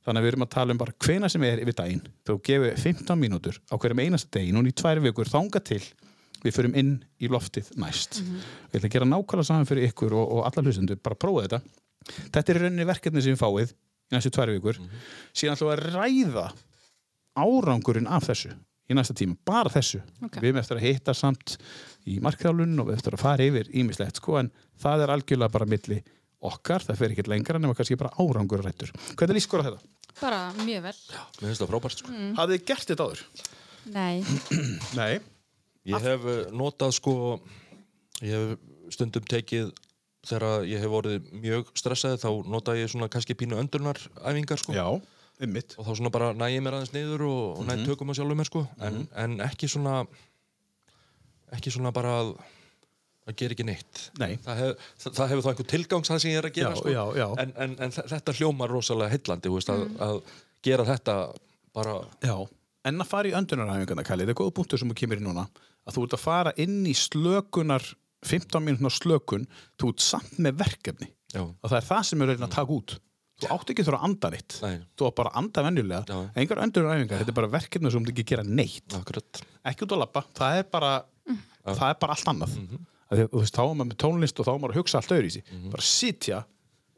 Þannig 0.00 0.20
að 0.20 0.24
við 0.24 0.32
erum 0.32 0.44
að 0.44 0.52
tala 0.54 0.74
um 0.74 0.80
bara 0.80 0.96
hvena 1.04 1.28
sem 1.32 1.44
er 1.44 1.60
yfir 1.60 1.76
daginn 1.76 2.04
þá 2.24 2.32
gefum 2.48 2.66
við 2.66 2.84
15 2.84 3.20
mínútur 3.20 3.58
á 3.68 3.74
hverjum 3.76 4.00
einasta 4.00 4.32
degi 4.36 4.54
núna 4.56 4.70
í 4.70 4.76
tvær 4.76 5.00
vikur 5.04 5.28
þanga 5.28 5.60
til 5.70 5.82
við 6.40 6.56
förum 6.56 6.76
inn 6.80 6.94
í 7.20 7.28
loftið 7.28 7.68
næst. 7.80 8.22
Við 8.72 8.80
ætlum 8.80 8.88
að 8.88 8.94
gera 8.94 9.08
nákvæmlega 9.10 9.48
saman 9.50 9.68
fyrir 9.68 9.90
ykkur 9.90 10.16
og, 10.16 10.32
og 10.38 10.46
alla 10.48 10.64
hlustendur, 10.64 11.00
bara 11.04 11.18
prófa 11.20 11.44
þetta. 11.44 11.60
Þetta 12.32 12.52
er 12.54 12.60
rauninni 12.64 12.88
verkefni 12.88 13.24
sem 13.24 13.36
við 13.36 13.42
fáið 13.42 13.74
í 13.74 14.16
næstu 14.16 14.32
tvær 14.32 14.54
vikur. 14.54 14.80
Síðan 15.36 15.58
ætlum 15.58 15.68
við 15.68 15.76
að 15.76 15.98
ræða 15.98 16.46
árangurinn 17.38 18.08
af 18.10 18.26
þessu 18.30 18.52
í 18.90 18.94
næsta 18.98 19.14
tíma, 19.14 19.36
bara 19.46 19.70
þessu 19.70 20.00
Ok. 20.24 20.40
við 20.42 20.48
erum 20.50 20.58
eftir 20.62 20.80
að 20.80 20.86
hitta 20.88 21.14
samt 21.14 21.58
í 22.10 22.16
markþjálun 22.24 22.80
og 22.82 22.88
við 22.90 22.96
eftir 22.98 23.14
að 23.14 23.22
fara 23.22 23.44
yfir 23.46 23.68
ímislegt 23.78 24.18
sko 24.18 24.38
en 24.40 24.50
það 24.82 25.04
er 25.04 25.12
algjörlega 25.14 25.52
bara 25.54 25.68
milli 25.70 26.00
okkar, 26.42 26.82
það 26.82 26.96
fer 26.98 27.12
ekkert 27.14 27.28
lengra 27.30 27.58
nema 27.60 27.74
kannski 27.76 27.98
bara 28.00 28.10
árangur 28.18 28.62
rættur. 28.64 28.90
Hvernig 29.14 29.36
líst 29.36 29.46
skor 29.50 29.60
á 29.62 29.68
þetta? 29.68 29.80
bara 30.20 30.38
mjög 30.66 30.82
vel 30.82 30.96
Mér 31.40 31.46
finnst 31.46 31.60
það 31.62 31.68
frábært 31.70 32.00
sko. 32.00 32.14
Hafið 32.36 32.56
þið 32.56 32.64
gert 32.66 32.88
þetta 32.90 33.04
áður? 33.06 33.20
Nei, 33.94 34.24
Nei. 34.98 35.20
Ég 35.88 36.02
hef 36.04 36.26
eh, 36.28 36.40
notað 36.52 36.92
sko 36.98 37.14
ég 38.20 38.34
hef 38.34 38.92
stundum 38.96 39.24
tekið 39.30 39.70
þegar 40.26 40.66
ég 40.68 40.82
hef 40.82 40.96
orðið 40.98 41.30
mjög 41.40 41.70
stressaði 41.78 42.18
þá 42.20 42.28
nota 42.52 42.74
ég 42.76 42.90
svona 42.92 43.08
kannski 43.12 43.36
pínu 43.38 43.56
öndunaræfingar 43.62 44.60
sko 44.60 44.74
Já, 44.76 44.84
ymmit. 45.46 45.74
og 45.78 45.86
þá 45.86 45.92
svona 45.98 46.12
bara 46.14 46.32
næ 46.36 46.46
ég 46.52 46.62
mér 46.64 46.76
aðeins 46.78 46.92
niður 46.94 47.24
og, 47.28 47.42
og 47.62 47.68
næ 47.68 47.84
tökum 47.86 48.12
á 48.12 48.14
sjálfum 48.18 48.40
mér 48.42 48.48
sko 48.50 48.64
en, 48.86 49.02
en 49.24 49.38
ekki 49.46 49.68
svona 49.72 50.00
ekki 51.56 51.72
svona 51.74 51.92
bara 51.94 52.12
að 52.22 52.32
að 53.30 53.34
gera 53.38 53.54
ekki 53.54 53.66
neitt 53.68 53.98
Nei. 54.18 54.36
það, 54.42 54.60
hef, 54.62 54.84
það, 55.02 55.14
það 55.18 55.28
hefur 55.32 55.44
þá 55.44 55.50
einhver 55.52 55.68
tilgangs 55.72 56.10
það 56.10 56.22
sem 56.22 56.32
ég 56.32 56.38
er 56.40 56.48
að 56.48 56.54
gera 56.56 56.70
Já, 56.72 56.78
sko. 56.80 56.92
já, 56.94 57.02
já. 57.20 57.26
En, 57.42 57.52
en, 57.64 57.74
en 57.86 57.92
þe- 57.94 58.06
þetta 58.14 58.34
hljómar 58.38 58.72
rosalega 58.72 59.12
heillandi 59.12 59.50
þú 59.50 59.58
veist, 59.58 59.72
að, 59.74 59.84
að 60.06 60.16
gera 60.66 60.86
þetta 60.88 61.16
bara 61.76 61.96
Já, 62.24 62.36
en 62.90 63.04
að 63.04 63.10
fara 63.10 63.30
í 63.30 63.34
öndunaræfingana, 63.38 64.06
Kalli, 64.08 64.24
þetta 64.26 64.34
er 64.34 64.40
góða 64.40 64.54
punktur 64.56 64.80
sem 64.82 64.90
þú 64.90 64.96
kemur 65.02 65.20
í 65.20 65.26
núna, 65.26 65.44
að 65.86 65.98
þú 65.98 66.06
ert 66.08 66.16
að 66.16 66.24
fara 66.24 66.54
inn 66.64 66.78
í 66.90 66.94
slökunar, 66.96 67.86
15 68.26 68.64
mínútnar 68.66 68.96
slökun, 68.96 69.44
þú 69.78 69.92
ert 69.94 70.04
samt 70.06 70.40
með 70.42 70.58
verkefni 70.64 71.10
já, 71.36 71.44
og 71.44 71.66
það 71.70 71.78
er 71.82 71.88
það 71.92 72.02
sem 72.10 72.24
er 72.24 72.32
reyna 72.32 72.48
að 72.48 72.56
taka 72.56 72.76
út. 72.80 72.96
Þú 73.40 73.50
átt 73.54 73.72
ekki 73.72 73.84
að 73.84 73.88
þurfa 73.88 74.00
að 74.00 74.06
anda 74.08 74.30
neitt. 74.34 74.56
Nei. 74.64 74.76
Þú 74.98 75.08
átt 75.08 75.18
bara 75.20 75.32
að 75.32 75.40
anda 75.40 75.64
venjulega. 75.66 76.02
Já. 76.06 76.20
Engar 76.42 76.62
öndunaræfingar, 76.66 77.22
þetta 77.22 77.32
er 77.32 77.38
bara 77.40 77.50
verkefni 77.54 77.92
sem 77.94 78.06
þú 78.06 78.14
ekki 78.14 78.26
gera 78.32 78.46
neitt. 78.46 78.96
akkurat 78.98 79.42
Ekki 79.70 79.86
út 79.86 79.96
að 79.96 80.02
lappa, 80.04 80.24
það 80.36 80.60
er 80.60 80.70
bara, 80.76 80.92
það 81.66 81.84
er 81.88 81.98
bara 82.04 82.16
allt 82.16 82.32
annað. 82.34 82.54
Mm. 82.56 82.68
-hmm. 82.70 82.86
Þú 83.10 83.40
veist, 83.40 83.56
þá 83.56 83.62
er 83.64 83.74
maður 83.74 83.90
með 83.90 83.98
tónlist 84.04 84.40
og 84.40 84.46
þá 84.46 84.52
er 84.52 84.60
maður 84.60 84.74
að 84.74 84.80
hugsa 84.80 84.98
allt 85.00 85.14
öðru 85.16 85.26
í 85.26 85.32
sig. 85.34 85.44
Mhm. 85.50 85.70
Bara 85.70 85.82
sitja, 85.82 86.44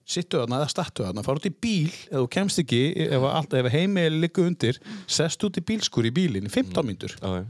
sittu 0.04 0.40
þarna 0.42 0.58
eða 0.60 0.68
stattu 0.68 1.06
þarna, 1.06 1.24
fara 1.24 1.40
út 1.40 1.48
í 1.48 1.54
bíl 1.62 1.88
ef 1.88 2.18
þú 2.18 2.28
kemst 2.28 2.58
ekki, 2.62 2.82
ef, 3.06 3.26
ef 3.54 3.72
heimil 3.72 4.20
liggur 4.20 4.46
undir, 4.50 4.78
sest 5.06 5.42
út 5.46 5.56
í 5.56 5.64
bílskur 5.64 6.08
í 6.08 6.12
bílinn 6.14 6.48
í 6.48 6.52
15 6.52 6.84
mínútur 6.84 7.14
já, 7.16 7.28
já, 7.38 7.44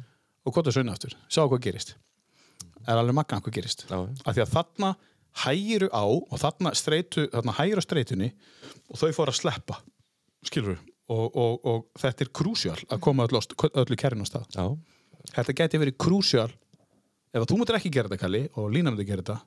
og 0.45 0.55
gott 0.55 0.69
að 0.69 0.77
sunna 0.79 0.93
aftur, 0.93 1.17
sjá 1.33 1.43
hvað 1.47 1.63
gerist 1.65 1.97
er 2.87 2.99
alveg 2.99 3.17
magna 3.17 3.41
hvað 3.43 3.57
gerist 3.57 3.85
af 3.91 4.35
því 4.35 4.45
að 4.45 4.53
þarna 4.57 4.93
hægiru 5.45 5.89
á 5.93 6.05
og 6.05 6.37
þarna, 6.41 6.73
streitu, 6.77 7.27
þarna 7.33 7.55
hægiru 7.57 7.81
á 7.81 7.85
streitunni 7.87 8.31
og 8.93 8.99
þau 9.01 9.13
fóru 9.17 9.33
að 9.33 9.39
sleppa 9.41 9.79
skilur 10.47 10.77
og, 11.13 11.27
og, 11.37 11.55
og 11.69 11.87
þetta 12.03 12.27
er 12.27 12.33
krúsjál 12.37 12.79
að 12.93 13.01
koma 13.05 13.27
öllu, 13.29 13.41
á- 13.41 13.75
öllu 13.85 13.97
kerrin 14.01 14.25
á 14.25 14.29
stað 14.29 14.47
já, 14.59 14.67
þetta 15.39 15.57
geti 15.63 15.81
verið 15.83 15.97
krúsjál 16.03 16.51
ef 17.33 17.41
að 17.41 17.49
þú 17.53 17.59
mútir 17.63 17.79
ekki 17.79 17.93
gera 17.95 18.11
þetta 18.13 18.21
Kalli 18.27 18.43
og 18.61 18.69
Lína 18.75 18.93
mútir 18.93 19.09
gera 19.09 19.25
þetta 19.25 19.39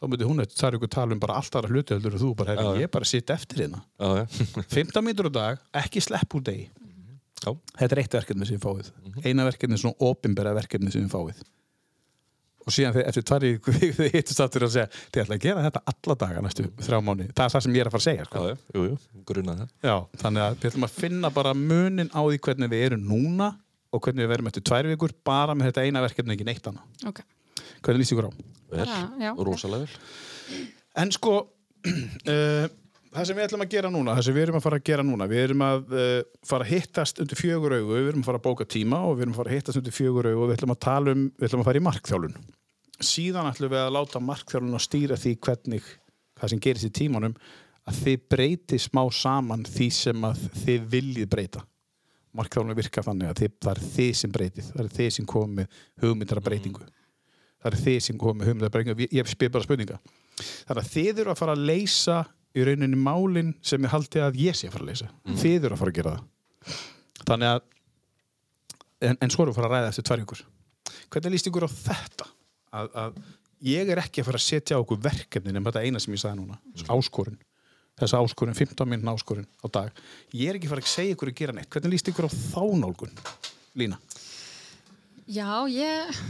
þá 0.00 0.04
mútir 0.10 0.26
hún 0.30 0.40
það 0.48 0.66
er 0.70 0.76
ykkur 0.80 0.92
tala 0.96 1.14
um 1.14 1.20
bara 1.22 1.36
allt 1.38 1.56
aðra 1.60 1.70
hluti 1.74 1.94
heldur 1.94 2.16
og 2.16 2.22
þú 2.24 2.30
bara, 2.40 2.54
Já, 2.56 2.70
ég 2.82 2.90
bara 2.90 3.06
sitt 3.08 3.30
eftir 3.30 3.64
hérna 3.66 3.82
já, 4.00 4.24
já. 4.24 4.64
15 4.80 5.04
mínútur 5.04 5.28
á 5.30 5.32
dag, 5.36 5.62
ekki 5.84 6.00
slepp 6.02 6.34
úr 6.38 6.44
degi 6.48 6.66
já. 7.44 7.50
Þetta 7.78 7.94
er 7.96 8.00
eitt 8.02 8.14
verkefni 8.18 8.44
sem 8.48 8.58
við 8.58 8.64
fáið. 8.66 8.88
Eina 9.24 9.44
verkefni 9.48 9.76
er 9.76 9.80
svona 9.80 10.08
opinbera 10.10 10.50
verkefni 10.56 10.90
sem 10.92 11.04
við 11.06 11.12
fáið. 11.14 11.38
Og 12.66 12.74
síðan 12.74 12.92
þegar 12.96 13.08
eftir 13.10 13.24
tvari 13.30 13.50
við 13.64 14.00
hittust 14.14 14.42
aftur 14.44 14.66
að 14.66 14.72
segja 14.74 14.88
þið 15.14 15.22
ætla 15.24 15.36
að 15.38 15.44
gera 15.46 15.62
þetta 15.64 15.82
alla 15.92 16.16
daga 16.22 16.42
næstu 16.44 16.66
þrjá 16.84 16.98
mánu. 17.06 17.26
Það 17.32 17.44
er 17.46 17.54
það 17.54 17.64
sem 17.66 17.76
ég 17.78 17.80
er 17.84 17.88
að 17.90 17.94
fara 17.94 18.02
að 18.02 18.08
segja. 18.08 18.26
Sko. 18.28 18.42
já, 18.44 18.56
jú, 18.76 18.84
jú, 18.90 19.22
grunnað 19.30 19.62
það 19.62 19.88
Já, 19.90 19.94
þannig 20.22 20.44
að 20.44 20.58
við 20.60 20.68
ætlum 20.70 20.86
að 20.88 20.96
finna 21.00 21.30
bara 21.40 21.54
munin 21.56 22.10
á 22.12 22.20
því 22.20 22.40
hvernig 22.46 22.72
við 22.74 22.84
erum 22.90 23.06
núna 23.08 23.48
og 23.90 24.02
hvernig 24.04 24.22
við 24.26 24.32
verum 24.34 24.50
eftir 24.52 24.66
tvær 24.70 24.90
vikur 24.92 25.14
bara 25.26 25.56
með 25.58 25.70
þetta 25.70 25.86
eina 25.88 26.02
verkefni 26.04 26.36
ekki 26.36 26.46
neitt 26.50 26.68
annað. 26.70 27.08
ok 27.10 27.22
Hvernig 27.80 28.02
líst 28.04 28.12
ykkur 28.14 28.28
á? 28.28 28.32
vel, 28.70 28.86
rosalega 29.40 29.86
vel 29.88 30.68
En 31.00 31.10
sko, 31.14 31.34
uh, 31.88 32.66
það 33.14 33.26
sem 33.28 33.38
við 33.38 33.46
ætlum 33.46 33.64
að 33.64 33.72
gera 33.74 33.90
núna, 33.92 34.14
það 34.16 34.26
sem 34.26 34.36
við 34.36 34.44
erum 34.44 34.58
að 34.58 34.64
fara 34.66 34.78
að 34.80 34.86
gera 34.90 35.04
núna, 35.06 35.26
við 35.30 35.42
erum 35.44 35.64
að 35.66 35.94
uh, 35.94 36.10
fara 36.46 36.66
að 36.66 36.72
hittast 36.74 37.22
undir 37.22 37.40
fjögur 37.40 37.74
augu, 37.76 37.94
við 37.94 38.10
erum 38.10 38.22
að 38.22 38.28
fara 38.28 38.40
að 38.40 38.44
bóka 38.46 38.66
tíma 38.70 39.00
og 39.06 39.16
við 39.16 39.24
erum 39.24 39.34
að 39.34 39.40
fara 39.40 39.50
að 39.50 39.56
hittast 39.58 39.80
undir 39.80 39.96
fjögur 39.96 40.28
augu 40.30 40.44
og 40.44 40.50
við 40.50 40.58
ætlum 40.58 40.74
að 40.74 40.82
tala 40.86 41.14
um, 41.16 41.24
við 41.38 41.48
ætlum 41.48 41.64
að 41.64 41.70
fara 41.70 41.80
í 41.80 41.86
markþjálun. 41.88 42.36
Síðan 43.00 43.50
ætlum 43.50 43.72
við 43.72 43.82
að 43.82 43.90
láta 43.96 44.22
markþjálun 44.22 44.78
að 44.78 44.86
stýra 44.86 45.18
því 45.18 45.34
hvernig, 45.48 45.90
það 46.38 46.54
sem 46.54 46.62
gerist 46.68 46.86
í 46.86 46.92
tímanum, 47.00 47.34
að 47.88 48.00
þið 48.04 48.24
breyti 48.36 48.78
smá 48.78 49.02
saman 49.16 49.66
því 49.66 49.90
sem 49.96 50.30
að 50.30 50.46
þið 50.62 50.88
viljið 50.94 51.30
breyta. 51.32 51.66
Markþjálun 52.36 52.78
virkar 52.78 53.06
þannig 53.08 53.32
að 53.32 53.42
þið, 53.42 53.54
það 53.64 53.72
er 53.72 53.84
þið 53.96 54.10
sem 54.20 54.34
breytið, 54.36 54.72
það 54.76 54.82
er 54.84 54.96
þið 55.00 55.14
sem 55.16 55.30
komið 55.32 55.56
með 55.56 55.78
hugmyndara 56.04 56.44
breytingu 56.46 56.90
það 57.60 57.74
er 57.74 57.82
þið 57.84 57.98
sem 58.04 58.20
komið 58.20 58.50
ég, 59.02 59.14
ég 59.18 59.28
spyr 59.28 59.50
bara 59.52 59.66
spurninga 59.66 59.98
þannig 60.40 60.82
að 60.82 60.92
þið 60.94 61.22
eru 61.22 61.32
að 61.32 61.40
fara 61.40 61.56
að 61.56 61.66
leysa 61.68 62.20
í 62.54 62.64
rauninni 62.66 62.98
málin 62.98 63.52
sem 63.62 63.82
ég 63.84 63.92
haldi 63.92 64.22
að 64.22 64.40
ég 64.42 64.56
sé 64.58 64.68
að 64.68 64.76
fara 64.76 64.86
að 64.86 64.92
leysa 64.92 65.10
þið 65.42 65.68
eru 65.68 65.76
að 65.76 65.82
fara 65.82 65.92
að 65.92 65.98
gera 66.00 66.14
það. 66.14 66.80
Þannig 67.28 67.50
að 67.50 67.60
en, 69.00 69.20
en 69.20 69.30
að 69.30 69.54
fara 69.56 69.68
að 69.68 69.74
ræða 69.76 69.92
eftir 69.92 70.08
tvær 70.08 70.24
ykkur 70.24 70.42
hvernig 71.10 71.34
líst 71.34 71.50
ykkur 71.50 71.66
á 71.66 71.70
þetta? 71.70 72.26
Að, 72.70 72.90
að 73.02 73.20
ég 73.66 73.92
er 73.92 74.00
ekki 74.02 74.22
að 74.22 74.30
fara 74.30 74.40
að 74.40 74.46
setja 74.46 74.78
á 74.78 74.82
okkur 74.82 75.00
verkefni 75.04 75.54
nema 75.54 75.72
þetta 75.72 75.86
eina 75.86 76.02
sem 76.02 76.14
ég 76.14 76.22
sagði 76.22 76.42
núna. 76.42 76.58
Áskorun. 76.86 77.38
Þessa 78.00 78.20
áskorun, 78.22 78.56
15 78.56 78.88
minn 78.88 79.10
áskorun 79.10 79.48
á 79.60 79.66
dag. 79.72 80.04
Ég 80.32 80.52
er 80.52 80.58
ekki 80.58 80.70
að 80.70 80.74
fara 80.76 80.84
að 80.86 80.92
segja 80.92 81.16
ykkur 81.16 81.32
að 81.32 81.40
gera 81.42 81.56
neitt. 81.56 81.70
Hvernig 81.72 81.96
líst 81.96 82.12
ykkur 82.12 82.30
á 82.30 82.30
þá 82.32 82.62
nálgun 82.80 83.18
Lína? 83.78 84.00
Já, 85.30 85.50
ég, 85.70 86.22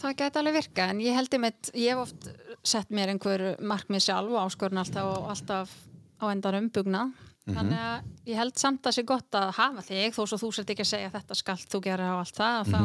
það 0.00 0.16
gæti 0.18 0.40
alveg 0.40 0.56
virka 0.56 0.88
en 0.90 1.02
ég 1.04 1.14
held 1.14 1.34
einmitt, 1.36 1.68
ég 1.78 1.94
hef 1.94 2.08
oft 2.08 2.24
sett 2.68 2.92
mér 2.94 3.12
einhver 3.12 3.46
markmið 3.60 4.04
sjálf 4.08 4.34
og 4.34 4.42
áskorun 4.44 4.82
alltaf 4.82 5.08
og 5.12 5.30
alltaf 5.32 5.74
á 6.18 6.24
endan 6.32 6.58
umbugna 6.62 7.06
þannig 7.48 7.78
að 7.80 8.28
ég 8.28 8.38
held 8.40 8.58
samt 8.60 8.86
að 8.88 8.98
sé 8.98 9.04
gott 9.08 9.38
að 9.38 9.54
hafa 9.56 9.84
þig 9.86 10.16
þó 10.16 10.20
svo 10.24 10.38
þú 10.42 10.50
sért 10.56 10.74
ekki 10.74 10.84
að 10.84 10.90
segja 10.90 11.14
þetta 11.14 11.38
skalt 11.38 11.70
þú 11.72 11.80
gera 11.86 12.10
og 12.16 12.22
allt 12.24 12.38
það. 12.38 12.72
Þá, 12.72 12.80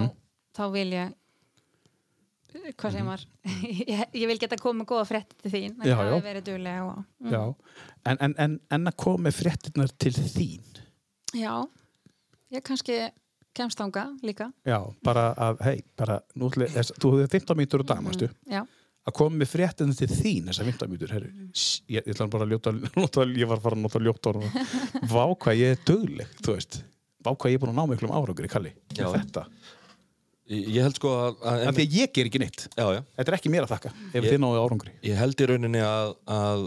þá 0.55 0.63
vil 0.75 0.87
ég 0.93 1.13
hvað 2.77 2.93
segir 2.93 3.07
maður? 3.07 3.25
Ég, 3.93 4.03
ég 4.13 4.29
vil 4.29 4.37
geta 4.41 4.59
komið 4.61 4.89
góða 4.91 5.07
frétti 5.09 5.37
til 5.41 5.51
þín 5.53 5.79
Já, 5.81 5.95
það 5.97 6.11
já. 6.11 6.81
og, 6.85 6.99
mm. 7.23 7.33
En, 8.03 8.17
en, 8.19 8.35
en, 8.37 8.55
en 8.75 8.91
að 8.91 8.97
koma 8.99 9.27
með 9.27 9.39
fréttinnar 9.39 9.93
til 9.97 10.13
þín? 10.13 10.81
Já, 11.33 11.63
ég 12.53 12.65
kannski 12.65 12.99
kemst 13.57 13.79
þanga 13.79 14.05
líka. 14.25 14.49
Já, 14.69 14.79
bara 15.05 15.31
að, 15.33 15.63
hei, 15.65 15.75
bara 15.97 16.19
nú, 16.37 16.49
þú 16.53 17.15
hefur 17.15 17.33
15 17.33 17.57
mínútur 17.57 17.85
á 17.85 17.89
dag, 17.93 18.03
mástu 18.05 18.29
já, 18.49 18.61
að 19.03 19.15
koma 19.19 19.41
með 19.41 19.51
fréttinnar 19.51 19.99
til 19.99 20.09
þín 20.11 20.49
þessar 20.49 20.69
15 20.71 20.91
mínútur, 20.91 21.13
herru 21.13 21.29
ég, 21.91 21.99
ég 21.99 22.09
ætla 22.13 22.29
bara 22.31 22.47
að 22.47 22.55
ljóta, 22.55 22.73
ljóta 23.01 23.27
ég 23.27 23.49
var 23.49 23.59
að 23.59 23.67
fara 23.67 23.79
að 23.79 23.83
nota 23.83 24.03
ljóta 24.03 24.33
orð 24.33 24.59
vá 25.11 25.23
hvað 25.45 25.59
ég 25.59 25.75
er 25.75 25.85
dögleg, 25.87 26.35
þú 26.43 26.57
veist. 26.57 26.81
Vá 27.23 27.31
hvað 27.31 27.53
ég 27.53 27.57
er 27.57 27.63
búin 27.63 27.73
að 27.73 27.79
ná 27.79 27.91
miklum 27.93 28.13
árangur 28.15 28.47
í 28.47 28.51
kalli 28.51 28.73
Já. 28.95 29.07
þetta, 29.11 29.47
Ég 30.53 30.83
held 30.83 30.97
sko 30.99 31.11
að, 31.15 31.37
að 31.47 31.61
af 31.69 31.77
því 31.77 31.83
að 31.87 31.93
ég 31.95 32.09
ger 32.13 32.27
ekki 32.27 32.39
neitt. 32.41 32.63
Já, 32.75 32.83
já. 32.91 32.99
þetta 33.15 33.31
er 33.31 33.35
ekki 33.37 33.51
mér 33.53 33.63
að 33.63 33.71
þakka 33.71 33.91
ef 34.11 34.25
þið 34.25 34.41
náðu 34.43 34.57
árangri. 34.59 34.91
Ég 35.07 35.15
held 35.21 35.39
í 35.39 35.47
rauninni 35.49 35.83
að, 35.87 36.11
að, 36.35 36.65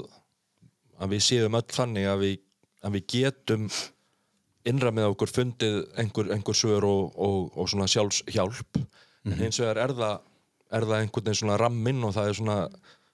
að 0.96 1.12
við 1.12 1.24
séum 1.26 1.58
öll 1.58 1.66
þannig 1.76 2.08
að 2.08 2.22
við, 2.24 2.38
að 2.88 2.96
við 2.96 3.04
getum 3.12 3.66
innra 4.66 4.92
með 4.96 5.10
okkur 5.12 5.32
fundið 5.34 5.76
einhver, 6.00 6.32
einhver 6.34 6.58
svör 6.58 6.88
og, 6.88 7.20
og, 7.20 7.52
og 7.52 7.68
svona 7.70 7.88
sjálfshjálp. 7.90 8.80
En 9.26 9.36
hins 9.42 9.60
vegar 9.60 9.82
er 9.84 9.94
það, 9.98 10.25
er 10.72 10.86
það 10.86 11.00
einhvern 11.02 11.26
veginn 11.28 11.40
svona 11.42 11.58
ramminn 11.60 12.04
og 12.08 12.14
það 12.16 12.30
er 12.32 12.38
svona 12.40 12.56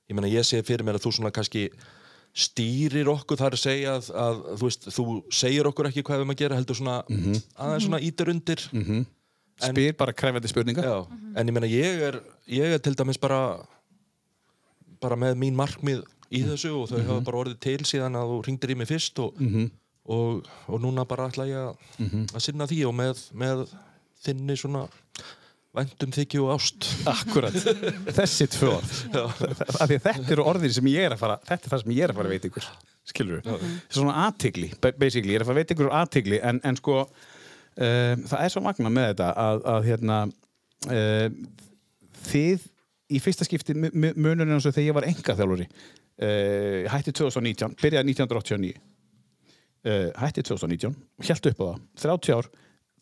ég 0.09 0.17
meina 0.17 0.31
ég 0.33 0.47
sé 0.49 0.63
fyrir 0.65 0.85
mér 0.87 0.99
að 0.99 1.05
þú 1.07 1.13
svona 1.19 1.33
kannski 1.35 1.67
stýrir 2.33 3.11
okkur 3.13 3.37
þar 3.37 3.53
að 3.59 3.61
segja 3.61 3.97
að, 3.99 4.07
að 4.17 4.39
þú 4.57 4.69
veist, 4.69 4.87
þú 4.97 5.05
segir 5.37 5.69
okkur 5.69 5.89
ekki 5.91 6.05
hvað 6.07 6.17
við 6.17 6.23
erum 6.23 6.33
að 6.33 6.41
gera 6.41 6.57
heldur 6.57 6.79
svona 6.79 6.95
aðeins 7.61 7.85
svona 7.89 8.01
ítir 8.01 8.31
undir. 8.33 8.63
En- 8.73 9.75
spyr 9.77 9.93
bara 10.01 10.15
krefjandi 10.17 10.49
spurninga. 10.49 10.83
Já, 10.83 10.95
en 11.37 11.47
ég 11.51 11.53
meina 11.55 11.69
ég 11.69 12.01
er, 12.09 12.17
ég 12.49 12.73
er 12.73 12.81
til 12.83 12.95
dæmis 12.97 13.21
bara 13.21 13.43
bara 15.03 15.17
með 15.19 15.37
mín 15.43 15.55
markmið 15.59 16.03
í 16.33 16.41
þessu 16.47 16.73
og 16.79 16.89
þau 16.89 17.03
hafa 17.05 17.21
bara 17.27 17.41
orðið 17.43 17.59
til 17.61 17.79
síðan 17.85 18.17
að 18.17 18.31
þú 18.33 18.41
ringdir 18.47 18.73
í 18.73 18.77
mig 18.81 18.89
fyrst 18.89 19.19
og, 19.21 19.37
og, 20.09 20.49
og 20.73 20.81
núna 20.81 21.05
bara 21.05 21.29
ætla 21.29 21.45
ég 21.51 21.59
að, 21.69 21.77
að 22.33 22.41
sinna 22.47 22.67
því 22.71 22.81
og 22.89 22.95
með, 22.97 23.21
með 23.37 23.65
þinni 24.25 24.57
svona 24.57 24.87
væntum 25.73 26.11
þykju 26.13 26.43
og 26.45 26.51
ást. 26.59 26.87
Akkurat, 27.09 27.55
þessi 28.19 28.47
tvö 28.53 28.73
orð. 28.77 28.91
Af 29.17 29.87
því 29.89 29.97
að 29.97 30.07
þetta 30.09 30.33
eru 30.37 30.45
orðir 30.53 30.75
sem 30.77 30.89
ég 30.93 31.07
er 31.09 31.15
að 31.17 31.23
fara 31.23 31.39
þetta 31.49 31.69
er 31.69 31.73
það 31.75 31.85
sem 31.85 31.95
ég 31.97 32.05
er 32.07 32.13
að 32.13 32.19
fara 32.21 32.29
að 32.31 32.35
veita 32.37 32.51
ykkur 32.51 32.67
skilur 33.13 33.41
við, 33.43 33.63
svona 33.91 34.13
aðtigli 34.29 34.69
basically, 35.01 35.33
ég 35.33 35.41
er 35.41 35.43
að 35.43 35.49
fara 35.49 35.57
að 35.57 35.63
veita 35.63 35.75
ykkur 35.75 35.89
aðtigli 35.99 36.39
en, 36.47 36.61
en 36.69 36.77
sko 36.79 36.99
um, 37.03 38.21
það 38.31 38.45
er 38.45 38.53
svo 38.55 38.63
magna 38.63 38.93
með 38.95 39.09
þetta 39.15 39.31
að, 39.43 39.63
að 39.73 39.89
hérna 39.89 40.19
um, 40.29 41.41
þið 42.29 42.69
í 43.13 43.21
fyrsta 43.25 43.49
skipti 43.49 43.75
mu- 43.75 43.91
mu- 43.93 44.15
munurinn 44.15 44.55
eins 44.55 44.69
og 44.69 44.77
þegar 44.77 44.87
ég 44.93 44.97
var 45.01 45.09
enga 45.11 45.35
þjálfuri 45.41 45.67
uh, 45.67 46.93
hætti 46.93 47.17
2019, 47.19 47.75
byrjaði 47.83 48.15
1989 48.15 48.77
uh, 48.77 50.09
hætti 50.23 50.45
2019 50.53 50.95
held 51.27 51.51
upp 51.53 51.65
á 51.65 51.67
það, 51.73 51.83
30 52.07 52.37
ár 52.39 52.53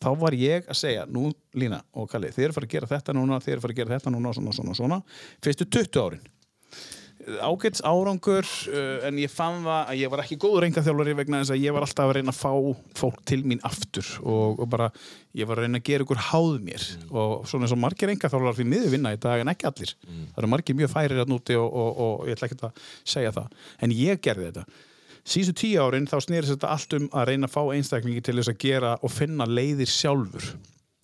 þá 0.01 0.11
var 0.19 0.37
ég 0.37 0.67
að 0.69 0.81
segja, 0.81 1.07
nú 1.09 1.29
Lína 1.57 1.81
og 1.97 2.09
Kalli, 2.11 2.33
þið 2.33 2.49
eru 2.49 2.57
fara 2.57 2.69
að 2.69 2.75
gera 2.75 2.91
þetta 2.91 3.17
núna, 3.17 3.41
þið 3.43 3.55
eru 3.55 3.65
fara 3.65 3.75
að 3.75 3.81
gera 3.81 3.97
þetta 3.97 4.13
núna, 4.13 4.35
svona, 4.37 4.53
svona, 4.57 4.77
svona, 4.77 5.01
fyrstu 5.45 5.67
20 5.67 6.05
árin. 6.05 6.29
Ágæts 7.21 7.83
árangur 7.85 8.47
uh, 8.73 9.03
en 9.05 9.19
ég 9.21 9.29
fann 9.29 9.59
það 9.61 9.91
að 9.91 9.99
ég 9.99 10.09
var 10.09 10.23
ekki 10.23 10.39
góður 10.41 10.65
engaþjálfari 10.65 11.13
vegna 11.19 11.43
þess 11.43 11.53
að 11.53 11.61
ég 11.61 11.75
var 11.75 11.85
alltaf 11.85 12.09
að 12.09 12.15
reyna 12.17 12.33
að 12.33 12.39
fá 12.39 12.79
fólk 12.97 13.19
til 13.29 13.43
mín 13.45 13.61
aftur 13.67 14.07
og, 14.23 14.63
og 14.63 14.71
bara 14.71 14.87
ég 15.37 15.45
var 15.45 15.61
að 15.61 15.67
reyna 15.67 15.77
að 15.77 15.85
gera 15.91 16.07
ykkur 16.07 16.23
háð 16.31 16.57
mér. 16.65 16.87
Og 17.11 17.45
svona 17.45 17.67
eins 17.67 17.75
og 17.77 17.81
margir 17.83 18.09
engaþjálfar 18.15 18.57
því 18.57 18.65
miður 18.73 18.95
vinna 18.95 19.13
í 19.13 19.21
dag 19.21 19.43
en 19.43 19.53
ekki 19.53 19.69
allir. 19.69 19.93
Það 20.01 20.41
eru 20.41 20.51
margir 20.55 20.79
mjög 20.81 20.93
færir 20.95 21.21
að 21.21 21.35
núti 21.35 21.59
og, 21.61 21.69
og, 21.69 22.01
og 22.07 22.31
ég 22.31 22.39
ætla 22.39 22.49
ekki 22.49 22.63
að 22.71 22.87
segja 23.13 23.35
það. 23.37 23.53
En 23.85 23.93
ég 24.01 24.25
gerði 24.25 24.49
þetta 24.49 24.65
síðustu 25.27 25.55
tíu 25.61 25.85
árin 25.85 26.09
þá 26.09 26.17
snýrist 26.25 26.55
þetta 26.55 26.73
allt 26.75 26.95
um 26.97 27.07
að 27.13 27.27
reyna 27.31 27.49
að 27.49 27.55
fá 27.55 27.61
einstaklingi 27.75 28.23
til 28.25 28.37
þess 28.39 28.51
að 28.53 28.61
gera 28.63 28.91
og 29.01 29.13
finna 29.13 29.47
leiðir 29.49 29.91
sjálfur. 29.91 30.51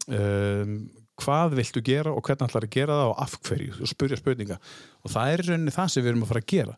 Um, 0.07 0.77
hvað 1.17 1.57
viltu 1.57 1.83
gera 1.85 2.13
og 2.13 2.23
hvernig 2.25 2.47
ætlar 2.47 2.67
að 2.67 2.75
gera 2.77 2.99
það 2.99 3.11
og 3.11 3.23
af 3.25 3.33
hverju? 3.47 3.73
Og 3.81 3.91
spurja 3.91 4.19
spurninga. 4.19 4.59
Og 5.03 5.13
það 5.13 5.33
er 5.33 5.43
í 5.43 5.47
rauninni 5.49 5.75
það 5.75 5.91
sem 5.93 6.05
við 6.05 6.13
erum 6.13 6.25
að 6.25 6.31
fara 6.33 6.43
að 6.43 6.51
gera. 6.53 6.77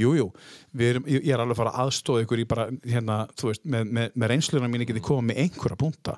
Jújú, 0.00 0.28
jú, 0.72 0.86
ég 1.04 1.28
er 1.34 1.42
alveg 1.42 1.52
að 1.52 1.58
fara 1.60 1.72
að 1.74 1.82
aðstóða 1.82 2.24
ykkur 2.24 2.40
í 2.40 2.46
bara, 2.48 2.64
hérna, 2.88 3.18
þú 3.36 3.50
veist, 3.50 3.64
með, 3.68 3.90
með, 3.98 4.14
með 4.16 4.32
reynsluna 4.32 4.70
mín 4.72 4.84
ekki 4.86 4.96
þið 4.96 5.04
koma 5.04 5.26
með 5.28 5.42
einhverja 5.44 5.78
punta. 5.82 6.14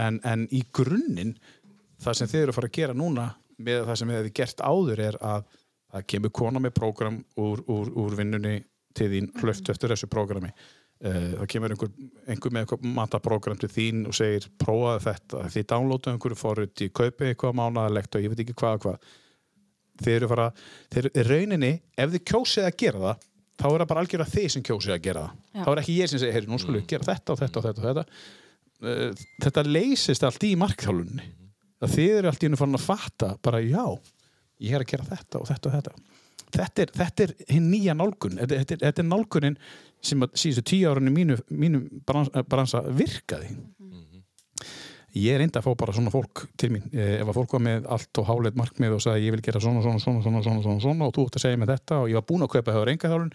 En, 0.00 0.20
en 0.24 0.46
í 0.54 0.62
grunninn 0.74 1.34
það 2.02 2.18
sem 2.18 2.30
þið 2.30 2.40
eru 2.40 2.54
að 2.54 2.58
fara 2.58 2.70
að 2.70 2.78
gera 2.78 2.96
núna 2.96 3.26
með 3.58 3.84
það 3.88 4.00
sem 4.00 4.10
þið 4.10 4.18
hefði 4.20 4.34
gert 4.38 4.64
áður 4.64 5.02
er 5.04 5.18
að 5.28 5.46
það 5.88 6.08
kemur 6.12 6.34
kona 6.38 6.62
með 6.62 6.74
prógram 6.78 7.20
úr, 7.40 7.62
úr, 7.68 7.92
úr 7.98 8.16
vinnunni 8.18 8.56
til 8.96 9.08
þín 9.12 9.30
hlöft 9.42 9.70
eftir 9.72 9.92
þessu 9.92 10.08
prógrami. 10.10 10.52
Uh, 10.98 11.38
það 11.38 11.48
kemur 11.52 11.74
einhver, 11.74 11.90
einhver 12.26 12.54
með 12.54 12.64
eitthvað 12.64 12.86
mataprógram 12.96 13.58
til 13.60 13.70
þín 13.70 14.02
og 14.10 14.16
segir 14.18 14.48
prófaði 14.58 15.04
þetta, 15.04 15.44
þið 15.54 15.66
downloadu 15.70 16.12
einhverju 16.12 16.38
forut 16.40 16.82
í 16.82 16.88
kaupi 16.90 17.28
eitthvað 17.28 17.58
mánaðalegt 17.60 18.18
og 18.18 18.24
ég 18.24 18.32
veit 18.32 18.42
ekki 18.42 18.56
hvað 18.58 18.78
og 18.80 18.86
hvað. 18.86 19.08
Þeir 19.98 20.16
eru 20.16 20.30
fara, 20.30 20.48
þeir 20.94 21.08
eru 21.10 21.26
rauninni 21.28 21.72
ef 21.98 22.12
þið 22.14 22.24
kjósið 22.32 22.66
að 22.66 22.76
gera 22.82 23.04
það 23.04 23.24
þá 23.58 23.66
er 23.68 23.82
það 23.82 23.88
bara 23.90 24.02
algjörða 24.04 24.28
þið 24.34 24.50
sem 24.54 24.66
kjósið 24.66 24.94
að 24.94 25.00
gera 25.06 25.24
það. 25.24 25.38
Já. 25.54 25.62
þá 25.62 25.70
er 25.72 25.80
ekki 25.82 25.96
ég 25.98 26.10
sem 26.10 26.22
segir, 26.22 26.36
heyri, 26.36 26.50
nú 26.50 26.58
skulum 26.62 26.78
við 26.78 26.90
gera 26.92 27.08
þetta 27.08 27.34
og 27.34 27.40
þetta 27.42 27.60
og 27.60 27.66
þetta 27.68 27.82
og 27.82 27.88
þetta. 27.88 28.04
Uh, 28.78 29.24
þetta 29.46 29.66
leysist 29.66 30.26
allt 30.26 30.46
í 30.46 30.52
markþjálunni 30.58 31.32
að 31.82 31.94
þið 31.94 32.14
eru 32.18 32.30
allt 32.30 32.42
í 32.42 32.48
hennu 32.48 32.58
fann 32.58 32.78
að 32.78 32.86
fatta 32.86 33.32
bara 33.42 33.62
já, 33.62 33.84
ég 34.62 34.74
er 34.74 34.84
að 34.84 34.92
gera 34.92 35.08
þetta 35.08 35.42
og 35.42 35.50
þetta 35.50 35.70
og 35.70 35.76
þetta 35.78 36.17
þetta 36.54 36.84
er, 36.84 36.92
þetta 36.96 37.26
er 37.26 37.34
hinn 37.54 37.70
nýja 37.72 37.96
nálgun. 37.96 38.38
Þetta, 38.40 38.60
þetta, 38.62 38.76
er, 38.76 38.84
þetta 38.86 39.04
er 39.04 39.08
nálgunin 39.08 39.58
sem 40.04 40.22
að 40.22 40.36
síðustu 40.38 40.64
tíu 40.72 40.92
árunni 40.92 41.12
mínu, 41.14 41.38
mínu 41.50 41.82
bransa, 42.06 42.44
bransa 42.46 42.84
virkaði. 42.86 43.56
Ég 45.16 45.34
er 45.34 45.42
enda 45.42 45.62
að 45.62 45.64
fá 45.64 45.80
bara 45.80 45.92
svona 45.96 46.12
fólk 46.12 46.44
til 46.60 46.68
mín. 46.74 46.84
Eh, 46.92 47.16
ef 47.22 47.30
að 47.30 47.38
fólk 47.38 47.54
var 47.56 47.62
með 47.64 47.86
allt 47.94 48.20
og 48.20 48.26
háleit 48.28 48.58
markmið 48.58 48.98
og 48.98 49.00
sagði 49.02 49.24
ég 49.24 49.34
vil 49.34 49.44
gera 49.46 49.62
svona, 49.64 49.80
svona, 49.82 50.02
svona, 50.02 50.22
svona, 50.22 50.42
svona, 50.44 50.62
svona, 50.66 50.82
svona 50.84 51.08
og 51.08 51.14
þú 51.16 51.24
ert 51.26 51.38
að 51.38 51.44
segja 51.46 51.60
með 51.60 51.72
þetta 51.72 52.00
og 52.02 52.10
ég 52.12 52.18
var 52.18 52.26
búin 52.28 52.44
að 52.44 52.52
kaupa 52.52 52.74
hefur 52.76 52.90
enga 52.92 53.10
þjálfun 53.12 53.32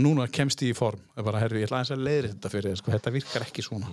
núna 0.00 0.26
kemst 0.32 0.64
ég 0.64 0.72
í 0.72 0.78
form. 0.78 1.02
Bara, 1.20 1.42
herri, 1.44 1.60
ég 1.60 1.68
ætla 1.68 1.82
aðeins 1.82 1.94
að 1.94 2.06
leiðri 2.08 2.32
þetta 2.32 2.52
fyrir 2.54 2.70
þér 2.70 2.80
sko, 2.80 2.94
þetta 2.96 3.14
virkar 3.18 3.46
ekki 3.46 3.66
svona. 3.66 3.92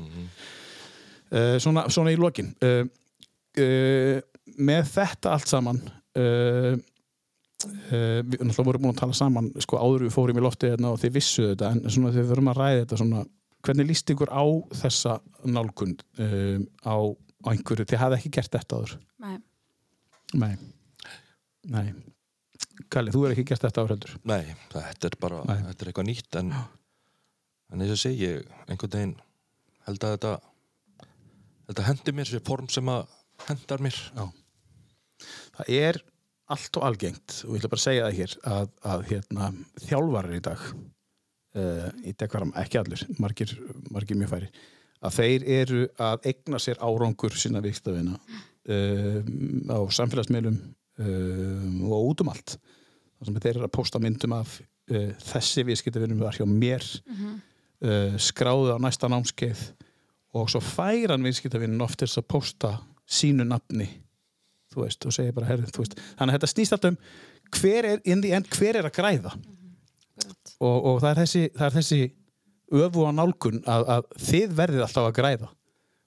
Uh, 1.28 1.58
svona, 1.62 1.86
svona 1.92 2.16
í 2.16 2.20
lokin. 2.22 2.54
Uh, 2.64 2.88
uh, 3.60 4.16
með 4.58 4.94
þetta 4.96 5.36
allt 5.36 5.52
saman 5.52 5.84
uh, 7.66 8.20
við 8.22 8.42
náttúrulega 8.42 8.68
vorum 8.70 8.86
búin 8.86 8.94
að 8.94 9.02
tala 9.02 9.18
saman 9.18 9.50
sko 9.64 9.80
áður 9.82 10.08
við 10.08 10.16
fórum 10.16 10.40
í 10.40 10.44
lofti 10.46 10.72
hérna 10.72 10.94
og 10.94 11.02
þið 11.02 11.16
vissu 11.18 11.48
þetta 11.52 11.72
en 11.74 11.84
svona 11.88 12.14
þegar 12.14 12.26
við 12.26 12.34
vorum 12.34 12.52
að 12.52 12.60
ræða 12.62 12.82
þetta 12.84 13.00
svona 13.02 13.24
hvernig 13.68 13.90
líst 13.90 14.14
ykkur 14.14 14.32
á 14.32 14.46
þessa 14.82 15.18
nálgun 15.46 15.96
uh, 16.22 16.60
á, 16.86 16.96
á 17.44 17.48
einhverju? 17.54 17.88
Þið 17.90 18.04
hafði 18.04 18.20
ekki 18.20 18.34
gert 18.38 18.54
þetta 18.58 18.82
áður? 18.82 18.98
Nei. 19.24 19.38
Nei. 20.38 20.54
Nei. 21.74 21.88
Kalli, 22.94 23.12
þú 23.14 23.24
er 23.26 23.34
ekki 23.34 23.48
gert 23.50 23.64
þetta 23.66 23.84
áður 23.84 23.96
heldur? 23.96 24.18
Nei, 24.30 24.54
þetta 24.74 25.10
er 25.10 25.18
bara, 25.22 25.40
Nei. 25.50 25.64
þetta 25.72 25.84
er 25.84 25.90
eitthvað 25.92 26.08
nýtt 26.12 26.38
en, 26.40 26.54
en 27.74 27.84
eins 27.84 27.96
og 27.96 28.02
segi 28.02 28.30
ég 28.30 28.54
einhvern 28.68 28.94
veginn 28.94 29.16
held 29.88 30.06
að 30.06 30.16
þetta 30.18 30.36
þetta 31.68 31.88
hendi 31.90 32.14
mér 32.16 32.30
sér 32.30 32.44
form 32.48 32.70
sem 32.72 32.92
að 32.92 33.08
hendar 33.48 33.84
mér. 33.84 33.98
Já. 34.16 34.26
Það 35.58 35.74
er 35.78 36.00
allt 36.54 36.80
og 36.80 36.88
algengt 36.88 37.42
og 37.46 37.56
ég 37.56 37.62
ætla 37.62 37.72
bara 37.74 37.82
að 37.82 37.86
segja 37.86 38.06
það 38.08 38.18
hér 38.22 38.36
að, 38.54 38.70
að 38.94 39.06
hérna, 39.12 39.50
þjálfarar 39.84 40.38
í 40.38 40.42
dag 40.48 40.66
uh, 40.68 41.90
í 42.08 42.14
dekvaram, 42.16 42.54
ekki 42.62 42.82
allir 42.82 43.04
margir, 43.20 43.54
margir 43.92 44.20
mjög 44.20 44.34
færi 44.36 44.52
að 45.08 45.18
þeir 45.20 45.48
eru 45.58 45.84
að 46.02 46.30
egna 46.32 46.62
sér 46.62 46.80
árangur 46.82 47.36
sinna 47.38 47.62
vikstafina 47.64 48.16
uh, 48.18 49.20
á 49.70 49.80
samfélagsmiðlum 50.00 50.58
uh, 50.58 51.92
og 51.92 52.14
út 52.14 52.24
um 52.24 52.32
allt. 52.34 52.58
Þar 53.18 53.30
sem 53.30 53.40
þeir 53.44 53.54
eru 53.56 53.68
að 53.68 53.78
posta 53.78 54.02
myndum 54.02 54.36
af 54.38 54.60
þessi 54.88 55.66
viðskiptavinum 55.68 56.22
var 56.22 56.38
hjá 56.38 56.46
mér 56.48 56.86
uh, 57.84 58.14
skráðu 58.22 58.72
á 58.72 58.78
næsta 58.80 59.10
námskeið 59.12 59.64
og 60.38 60.52
svo 60.52 60.62
færan 60.64 61.26
viðskiptavinin 61.26 61.84
oft 61.84 62.00
til 62.00 62.08
þess 62.08 62.22
að 62.22 62.30
posta 62.32 62.72
sínu 63.04 63.44
nafni 63.48 63.90
þú 64.74 64.84
veist, 64.84 65.08
og 65.08 65.16
segja 65.16 65.36
bara 65.36 65.50
herrið, 65.52 65.74
þú 65.76 65.84
veist. 65.84 66.00
Þannig 66.20 66.34
að 66.34 66.38
þetta 66.38 66.52
snýst 66.54 66.78
alltaf 66.78 66.94
um 66.94 67.02
hver 67.58 67.90
er, 67.94 68.02
in 68.04 68.24
the 68.24 68.34
end, 68.36 68.50
hver 68.58 68.80
er 68.80 68.88
að 68.90 68.96
græða? 68.98 69.34
Og, 70.58 70.78
og 70.78 71.04
það 71.04 71.12
er 71.12 71.22
þessi, 71.22 71.44
það 71.56 71.68
er 71.68 71.78
þessi 71.78 72.02
öfu 72.78 73.06
á 73.08 73.12
nálgun 73.16 73.62
að, 73.64 73.86
að 73.96 74.10
þið 74.28 74.58
verðið 74.58 74.86
alltaf 74.88 75.08
að 75.08 75.16
græða. 75.20 75.52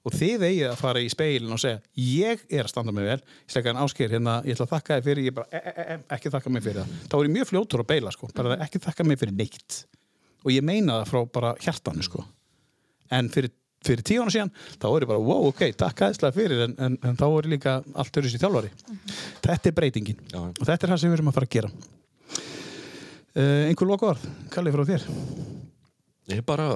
Og 0.01 0.15
þið 0.17 0.45
eigið 0.47 0.67
að 0.71 0.79
fara 0.81 1.01
í 1.05 1.09
speilin 1.13 1.53
og 1.53 1.61
segja 1.61 1.81
ég 2.01 2.45
er 2.49 2.65
að 2.65 2.71
standa 2.73 2.93
mig 2.97 3.05
vel, 3.05 3.19
ég 3.21 3.53
slegga 3.53 3.75
en 3.75 3.81
ásker 3.83 4.13
hérna, 4.15 4.39
ég 4.49 4.57
ætla 4.57 4.65
að 4.65 4.73
þakka 4.75 4.97
þið 4.97 5.09
fyrir, 5.11 5.27
ég 5.29 5.35
bara 5.37 5.51
e, 5.53 5.61
e, 5.61 5.85
e, 5.85 5.97
ekki 6.17 6.33
þakka 6.33 6.53
mig 6.55 6.65
fyrir 6.65 6.79
það, 6.81 6.95
þá 7.05 7.17
er 7.19 7.27
ég 7.27 7.35
mjög 7.35 7.49
fljótur 7.51 7.83
að 7.83 7.89
beila 7.91 8.13
sko, 8.15 8.31
bara 8.39 8.57
ekki 8.65 8.81
þakka 8.87 9.07
mig 9.07 9.21
fyrir 9.21 9.37
neitt. 9.37 9.81
Og 10.41 10.55
ég 10.55 10.65
meina 10.65 11.03
það 11.03 11.11
frá 11.11 11.21
bara 11.37 11.51
hjartanu 11.61 12.07
sko. 12.07 12.25
En 13.13 13.29
fyrir, 13.35 13.53
fyrir 13.87 14.05
tíu 14.05 14.21
ára 14.25 14.33
síðan 14.35 14.51
þá 14.77 14.87
er 14.91 15.05
ég 15.07 15.11
bara, 15.11 15.23
wow, 15.25 15.47
ok, 15.51 15.63
takk 15.81 16.03
aðeinslega 16.07 16.37
fyrir 16.37 16.65
en, 16.67 16.75
en, 16.85 16.99
en 17.01 17.17
þá 17.17 17.25
er 17.29 17.47
ég 17.49 17.53
líka 17.55 17.77
allt 17.95 18.21
öðru 18.21 18.33
sér 18.33 18.43
þjálfari 18.45 18.73
þetta 19.47 19.71
er 19.73 19.77
breytingin 19.79 20.21
Já. 20.35 20.41
og 20.45 20.63
þetta 20.69 20.87
er 20.87 20.93
það 20.95 21.01
sem 21.05 21.11
við 21.13 21.19
erum 21.19 21.31
að 21.33 21.39
fara 21.39 21.49
að 21.49 21.55
gera 21.57 21.73
uh, 23.35 23.69
einhver 23.71 23.91
loka 23.91 24.11
orð, 24.15 24.27
Kalli 24.53 24.75
frá 24.75 24.85
þér 24.93 25.07
Ég 26.31 26.45
bara, 26.47 26.67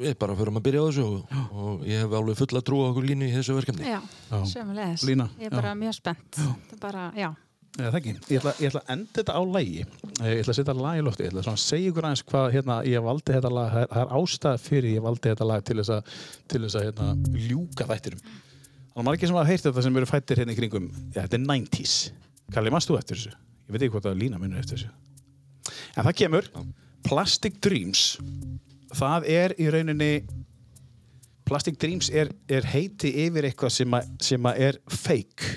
við 0.00 0.16
bara 0.18 0.34
förum 0.34 0.56
að 0.58 0.64
byrja 0.66 0.80
á 0.82 0.86
þessu 0.88 1.04
og, 1.06 1.34
og 1.62 1.84
ég 1.86 2.00
hef 2.02 2.14
alveg 2.18 2.38
fulla 2.40 2.62
trú 2.66 2.80
á 2.82 2.86
okkur 2.90 3.04
línu 3.06 3.28
í 3.28 3.34
þessu 3.36 3.54
verkefni 3.60 3.86
Já, 3.86 4.00
Já. 4.32 4.38
sömulegis. 4.56 5.04
Lína, 5.06 5.28
Ég 5.38 5.52
er 5.52 5.54
bara 5.54 5.76
mjög 5.78 5.94
spennt. 6.00 6.40
Það 6.40 6.72
er 6.74 6.80
bara, 6.82 7.04
já. 7.14 7.28
Eða, 7.72 7.88
það 7.88 7.98
ekki. 7.98 8.12
Ég, 8.28 8.38
ætla, 8.42 8.52
ég 8.60 8.68
ætla 8.68 8.80
að 8.82 8.90
enda 8.92 9.16
þetta 9.16 9.32
á 9.32 9.42
lægi 9.48 9.76
ég 9.80 10.40
ætla 10.42 10.52
að 10.52 10.56
setja 10.58 10.74
lag 10.76 10.98
í 10.98 11.04
lofti 11.06 11.24
ég 11.24 11.32
ætla 11.32 11.54
að 11.54 11.60
segja 11.62 11.92
ykkur 11.92 12.08
aðeins 12.08 12.24
hvað 12.28 12.48
hérna, 12.52 12.74
ég 12.84 13.04
valdi 13.06 13.32
þetta 13.36 13.52
lag. 13.56 13.70
Það 13.72 14.02
er- 14.02 14.12
ástæð 14.18 14.66
fyrir 14.66 14.90
ég 14.92 15.06
valdi 15.06 15.30
þetta 15.32 15.48
lag 15.48 15.64
til 15.64 15.78
þess 15.80 15.94
að, 15.96 16.10
til 16.52 16.60
þess 16.66 16.76
að 16.76 16.84
hérna, 16.88 17.06
ljúka 17.48 17.88
þættirum 17.88 18.20
þannig 18.26 19.00
að 19.00 19.08
margir 19.08 19.30
sem 19.30 19.38
hafa 19.40 19.48
heyrt 19.48 19.64
þetta 19.70 19.86
sem 19.86 19.96
eru 20.02 20.10
fættir 20.10 20.42
hérna 20.42 20.52
í 20.52 20.58
kringum 20.58 20.90
ja, 21.16 21.22
þetta 21.24 21.38
er 21.38 21.46
90s 21.48 21.94
Kalli, 22.52 22.72
mannst 22.74 22.90
þú 22.90 22.98
eftir 22.98 23.16
þessu? 23.16 23.32
Ég 23.32 23.72
veit 23.72 23.82
ekki 23.86 23.94
hvort 23.94 24.08
að 24.10 24.20
Lína 24.20 24.40
minnur 24.40 24.60
eftir 24.60 24.76
þessu. 24.76 24.92
En 25.96 26.04
það 26.04 26.16
kemur. 26.18 26.48
Plastic 27.06 27.58
Dreams. 27.64 28.02
Það 28.92 29.28
er 29.32 29.54
í 29.56 29.68
rauninni 29.72 30.10
Plastic 31.48 31.78
Dreams 31.80 32.10
er, 32.12 32.28
er 32.52 32.66
heiti 32.74 33.14
yfir 33.24 33.48
eitthvað 33.48 33.72
sem, 33.78 33.96
að, 33.96 34.10
sem 34.28 34.48
að 34.48 34.60
er 34.68 34.78
fake 34.92 35.54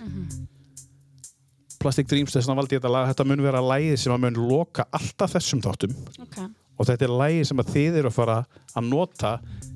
Plastic 1.86 2.10
Dreams 2.10 2.34
þess 2.34 2.50
vegna 2.50 2.60
valdi 2.60 2.76
ég 2.76 2.82
þetta 2.82 2.94
lag. 2.96 3.08
Þetta 3.12 3.28
mun 3.30 3.46
vera 3.46 3.64
lagið 3.64 3.98
sem 4.02 4.14
að 4.16 4.24
mun 4.26 4.40
loka 4.50 4.88
alltaf 4.96 5.36
þessum 5.38 5.62
þáttum. 5.66 5.98
Ok. 6.26 6.38
og 6.76 6.88
þetta 6.90 7.06
er 7.06 7.12
lagið 7.22 7.46
sem 7.48 7.62
að 7.62 7.70
þið 7.72 7.98
eru 8.02 8.10
að 8.10 8.16
fara 8.18 8.38
að 8.76 8.88
nota 8.90 9.30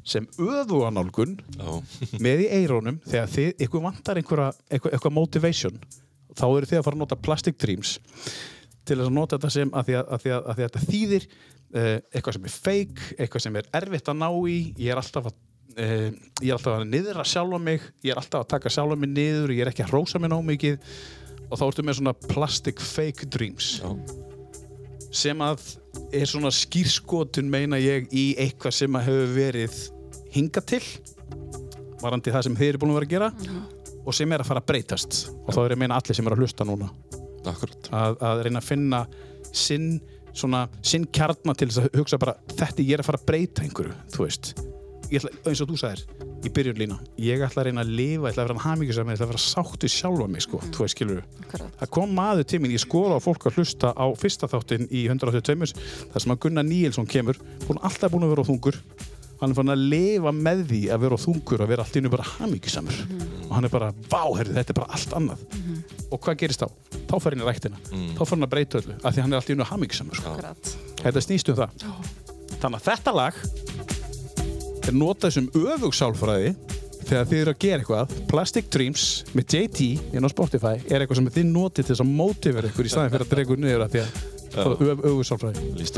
sem 0.04 0.26
öðuanálgun 0.42 1.38
Já, 1.56 1.70
með 2.26 2.44
í 2.44 2.48
eirónum 2.58 2.98
þegar 3.06 3.30
þið, 3.32 3.52
ykkur 3.66 3.86
vantar 3.86 4.20
einhverja, 4.20 4.50
eitthvað, 4.68 5.14
motivation 5.16 5.78
þá 6.36 6.46
eru 6.50 6.68
þið 6.68 6.82
að 6.82 6.88
fara 6.90 6.98
að 6.98 7.04
nota 7.06 7.20
Plastic 7.24 7.60
Dreams 7.62 7.94
til 8.84 8.98
þess 8.98 9.08
að 9.08 9.16
nota 9.16 9.38
þetta 9.38 9.54
sem 9.54 9.72
að 9.72 9.88
því 9.88 9.98
að, 10.00 10.10
að, 10.10 10.24
því 10.24 10.34
að, 10.34 10.42
að 10.42 10.58
því 10.58 10.66
að 10.66 10.72
þetta 10.74 10.92
þýðir 10.92 11.30
uh, 11.30 11.94
eitthvað 12.14 12.36
sem 12.36 12.50
er 12.50 12.56
fake, 12.56 13.08
eitthvað 13.18 13.46
sem 13.46 13.60
er 13.60 13.70
erfitt 13.80 14.12
að 14.12 14.20
ná 14.20 14.30
í. 14.50 14.58
Ég 14.80 14.94
er 14.94 15.02
alltaf 15.02 15.30
að 15.30 15.38
uh, 15.78 16.10
ég 16.42 16.50
er 16.50 16.58
alltaf 16.58 16.76
að 16.76 16.86
niðra 16.90 17.26
sjálfa 17.28 17.62
mig. 17.64 17.88
Ég 18.04 18.14
er 18.14 18.22
alltaf 18.22 18.44
að 18.44 18.52
taka 18.56 18.74
sjálfa 18.74 18.98
mig 19.00 19.14
niður. 19.14 19.54
Ég 19.56 19.64
er 19.66 19.72
ekki 19.74 19.86
að 19.86 19.94
hrósa 19.94 20.22
mig 20.22 20.34
ná 20.34 20.40
mikið 20.46 20.80
og 21.50 21.60
þá 21.60 21.66
ertu 21.68 21.86
með 21.86 22.00
svona 22.00 22.16
plastic 22.30 22.82
fake 22.84 23.30
dreams. 23.34 23.80
Já, 23.82 23.90
sem 25.10 25.42
að 25.42 25.64
er 26.14 26.30
svona 26.30 26.52
skýrskotun 26.54 27.50
meina 27.50 27.80
ég 27.82 28.12
í 28.14 28.32
eitthvað 28.40 28.76
sem 28.78 28.98
að 28.98 29.08
hefur 29.10 29.34
verið 29.34 29.80
hinga 30.36 30.62
til 30.70 30.84
varandi 32.00 32.32
það 32.32 32.46
sem 32.46 32.60
þið 32.60 32.72
eru 32.72 32.82
búin 32.82 32.94
að 32.94 33.00
vera 33.00 33.08
að 33.08 33.16
gera 33.16 33.64
og 34.06 34.16
sem 34.16 34.32
er 34.32 34.44
að 34.44 34.50
fara 34.52 34.62
að 34.62 34.70
breytast. 34.70 35.18
Og 35.44 35.52
þá 35.54 35.60
er 35.64 35.74
ég 35.74 35.76
að 35.78 35.82
meina 35.84 35.98
allir 36.00 36.18
sem 36.18 36.30
eru 36.30 36.38
að 36.38 36.46
hlusta 36.46 36.68
núna. 36.68 36.88
Að, 37.50 38.16
að 38.22 38.42
reyna 38.46 38.62
að 38.62 38.68
finna 38.68 39.04
sinn, 39.56 39.92
svona, 40.36 40.66
sinn 40.86 41.08
kjarnar 41.14 41.58
til 41.58 41.70
þess 41.72 41.82
að 41.84 42.00
hugsa 42.00 42.22
bara 42.22 42.38
þetta 42.54 42.86
ég 42.86 42.98
er 42.98 43.04
að 43.04 43.10
fara 43.10 43.22
að 43.22 43.30
breyta 43.32 43.66
einhverju 43.66 43.96
þú 44.14 44.26
veist 44.26 44.52
ég 45.10 45.20
ætla, 45.20 45.32
eins 45.50 45.62
og 45.64 45.70
þú 45.72 45.80
sagðir 45.82 46.04
í 46.46 46.52
byrjun 46.56 46.80
lína, 46.80 46.98
ég 47.20 47.42
ætla 47.44 47.64
að 47.64 47.70
reyna 47.70 47.84
að 47.84 47.94
lifa 47.98 48.30
ég 48.30 48.34
ætla 48.34 48.46
að 48.46 48.50
vera 48.52 48.64
hamingjusam, 48.66 49.10
ég 49.10 49.18
ætla 49.18 49.28
að 49.28 49.34
vera 49.34 49.44
sáttu 49.44 49.90
sjálfa 49.92 50.28
mig 50.32 50.46
sko, 50.46 50.62
þú 50.70 50.86
veist, 50.86 50.96
skilur 50.96 51.24
það 51.80 51.92
kom 51.98 52.14
maður 52.16 52.48
til 52.50 52.62
mín, 52.64 52.76
ég 52.76 52.84
skora 52.84 53.18
á 53.18 53.22
fólk 53.24 53.50
að 53.50 53.60
hlusta 53.60 53.92
á 53.92 54.06
fyrsta 54.20 54.50
þáttin 54.52 54.88
í 54.88 55.06
182 55.10 55.74
þar 56.14 56.24
sem 56.24 56.36
að 56.36 56.42
Gunnar 56.46 56.68
Níelsson 56.68 57.10
kemur 57.10 57.40
búin, 57.66 57.82
alltaf 57.82 58.14
búin 58.14 58.28
að 58.28 58.36
vera 58.36 58.46
á 58.46 58.50
þungur. 58.50 58.80
Hann 59.40 59.54
er 59.54 59.56
fann 59.56 59.72
að 59.72 59.84
lifa 59.88 60.32
með 60.36 60.64
því 60.68 60.80
að 60.92 61.04
vera 61.06 61.16
á 61.16 61.24
þungur 61.24 61.62
að 61.64 61.70
vera 61.72 61.84
allt 61.86 61.96
einu 61.96 62.10
bara 62.12 62.26
hamingjusamur. 62.28 62.98
Og 63.46 63.54
hann 63.56 63.68
er 63.70 63.72
bara, 63.72 63.92
vá, 64.12 64.24
herri, 64.36 64.56
þetta 64.58 64.74
er 64.74 64.80
bara 64.82 64.98
allt 64.98 65.14
annað. 65.16 65.46
Og 66.10 66.20
hvað 66.26 66.40
gerist 66.42 66.66
þá? 66.66 66.68
Þá 67.08 67.14
fer 67.24 67.36
hann 67.36 67.46
í 67.46 67.48
ræktina, 67.48 67.80
þá 68.18 68.20
fer 68.26 68.34
hann 68.36 68.48
að 68.50 68.52
breyta 68.56 68.82
öllu 68.82 68.98
af 69.00 69.16
því 69.16 69.24
hann 69.24 69.36
er 69.36 69.40
allt 69.40 69.52
í 69.52 69.56
einu 69.56 69.70
hamingjusamur 69.70 70.20
sko. 70.20 70.36
Þetta 71.06 71.24
snýst 71.24 71.54
um 71.54 71.60
það. 71.62 71.88
Þannig 72.60 72.82
að 72.82 72.88
þetta 72.90 73.16
lag 73.16 73.40
er 74.88 74.96
notað 74.96 75.36
sem 75.36 75.50
öfugsálfræði 75.60 76.56
þegar 77.10 77.30
þið 77.30 77.40
eru 77.42 77.54
að 77.54 77.62
gera 77.64 77.80
eitthvað. 77.84 78.18
Plastic 78.30 78.68
Dreams 78.74 79.06
með 79.34 79.56
JT 79.56 79.88
inn 80.16 80.28
á 80.28 80.30
Spotify 80.32 80.76
er 80.88 81.02
eitthvað 81.04 81.22
sem 81.22 81.32
þið 81.40 81.48
notið 81.54 81.86
til 81.86 81.96
þess 81.96 82.06
að 82.06 82.12
mótivera 82.20 82.70
ykkur 82.72 82.90
í 82.90 82.94
staðin 82.94 83.16
fyrir 83.16 83.26
að 83.26 83.34
drega 83.34 83.48
ykkur 83.48 83.64
niður 83.64 83.86
að 83.88 83.96
því 83.96 84.04
að 84.06 84.28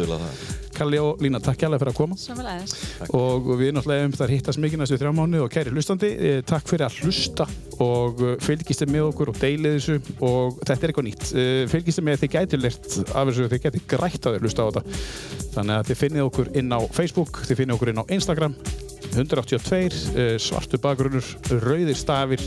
vel 0.05 0.15
að 0.15 0.23
það. 0.25 0.41
Kalli 0.75 0.99
og 1.01 1.21
Lína, 1.23 1.39
takk 1.43 1.63
hjálpa 1.63 1.79
fyrir 1.81 1.91
að 1.91 1.97
koma 1.97 2.17
Sömulegis. 2.19 2.73
og 3.15 3.49
við 3.59 3.73
náttúrulega 3.75 4.07
um 4.09 4.15
það 4.17 4.33
hittast 4.35 4.61
mikið 4.63 4.81
næstu 4.81 4.99
þrjá 4.99 5.13
mánu 5.15 5.43
og 5.45 5.51
kæri 5.53 5.73
hlustandi, 5.73 6.09
eh, 6.17 6.41
takk 6.47 6.67
fyrir 6.67 6.87
að 6.87 6.97
hlusta 7.05 7.47
og 7.79 8.21
eh, 8.25 8.35
fylgist 8.43 8.83
þið 8.83 8.93
með 8.95 9.07
okkur 9.11 9.31
og 9.31 9.39
deilið 9.41 9.77
þessu 9.77 9.97
og 10.19 10.59
þetta 10.65 10.81
er 10.81 10.91
eitthvað 10.93 11.07
nýtt 11.09 11.31
Eh, 11.31 11.63
fylgist 11.71 11.99
þið 12.01 12.07
með 12.07 12.17
að 12.17 12.23
þið 12.25 12.33
gæti 12.35 12.61
lirt 12.61 12.89
af 13.15 13.29
þessu 13.29 13.47
þið 13.51 13.63
gæti 13.65 13.83
grætt 13.93 14.27
að 14.27 14.35
þið 14.35 14.45
hlusta 14.47 14.61
á 14.61 14.69
þetta 14.71 15.40
þannig 15.55 15.77
að 15.77 15.89
þið 15.89 16.01
finnið 16.03 16.27
okkur 16.29 16.51
inn 16.61 16.75
á 16.75 16.79
Facebook 16.95 17.41
þið 17.47 17.61
finnið 17.61 17.77
okkur 17.77 17.91
inn 17.93 18.01
á 18.01 18.05
Instagram 18.17 18.57
182, 19.11 20.01
eh, 20.15 20.35
svartu 20.39 20.79
bakgrunnur 20.79 21.25
rauðir 21.63 21.97
stafir. 21.99 22.43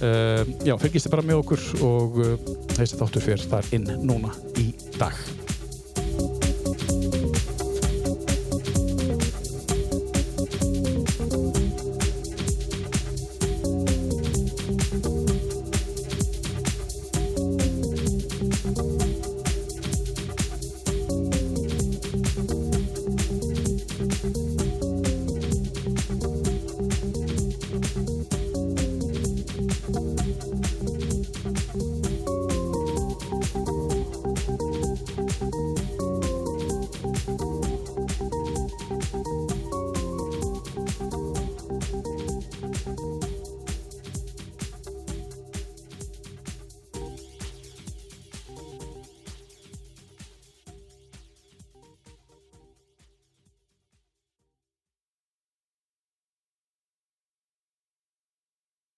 Uh, 0.00 0.46
já, 0.64 0.72
fylgist 0.80 1.04
þið 1.04 1.12
bara 1.12 1.24
með 1.28 1.42
okkur 1.42 1.66
og 1.84 2.16
uh, 2.24 2.30
þessi 2.72 2.96
þáttur 3.02 3.26
fyrir 3.26 3.44
þar 3.52 3.68
inn 3.76 3.84
núna 4.00 4.32
í 4.56 4.70
dag 4.96 5.39